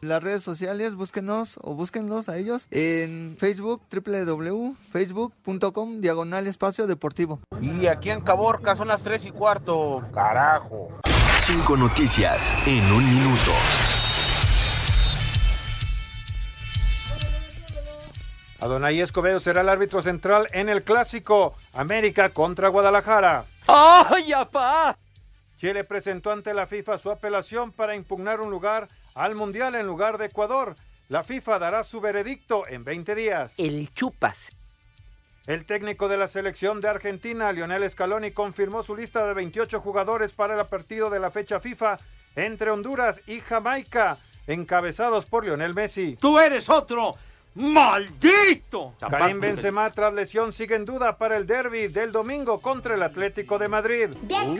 Las 0.01 0.21
redes 0.23 0.43
sociales, 0.43 0.95
búsquenos 0.95 1.57
o 1.61 1.75
búsquenlos 1.75 2.27
a 2.27 2.35
ellos 2.37 2.67
en 2.71 3.37
Facebook, 3.39 3.81
www.facebook.com, 3.91 6.01
diagonal 6.01 6.47
espacio 6.47 6.87
deportivo. 6.87 7.39
Y 7.61 7.85
aquí 7.87 8.09
en 8.09 8.19
Caborca 8.21 8.75
son 8.75 8.87
las 8.89 9.03
3 9.03 9.25
y 9.25 9.31
cuarto. 9.31 10.03
Carajo. 10.13 10.89
Cinco 11.39 11.77
noticias 11.77 12.53
en 12.65 12.83
un 12.91 13.09
minuto. 13.09 13.51
Adonai 18.59 18.99
Escobedo 18.99 19.39
será 19.39 19.61
el 19.61 19.69
árbitro 19.69 20.01
central 20.03 20.47
en 20.51 20.69
el 20.69 20.83
clásico 20.83 21.55
América 21.73 22.29
contra 22.29 22.69
Guadalajara. 22.69 23.45
¡Ay, 23.67 24.33
apá! 24.33 24.97
Chile 25.57 25.83
presentó 25.83 26.31
ante 26.31 26.53
la 26.53 26.65
FIFA 26.65 26.97
su 26.97 27.11
apelación 27.11 27.71
para 27.71 27.95
impugnar 27.95 28.41
un 28.41 28.49
lugar 28.49 28.87
al 29.13 29.35
Mundial 29.35 29.75
en 29.75 29.85
lugar 29.85 30.17
de 30.17 30.25
Ecuador. 30.25 30.75
La 31.07 31.23
FIFA 31.23 31.59
dará 31.59 31.83
su 31.83 32.01
veredicto 32.01 32.67
en 32.67 32.83
20 32.83 33.15
días. 33.15 33.53
El 33.57 33.93
chupas. 33.93 34.51
El 35.47 35.65
técnico 35.65 36.07
de 36.07 36.17
la 36.17 36.27
selección 36.27 36.81
de 36.81 36.87
Argentina, 36.87 37.51
Lionel 37.51 37.89
Scaloni, 37.89 38.31
confirmó 38.31 38.83
su 38.83 38.95
lista 38.95 39.25
de 39.25 39.33
28 39.33 39.81
jugadores 39.81 40.31
para 40.33 40.59
el 40.59 40.65
partido 40.67 41.09
de 41.09 41.19
la 41.19 41.31
fecha 41.31 41.59
FIFA 41.59 41.97
entre 42.35 42.71
Honduras 42.71 43.21
y 43.27 43.39
Jamaica, 43.39 44.17
encabezados 44.47 45.25
por 45.25 45.43
Lionel 45.43 45.73
Messi. 45.73 46.15
¡Tú 46.19 46.39
eres 46.39 46.69
otro! 46.69 47.15
¡Maldito! 47.53 48.93
Karim 48.99 49.39
Benzema 49.39 49.89
tras 49.91 50.13
lesión 50.13 50.53
sigue 50.53 50.75
en 50.75 50.85
duda 50.85 51.17
para 51.17 51.35
el 51.35 51.45
derby 51.45 51.87
del 51.87 52.11
domingo 52.11 52.61
contra 52.61 52.95
el 52.95 53.03
Atlético 53.03 53.59
de 53.59 53.67
Madrid. 53.67 54.09
Uh, 54.29 54.57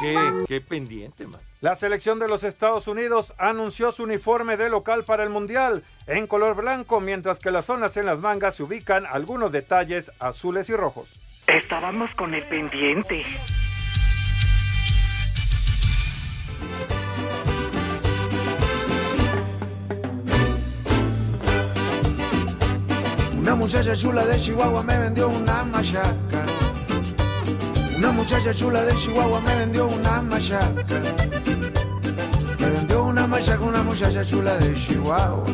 qué, 0.00 0.44
qué 0.46 0.60
pendiente, 0.60 1.26
man. 1.26 1.40
La 1.60 1.74
selección 1.74 2.20
de 2.20 2.28
los 2.28 2.44
Estados 2.44 2.86
Unidos 2.86 3.34
anunció 3.36 3.90
su 3.90 4.04
uniforme 4.04 4.56
de 4.56 4.70
local 4.70 5.02
para 5.02 5.24
el 5.24 5.30
Mundial 5.30 5.82
en 6.06 6.28
color 6.28 6.54
blanco, 6.54 7.00
mientras 7.00 7.40
que 7.40 7.50
las 7.50 7.64
zonas 7.64 7.96
en 7.96 8.06
las 8.06 8.20
mangas 8.20 8.54
se 8.56 8.62
ubican 8.62 9.04
algunos 9.06 9.50
detalles 9.50 10.12
azules 10.20 10.68
y 10.70 10.76
rojos. 10.76 11.08
Estábamos 11.48 12.12
con 12.12 12.34
el 12.34 12.44
pendiente. 12.44 13.24
Una 23.48 23.56
muchacha 23.56 23.96
chula 23.96 24.26
de 24.26 24.38
Chihuahua 24.38 24.82
me 24.82 24.98
vendió 24.98 25.30
una 25.30 25.64
machaca. 25.64 26.44
Una 27.96 28.12
muchacha 28.12 28.52
chula 28.52 28.84
de 28.84 28.94
Chihuahua 28.96 29.40
me 29.40 29.56
vendió 29.56 29.86
una 29.86 30.20
machaca. 30.20 30.74
Me 32.58 32.70
vendió 32.70 33.04
una 33.04 33.26
machaca 33.26 33.62
una 33.62 33.82
muchacha 33.82 34.22
chula 34.26 34.54
de 34.58 34.74
Chihuahua. 34.74 35.46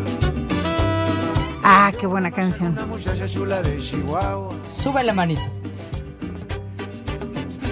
Ah, 1.63 1.93
qué 1.97 2.09
buena 2.09 2.33
canción. 2.33 2.73
Una 2.73 2.87
muchacha 2.87 3.29
chula 3.29 3.63
de 3.63 3.79
Chihuahua. 3.79 4.57
Sube 4.69 5.05
la 5.05 5.13
manito. 5.13 5.49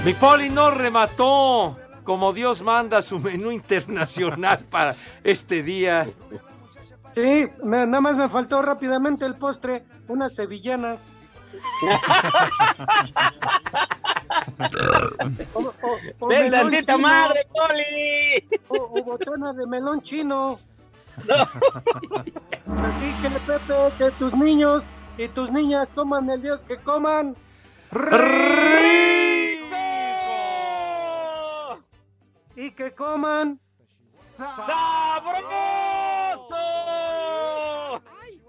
Mi 0.05 0.15
Poli 0.15 0.51
no 0.51 0.71
remató 0.71 1.77
como 2.05 2.33
Dios 2.33 2.63
manda 2.63 3.03
su 3.03 3.19
menú 3.19 3.51
internacional 3.51 4.61
para 4.71 4.95
este 5.25 5.65
día. 5.65 6.07
Sí, 7.13 7.49
me- 7.63 7.87
nada 7.87 8.01
más 8.01 8.17
me 8.17 8.29
faltó 8.29 8.63
rápidamente 8.63 9.25
el 9.25 9.35
postre, 9.37 9.85
unas 10.09 10.35
sevillanas. 10.35 11.03
O- 15.55 15.61
o- 15.61 15.75
o 16.21 16.29
¡Ven 16.29 16.45
melón 16.51 16.71
tantita 16.71 16.95
chino. 16.95 17.07
madre, 17.09 17.47
Poli! 17.53 18.49
O, 18.69 18.77
o 18.99 19.05
botana 19.05 19.53
de 19.53 19.67
melón 19.67 20.01
chino. 20.01 20.59
Así 21.29 23.15
que, 23.21 23.31
Pepe, 23.47 23.75
que 23.99 24.11
tus 24.13 24.33
niños 24.35 24.83
y 25.19 25.29
tus 25.29 25.51
niñas 25.53 25.89
coman 25.95 26.31
el 26.31 26.41
Dios 26.43 26.61
que 26.67 26.77
coman. 26.79 27.37
Y 32.57 32.71
que 32.73 32.93
coman. 32.95 33.61
¡Sabroso! 34.37 34.73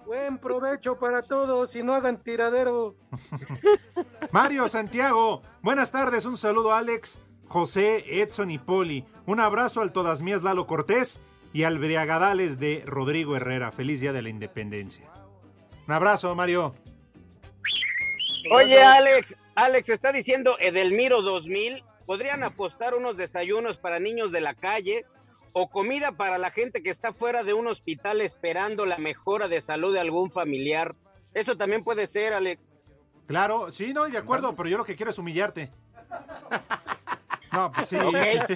Buen 0.05 0.38
provecho 0.38 0.97
para 0.99 1.21
todos 1.21 1.75
y 1.75 1.84
no 1.84 1.93
hagan 1.93 2.21
tiradero. 2.21 2.95
Mario 4.31 4.67
Santiago, 4.67 5.41
buenas 5.61 5.91
tardes, 5.91 6.25
un 6.25 6.38
saludo 6.38 6.73
a 6.73 6.79
Alex, 6.79 7.19
José, 7.47 8.21
Edson 8.21 8.51
y 8.51 8.59
Poli. 8.59 9.05
Un 9.25 9.39
abrazo 9.39 9.81
al 9.81 9.91
todas 9.91 10.21
mías 10.21 10.43
Lalo 10.43 10.67
Cortés 10.67 11.19
y 11.53 11.63
al 11.63 11.79
Briagadales 11.79 12.59
de 12.59 12.84
Rodrigo 12.86 13.36
Herrera. 13.36 13.71
Feliz 13.71 14.01
Día 14.01 14.13
de 14.13 14.21
la 14.21 14.29
Independencia. 14.29 15.09
Un 15.88 15.93
abrazo, 15.93 16.34
Mario. 16.36 16.75
Oye, 18.51 18.81
Alex, 18.81 19.36
Alex 19.55 19.89
está 19.89 20.11
diciendo 20.11 20.57
Edelmiro 20.59 21.21
2000. 21.21 21.84
¿Podrían 22.05 22.43
apostar 22.43 22.95
unos 22.95 23.15
desayunos 23.15 23.77
para 23.77 23.99
niños 23.99 24.31
de 24.31 24.41
la 24.41 24.53
calle 24.53 25.05
o 25.53 25.69
comida 25.69 26.11
para 26.11 26.37
la 26.37 26.51
gente 26.51 26.83
que 26.83 26.89
está 26.89 27.13
fuera 27.13 27.43
de 27.43 27.53
un 27.53 27.67
hospital 27.67 28.21
esperando 28.21 28.85
la 28.85 28.97
mejora 28.97 29.47
de 29.47 29.61
salud 29.61 29.93
de 29.93 29.99
algún 29.99 30.31
familiar? 30.31 30.95
Eso 31.33 31.55
también 31.55 31.83
puede 31.83 32.07
ser, 32.07 32.33
Alex. 32.33 32.79
Claro, 33.27 33.71
sí, 33.71 33.93
no, 33.93 34.05
de 34.05 34.17
acuerdo, 34.17 34.55
pero 34.55 34.69
yo 34.69 34.77
lo 34.77 34.85
que 34.85 34.95
quiero 34.95 35.11
es 35.11 35.17
humillarte. 35.17 35.71
No, 37.51 37.71
pues 37.71 37.87
sí. 37.89 37.97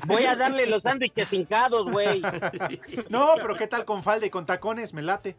Voy 0.06 0.26
a 0.26 0.36
darle 0.36 0.66
los 0.66 0.84
sándwiches 0.84 1.32
hincados, 1.32 1.90
güey. 1.90 2.22
No, 3.10 3.34
pero 3.36 3.56
¿qué 3.56 3.68
tal 3.68 3.86
con 3.86 4.04
falda 4.04 4.26
y 4.26 4.30
con 4.30 4.46
tacones? 4.46 4.94
Me 4.94 5.02
late. 5.04 5.36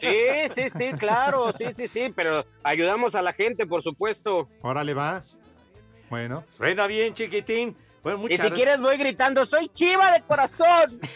Sí, 0.00 0.16
sí, 0.54 0.70
sí, 0.70 0.92
claro, 0.96 1.52
sí, 1.52 1.66
sí, 1.76 1.88
sí, 1.88 2.12
pero 2.14 2.46
ayudamos 2.62 3.14
a 3.14 3.22
la 3.22 3.32
gente, 3.32 3.66
por 3.66 3.82
supuesto. 3.82 4.48
Órale, 4.62 4.94
va. 4.94 5.22
Bueno. 6.08 6.44
Suena 6.56 6.86
bien, 6.86 7.12
chiquitín. 7.12 7.76
Bueno, 8.02 8.24
Y 8.28 8.36
si 8.38 8.50
quieres 8.50 8.80
voy 8.80 8.96
gritando, 8.96 9.44
soy 9.46 9.68
chiva 9.72 10.12
de 10.12 10.22
corazón. 10.22 11.00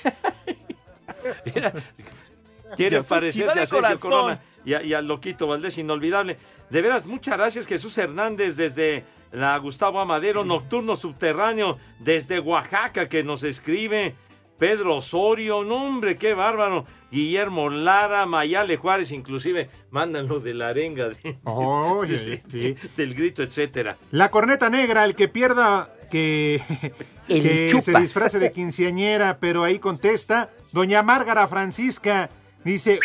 Quiere 2.77 2.97
Yo 2.97 3.05
parecerse 3.05 3.61
a 3.61 3.67
Sergio 3.67 3.77
corazón. 3.79 3.99
Corona 4.01 4.41
y, 4.65 4.75
a- 4.75 4.83
y 4.83 4.95
al 4.95 5.07
Loquito 5.07 5.47
Valdés, 5.47 5.79
inolvidable. 5.79 6.39
De 6.71 6.83
veras, 6.83 7.07
muchas 7.07 7.37
gracias 7.39 7.67
Jesús 7.67 7.97
Hernández 7.99 8.57
desde 8.57 9.05
la 9.33 9.57
Gustavo 9.59 10.01
Amadero, 10.01 10.45
Nocturno 10.45 10.97
Subterráneo, 10.97 11.79
desde 12.01 12.41
Oaxaca 12.41 13.09
que 13.09 13.23
nos 13.25 13.45
escribe. 13.45 14.15
Pedro 14.59 14.97
Osorio, 14.97 15.65
no 15.65 15.85
hombre, 15.85 16.17
qué 16.17 16.33
bárbaro. 16.33 16.87
Guillermo 17.11 17.69
Lara, 17.71 18.25
Mayale 18.25 18.77
Juárez, 18.77 19.11
inclusive 19.13 19.69
mandan 19.91 20.27
lo 20.29 20.39
de 20.41 20.55
la 20.55 20.69
arenga, 20.69 21.11
de- 21.11 21.39
Oye, 21.45 22.17
sí, 22.17 22.41
sí. 22.51 22.77
del 22.97 23.15
grito, 23.15 23.43
etcétera. 23.43 23.97
La 24.13 24.31
corneta 24.31 24.71
negra, 24.71 25.05
el 25.05 25.15
que 25.17 25.29
pierda 25.29 25.94
que, 26.07 26.61
El 27.29 27.43
que 27.43 27.83
se 27.83 27.99
disfrace 27.99 28.39
de 28.39 28.53
quinceañera, 28.53 29.39
pero 29.39 29.65
ahí 29.65 29.79
contesta, 29.79 30.51
doña 30.73 31.03
Márgara 31.03 31.47
Francisca, 31.49 32.31
dice, 32.65 32.99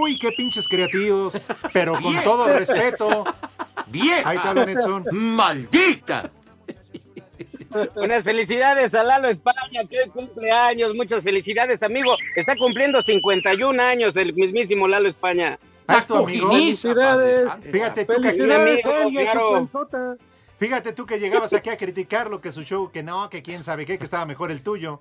uy, 0.00 0.18
qué 0.18 0.30
pinches 0.36 0.68
creativos, 0.68 1.40
pero 1.72 1.92
con 1.94 2.12
Bien. 2.12 2.24
todo 2.24 2.52
respeto. 2.52 3.24
Bien. 3.86 4.22
Ahí 4.24 4.38
Edson. 4.68 5.04
¡Maldita! 5.12 6.30
Unas 7.94 8.24
felicidades 8.24 8.94
a 8.94 9.04
Lalo 9.04 9.28
España, 9.28 9.84
que 9.88 10.00
hoy 10.00 10.08
cumpleaños. 10.10 10.94
Muchas 10.94 11.22
felicidades, 11.22 11.82
amigo. 11.82 12.16
Está 12.34 12.56
cumpliendo 12.56 13.00
51 13.00 13.80
años 13.80 14.16
el 14.16 14.34
mismísimo 14.34 14.88
Lalo 14.88 15.08
España. 15.08 15.58
Es 15.88 16.06
tu 16.06 16.16
amigo. 16.16 16.50
Felicidades. 16.50 17.48
Fíjate 17.70 18.04
tú, 18.04 18.14
que, 18.14 18.30
Felicidades, 18.30 18.86
amigo, 18.86 19.20
claro. 19.22 19.68
Fíjate 20.60 20.92
tú 20.92 21.04
que 21.04 21.18
llegabas 21.18 21.52
aquí 21.52 21.70
a 21.70 21.76
criticarlo, 21.76 22.40
que 22.40 22.52
su 22.52 22.62
show, 22.62 22.92
que 22.92 23.02
no, 23.02 23.28
que 23.28 23.42
quién 23.42 23.64
sabe 23.64 23.84
qué, 23.84 23.98
que 23.98 24.04
estaba 24.04 24.24
mejor 24.24 24.52
el 24.52 24.62
tuyo. 24.62 25.00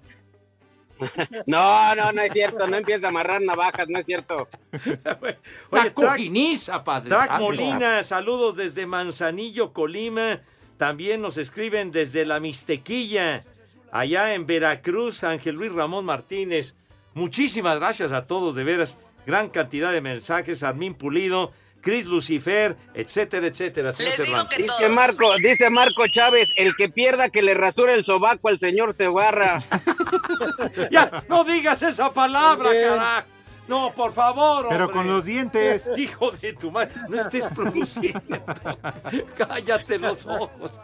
No, 1.45 1.95
no, 1.95 2.12
no 2.12 2.22
es 2.22 2.34
cierto. 2.34 2.68
No 2.68 2.76
empieza 2.76 3.07
a 3.07 3.10
amarrar 3.10 3.41
navajas, 3.41 3.88
no 3.88 3.99
es 3.99 4.05
cierto. 4.05 4.49
Oye, 5.22 5.38
Track, 5.70 5.93
cojiniza, 5.93 6.84
padre. 6.84 7.10
Track. 7.10 7.39
Molina, 7.39 8.03
saludos 8.03 8.57
desde 8.57 8.86
Manzanillo, 8.86 9.72
Colima. 9.72 10.41
También 10.78 11.22
nos 11.22 11.38
escriben 11.38 11.91
desde 11.91 12.26
La 12.26 12.39
Mixtequilla, 12.39 13.43
allá 13.91 14.34
en 14.34 14.45
Veracruz, 14.45 15.24
Ángel 15.24 15.55
Luis 15.55 15.72
Ramón 15.72 16.05
Martínez. 16.05 16.76
Muchísimas 17.14 17.80
gracias 17.80 18.12
a 18.12 18.28
todos, 18.28 18.55
de 18.55 18.64
veras. 18.64 18.97
Gran 19.26 19.49
cantidad 19.49 19.91
de 19.91 20.01
mensajes. 20.01 20.64
Armín 20.64 20.93
Pulido, 20.93 21.51
Cris 21.89 22.05
Lucifer, 22.05 22.77
etcétera, 22.93 23.47
etcétera. 23.47 23.91
Cervantes. 23.93 24.59
Dice 24.59 24.89
Marco, 24.89 25.33
dice 25.37 25.71
Marco 25.71 26.05
Chávez, 26.07 26.53
el 26.55 26.75
que 26.75 26.87
pierda 26.87 27.29
que 27.29 27.41
le 27.41 27.55
rasure 27.55 27.95
el 27.95 28.05
sobaco 28.05 28.47
al 28.47 28.59
señor 28.59 28.93
Segarra. 28.93 29.63
Ya, 30.91 31.23
no 31.27 31.43
digas 31.43 31.81
esa 31.81 32.11
palabra, 32.11 32.69
carajo. 32.69 33.27
No, 33.67 33.91
por 33.91 34.13
favor. 34.13 34.67
Pero 34.69 34.85
hombre. 34.85 34.97
con 34.97 35.07
los 35.07 35.25
dientes. 35.25 35.89
Hijo 35.97 36.31
de 36.31 36.53
tu 36.53 36.71
madre, 36.71 36.91
no 37.07 37.17
estés 37.17 37.45
produciendo. 37.45 38.21
Cállate 39.37 39.97
los 39.97 40.25
ojos. 40.27 40.79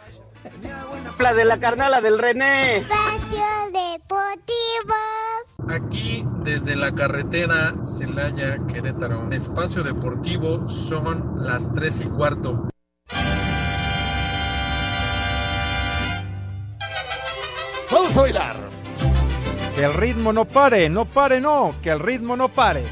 La 1.18 1.34
de 1.34 1.44
la 1.44 1.58
carnala 1.58 2.00
del 2.00 2.18
René. 2.18 2.78
Espacio 2.78 3.44
Deportivo. 3.72 4.94
Aquí 5.68 6.24
desde 6.44 6.76
la 6.76 6.94
carretera 6.94 7.74
Celaya 7.82 8.58
Querétaro. 8.68 9.30
Espacio 9.32 9.82
Deportivo 9.82 10.68
son 10.68 11.44
las 11.44 11.72
3 11.72 12.00
y 12.00 12.08
cuarto. 12.10 12.68
Vamos 17.90 18.16
a 18.16 18.20
bailar. 18.20 18.56
Que 19.74 19.84
el 19.84 19.94
ritmo 19.94 20.32
no 20.32 20.44
pare, 20.44 20.88
no 20.88 21.04
pare, 21.04 21.40
no, 21.40 21.74
que 21.82 21.90
el 21.90 21.98
ritmo 21.98 22.36
no 22.36 22.48
pare. 22.48 22.84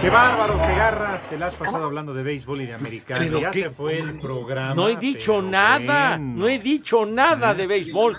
Qué 0.00 0.08
bárbaro, 0.08 0.58
Segarra. 0.58 1.20
Te 1.28 1.36
la 1.36 1.46
has 1.48 1.54
pasado 1.54 1.84
hablando 1.84 2.14
de 2.14 2.22
béisbol 2.22 2.62
y 2.62 2.66
de 2.66 2.74
americano. 2.74 3.20
Pero 3.22 3.40
ya 3.40 3.50
qué- 3.50 3.62
se 3.64 3.70
fue 3.70 3.98
el 3.98 4.18
programa. 4.18 4.74
No 4.74 4.88
he 4.88 4.96
dicho 4.96 5.42
nada, 5.42 6.16
no 6.16 6.48
he 6.48 6.58
dicho 6.58 7.04
nada 7.04 7.52
de 7.52 7.66
béisbol, 7.66 8.16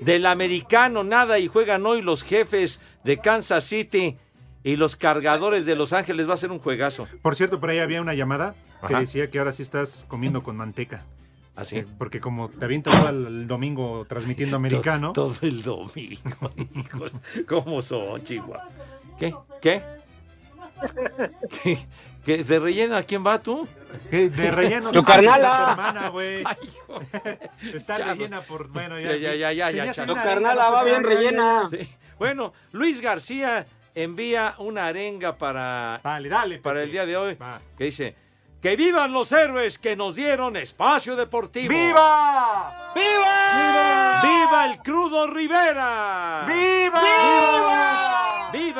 del 0.00 0.26
americano, 0.26 1.04
nada, 1.04 1.38
y 1.38 1.46
juegan 1.46 1.86
hoy 1.86 2.02
los 2.02 2.24
jefes 2.24 2.80
de 3.04 3.18
Kansas 3.18 3.62
City 3.64 4.16
y 4.64 4.76
los 4.76 4.96
cargadores 4.96 5.66
de 5.66 5.76
Los 5.76 5.92
Ángeles, 5.92 6.28
va 6.28 6.34
a 6.34 6.38
ser 6.38 6.50
un 6.50 6.58
juegazo. 6.58 7.06
Por 7.22 7.36
cierto, 7.36 7.60
por 7.60 7.70
ahí 7.70 7.78
había 7.78 8.00
una 8.00 8.14
llamada 8.14 8.54
que 8.80 8.86
Ajá. 8.94 9.00
decía 9.00 9.30
que 9.30 9.38
ahora 9.38 9.52
sí 9.52 9.62
estás 9.62 10.04
comiendo 10.08 10.42
con 10.42 10.56
manteca. 10.56 11.04
¿Así? 11.56 11.78
Eh, 11.78 11.86
Porque 11.98 12.20
como 12.20 12.48
te 12.48 12.64
avientas 12.64 12.94
todo 12.98 13.08
el, 13.10 13.46
domingo 13.46 14.04
transmitiendo 14.08 14.56
americano. 14.56 15.12
Todo, 15.12 15.32
todo 15.32 15.46
el 15.48 15.62
domingo, 15.62 16.50
hijos, 16.74 17.12
¿cómo 17.48 17.80
son, 17.82 18.22
Chihuahua? 18.24 18.66
¿Qué? 19.18 19.34
¿Qué? 19.60 19.82
¿Qué? 21.62 21.78
¿Qué? 22.24 22.42
¿De 22.42 22.58
relleno 22.58 22.96
a 22.96 23.02
quién 23.02 23.24
va 23.24 23.38
tú? 23.40 23.66
¿Qué? 24.10 24.28
De 24.28 24.50
relleno. 24.50 24.90
Tu 24.92 25.02
carnala. 25.04 25.68
hermana, 25.70 26.08
güey. 26.08 26.42
Ay, 26.44 26.56
hijo. 26.62 27.00
Está 27.74 27.98
rellena 27.98 28.40
por. 28.40 28.68
Bueno, 28.68 28.98
Ya, 28.98 29.14
ya, 29.16 29.34
ya, 29.34 29.52
ya, 29.70 29.92
ya, 29.92 30.06
Tu 30.06 30.14
carnala 30.14 30.70
va 30.70 30.84
bien 30.84 31.02
rellena. 31.04 31.68
Sí. 31.70 31.88
Bueno, 32.18 32.52
Luis 32.72 33.00
García 33.00 33.66
envía 33.94 34.54
una 34.58 34.86
arenga 34.86 35.36
para, 35.36 36.00
Dale, 36.02 36.28
dale. 36.28 36.58
para 36.58 36.82
el 36.82 36.90
día 36.90 37.06
de 37.06 37.16
hoy 37.16 37.34
Va. 37.34 37.60
que 37.78 37.84
dice 37.84 38.16
que 38.64 38.76
vivan 38.76 39.12
los 39.12 39.30
héroes 39.30 39.76
que 39.76 39.94
nos 39.94 40.16
dieron 40.16 40.56
espacio 40.56 41.16
deportivo. 41.16 41.68
¡Viva! 41.68 42.92
¡Viva! 42.94 44.22
¡Viva 44.22 44.64
el 44.64 44.78
crudo 44.78 45.26
Rivera! 45.26 46.46
¡Viva! 46.48 47.02
¡Viva! 47.02 48.23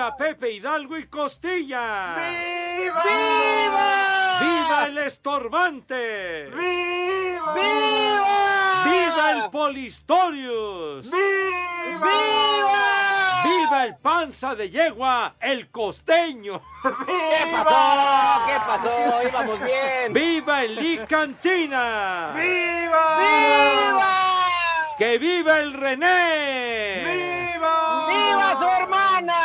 ¡Viva 0.05 0.17
Pepe 0.19 0.51
Hidalgo 0.51 0.99
y 0.99 1.07
Costilla! 1.07 2.15
¡Viva! 2.15 3.03
¡Viva! 3.05 4.39
¡Viva 4.39 4.87
el 4.87 4.99
estorbante! 4.99 6.51
¡Viva! 6.51 7.55
¡Viva! 7.55 8.85
¡Viva 8.85 9.33
el 9.33 9.51
Polistorius! 9.51 11.11
¡Viva! 11.11 12.05
¡Viva! 12.05 13.45
¡Viva 13.45 13.85
el 13.87 13.97
panza 13.97 14.55
de 14.55 14.69
yegua, 14.69 15.37
el 15.41 15.71
costeño! 15.71 16.61
¿Qué 16.83 17.47
pasó? 17.65 18.43
¿Qué 18.47 18.57
pasó? 18.67 19.23
Íbamos 19.27 19.65
bien. 19.65 20.13
¡Viva 20.13 20.65
el 20.65 20.77
Lee 20.77 21.01
Cantina! 21.09 22.31
¡Viva! 22.35 23.19
¡Viva! 23.21 24.11
¡Que 24.99 25.17
viva 25.19 25.61
el 25.61 25.73
René! 25.73 27.05
¡Viva! 27.07 27.54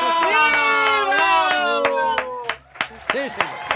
Sí, 3.12 3.30
señor. 3.30 3.68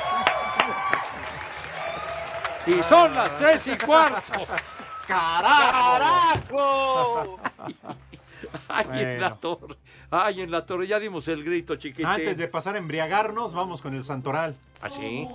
Y 2.67 2.83
son 2.83 3.15
las 3.15 3.37
tres 3.37 3.65
y 3.67 3.77
cuarto. 3.77 4.45
¡Carajo! 5.07 6.59
Ay, 8.67 8.85
en 9.01 9.21
la 9.21 9.31
torre. 9.31 9.77
Ay, 10.11 10.41
en 10.41 10.51
la 10.51 10.65
torre. 10.65 10.87
Ya 10.87 10.99
dimos 10.99 11.27
el 11.27 11.43
grito, 11.43 11.75
chiquitín. 11.75 12.05
Antes 12.05 12.37
de 12.37 12.47
pasar 12.47 12.75
a 12.75 12.77
embriagarnos, 12.77 13.53
vamos 13.53 13.81
con 13.81 13.95
el 13.95 14.03
santoral. 14.03 14.55
¿Así? 14.81 15.27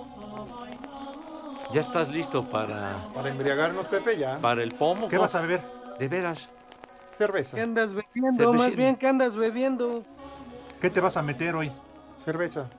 ¿Ya 1.73 1.81
estás 1.81 2.09
listo 2.09 2.45
para, 2.45 2.95
Para 3.13 3.29
embriagarnos, 3.29 3.87
Pepe, 3.87 4.17
ya. 4.17 4.37
para 4.39 4.63
el 4.63 4.73
pomo? 4.73 5.09
¿Qué 5.09 5.17
vas 5.17 5.35
a 5.35 5.41
beber? 5.41 5.61
De 5.99 6.07
veras. 6.07 6.49
Cerveza. 7.17 7.55
¿Qué 7.55 7.61
andas 7.61 7.93
bebiendo? 7.93 8.53
Más 8.53 8.75
bien, 8.75 8.95
¿qué 8.95 9.07
andas 9.07 9.35
bebiendo? 9.35 10.03
¿Qué 10.79 10.89
te 10.89 10.99
vas 10.99 11.17
a 11.17 11.23
meter 11.23 11.55
hoy? 11.55 11.71
Cerveza. 12.23 12.69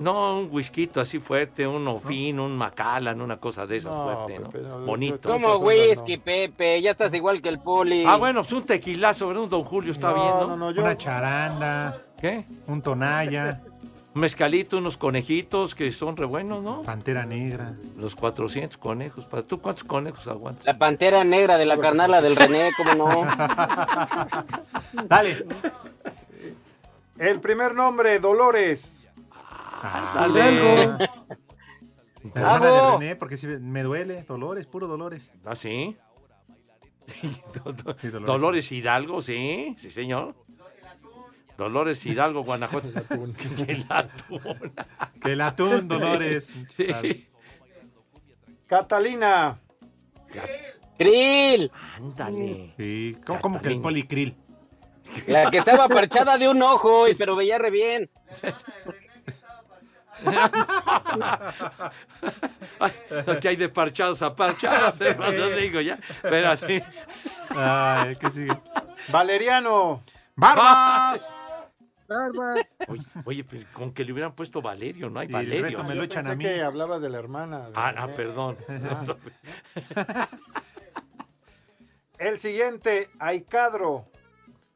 No, 0.00 0.38
un 0.38 0.48
whisky 0.50 0.88
así 0.96 1.18
fuerte, 1.18 1.66
un 1.66 1.86
ofín, 1.88 2.38
un 2.38 2.56
macallan, 2.56 3.20
una 3.20 3.38
cosa 3.38 3.66
de 3.66 3.78
esas 3.78 3.92
No, 3.92 4.04
fuerte, 4.04 4.38
¿no? 4.38 4.50
Pepe, 4.50 4.64
no, 4.64 4.86
Bonito. 4.86 5.28
Como 5.28 5.48
no. 5.48 5.58
whisky, 5.58 6.16
Pepe. 6.16 6.80
Ya 6.80 6.92
estás 6.92 7.12
igual 7.12 7.42
que 7.42 7.48
el 7.48 7.58
poli. 7.58 8.04
Ah, 8.06 8.16
bueno, 8.16 8.40
pues 8.42 8.52
un 8.52 8.64
tequilazo, 8.64 9.26
¿verdad? 9.28 9.42
Un 9.42 9.50
Don 9.50 9.64
Julio 9.64 9.92
está 9.92 10.10
no, 10.10 10.14
bien, 10.14 10.28
¿no? 10.28 10.46
no, 10.48 10.56
no, 10.56 10.70
yo. 10.70 10.82
Una 10.82 10.96
charanda, 10.96 11.98
¿Qué? 12.20 12.44
un 12.68 12.80
tonalla, 12.80 13.60
mezcalito, 14.14 14.78
unos 14.78 14.96
conejitos 14.96 15.74
que 15.74 15.90
son 15.92 16.16
re 16.16 16.24
buenos, 16.24 16.62
¿no? 16.62 16.82
pantera 16.82 17.26
negra. 17.26 17.74
Los 17.96 18.14
400 18.14 18.76
conejos. 18.78 19.26
¿Para 19.26 19.42
tú 19.42 19.60
cuántos 19.60 19.84
conejos 19.84 20.26
aguantas? 20.28 20.66
La 20.66 20.78
pantera 20.78 21.24
negra 21.24 21.58
de 21.58 21.66
la 21.66 21.78
carnala 21.78 22.22
del 22.22 22.36
René, 22.36 22.70
¿cómo 22.76 22.94
no? 22.94 23.26
Dale. 25.08 25.44
El 27.18 27.40
primer 27.40 27.74
nombre, 27.74 28.18
Dolores. 28.18 29.08
Dale. 30.14 30.88
Hermana 32.34 32.66
de 32.66 32.78
Hago. 32.78 32.98
René, 32.98 33.16
porque 33.16 33.36
si 33.36 33.46
me 33.46 33.82
duele, 33.82 34.22
dolores, 34.22 34.66
puro 34.66 34.86
dolores. 34.86 35.32
¿Ah, 35.44 35.54
Sí, 35.54 35.96
Dolores. 37.64 38.12
Dolores 38.26 38.72
Hidalgo, 38.72 39.20
sí, 39.20 39.74
sí, 39.78 39.90
señor. 39.90 40.34
Dolores 41.56 42.04
Hidalgo, 42.06 42.42
Guanajuato. 42.44 42.88
El 43.68 43.86
atún. 43.88 44.72
Que 45.22 45.32
el 45.32 45.40
atún, 45.40 45.88
Dolores. 45.88 46.52
Sí. 46.76 47.28
Catalina. 48.66 49.58
¡Krill! 50.98 51.70
Ándale. 51.96 52.72
Sí, 52.76 53.16
¿cómo, 53.26 53.40
cómo 53.40 53.60
que 53.62 53.68
el 53.68 53.80
policril? 53.80 54.36
La 55.26 55.50
que 55.50 55.58
estaba 55.58 55.88
parchada 55.88 56.38
de 56.38 56.48
un 56.48 56.62
ojo, 56.62 57.08
y- 57.08 57.14
pero 57.18 57.36
veía 57.36 57.58
re 57.58 57.70
bien. 57.70 58.10
Ay, 62.78 62.92
que 63.40 63.48
hay 63.48 63.56
de 63.56 63.68
parchados 63.68 64.22
a 64.22 64.34
parchados, 64.34 65.00
¿eh? 65.00 65.16
No 65.18 65.26
te 65.30 65.56
digo 65.56 65.80
ya. 65.80 65.94
Espérate. 66.22 66.84
Ay, 67.50 68.16
¿qué 68.16 68.30
sigue? 68.30 68.56
Valeriano. 69.08 70.02
¡Barbas! 70.36 71.28
Oye, 72.88 73.02
oye, 73.24 73.44
pero 73.44 73.64
con 73.72 73.92
que 73.92 74.04
le 74.04 74.12
hubieran 74.12 74.32
puesto 74.34 74.60
Valerio, 74.60 75.08
no 75.10 75.20
hay 75.20 75.26
Y 75.26 75.28
el 75.28 75.32
Valerio. 75.32 75.62
resto 75.62 75.84
me 75.84 75.94
lo 75.94 76.02
echan 76.02 76.26
a 76.26 76.30
Pensé 76.30 76.36
mí. 76.36 76.44
que 76.54 76.62
hablabas 76.62 77.00
de 77.00 77.10
la 77.10 77.18
hermana. 77.18 77.68
de 77.70 77.72
Ah, 77.74 77.94
ah, 77.96 78.08
perdón. 78.14 78.56
El 82.18 82.38
siguiente, 82.38 83.10
Aicadro. 83.18 84.06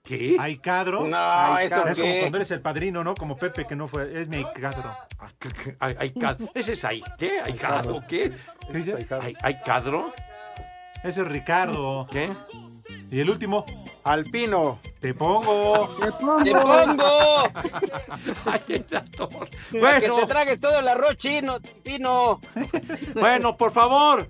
¿Qué? 0.02 0.36
¿Hay 0.40 0.56
cadro? 0.58 1.06
No, 1.06 1.58
¿eso 1.58 1.86
es 1.86 1.98
como 1.98 2.18
cuando 2.18 2.38
eres 2.38 2.50
el 2.50 2.62
padrino, 2.62 3.04
¿no? 3.04 3.14
Como 3.14 3.36
Pepe, 3.36 3.66
que 3.66 3.76
no 3.76 3.88
fue. 3.88 4.18
Es 4.18 4.26
mi 4.28 4.42
cadro. 4.54 4.96
Ah, 5.18 5.30
cad- 6.18 6.50
¿Ese 6.54 6.72
es 6.72 6.84
ahí? 6.84 7.02
¿Qué? 7.18 7.40
¿Hay 7.44 7.52
cadro? 7.54 8.00
¿Qué? 8.08 8.32
¿Qué 8.66 8.72
dices? 8.78 8.94
Ahicadro. 8.96 9.24
¿Hay, 9.26 9.34
hay 9.42 9.60
cadro? 9.62 10.12
Ese 11.04 11.20
es 11.20 11.28
Ricardo. 11.28 12.06
¿Qué? 12.10 12.34
Y 13.10 13.20
el 13.20 13.28
último, 13.30 13.64
Alpino. 14.08 14.78
te 15.00 15.12
pongo. 15.12 15.88
¡Te 16.00 16.12
pongo! 16.12 16.42
¡Te 16.42 16.52
pongo! 16.52 17.04
Ay. 18.46 18.84
Para 19.80 20.00
que 20.00 20.08
te 20.08 20.26
tragues 20.26 20.60
todo 20.60 20.78
el 20.78 20.88
arroz 20.88 21.16
chino, 21.18 21.58
pino. 21.84 22.40
bueno, 23.14 23.56
por 23.56 23.70
favor. 23.70 24.26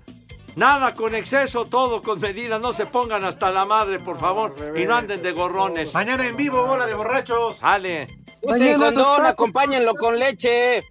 Nada 0.57 0.93
con 0.93 1.15
exceso, 1.15 1.65
todo 1.65 2.01
con 2.01 2.19
medida. 2.19 2.59
No 2.59 2.73
se 2.73 2.85
pongan 2.85 3.23
hasta 3.23 3.51
la 3.51 3.63
madre, 3.63 3.99
por 3.99 4.19
favor. 4.19 4.53
Y 4.75 4.83
no 4.83 4.95
anden 4.95 5.21
de 5.21 5.31
gorrones. 5.31 5.93
Mañana 5.93 6.27
en 6.27 6.35
vivo, 6.35 6.65
bola 6.65 6.85
de 6.85 6.95
borrachos. 6.95 7.59
Ale. 7.61 8.07
Usen 8.41 8.77
condón, 8.77 9.25
acompáñenlo 9.25 9.93
con 9.95 10.19
leche. 10.19 10.83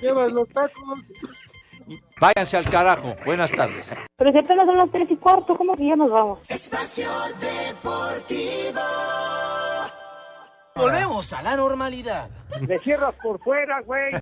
Llevas 0.00 0.32
los 0.32 0.48
tacos. 0.48 0.98
Váyanse 2.20 2.56
al 2.56 2.68
carajo. 2.68 3.14
Buenas 3.24 3.50
tardes. 3.52 3.90
Pero 4.16 4.32
si 4.32 4.38
apenas 4.38 4.66
son 4.66 4.78
las 4.78 4.90
tres 4.90 5.10
y 5.10 5.16
cuarto, 5.16 5.56
¿cómo 5.56 5.76
que 5.76 5.86
ya 5.86 5.96
nos 5.96 6.10
vamos? 6.10 6.40
Espacio 6.48 7.08
Deportivo. 7.40 8.80
Volvemos 10.74 11.32
a 11.32 11.42
la 11.42 11.56
normalidad. 11.56 12.28
Me 12.60 12.78
cierras 12.78 13.14
por 13.22 13.40
fuera, 13.40 13.80
güey. 13.82 14.12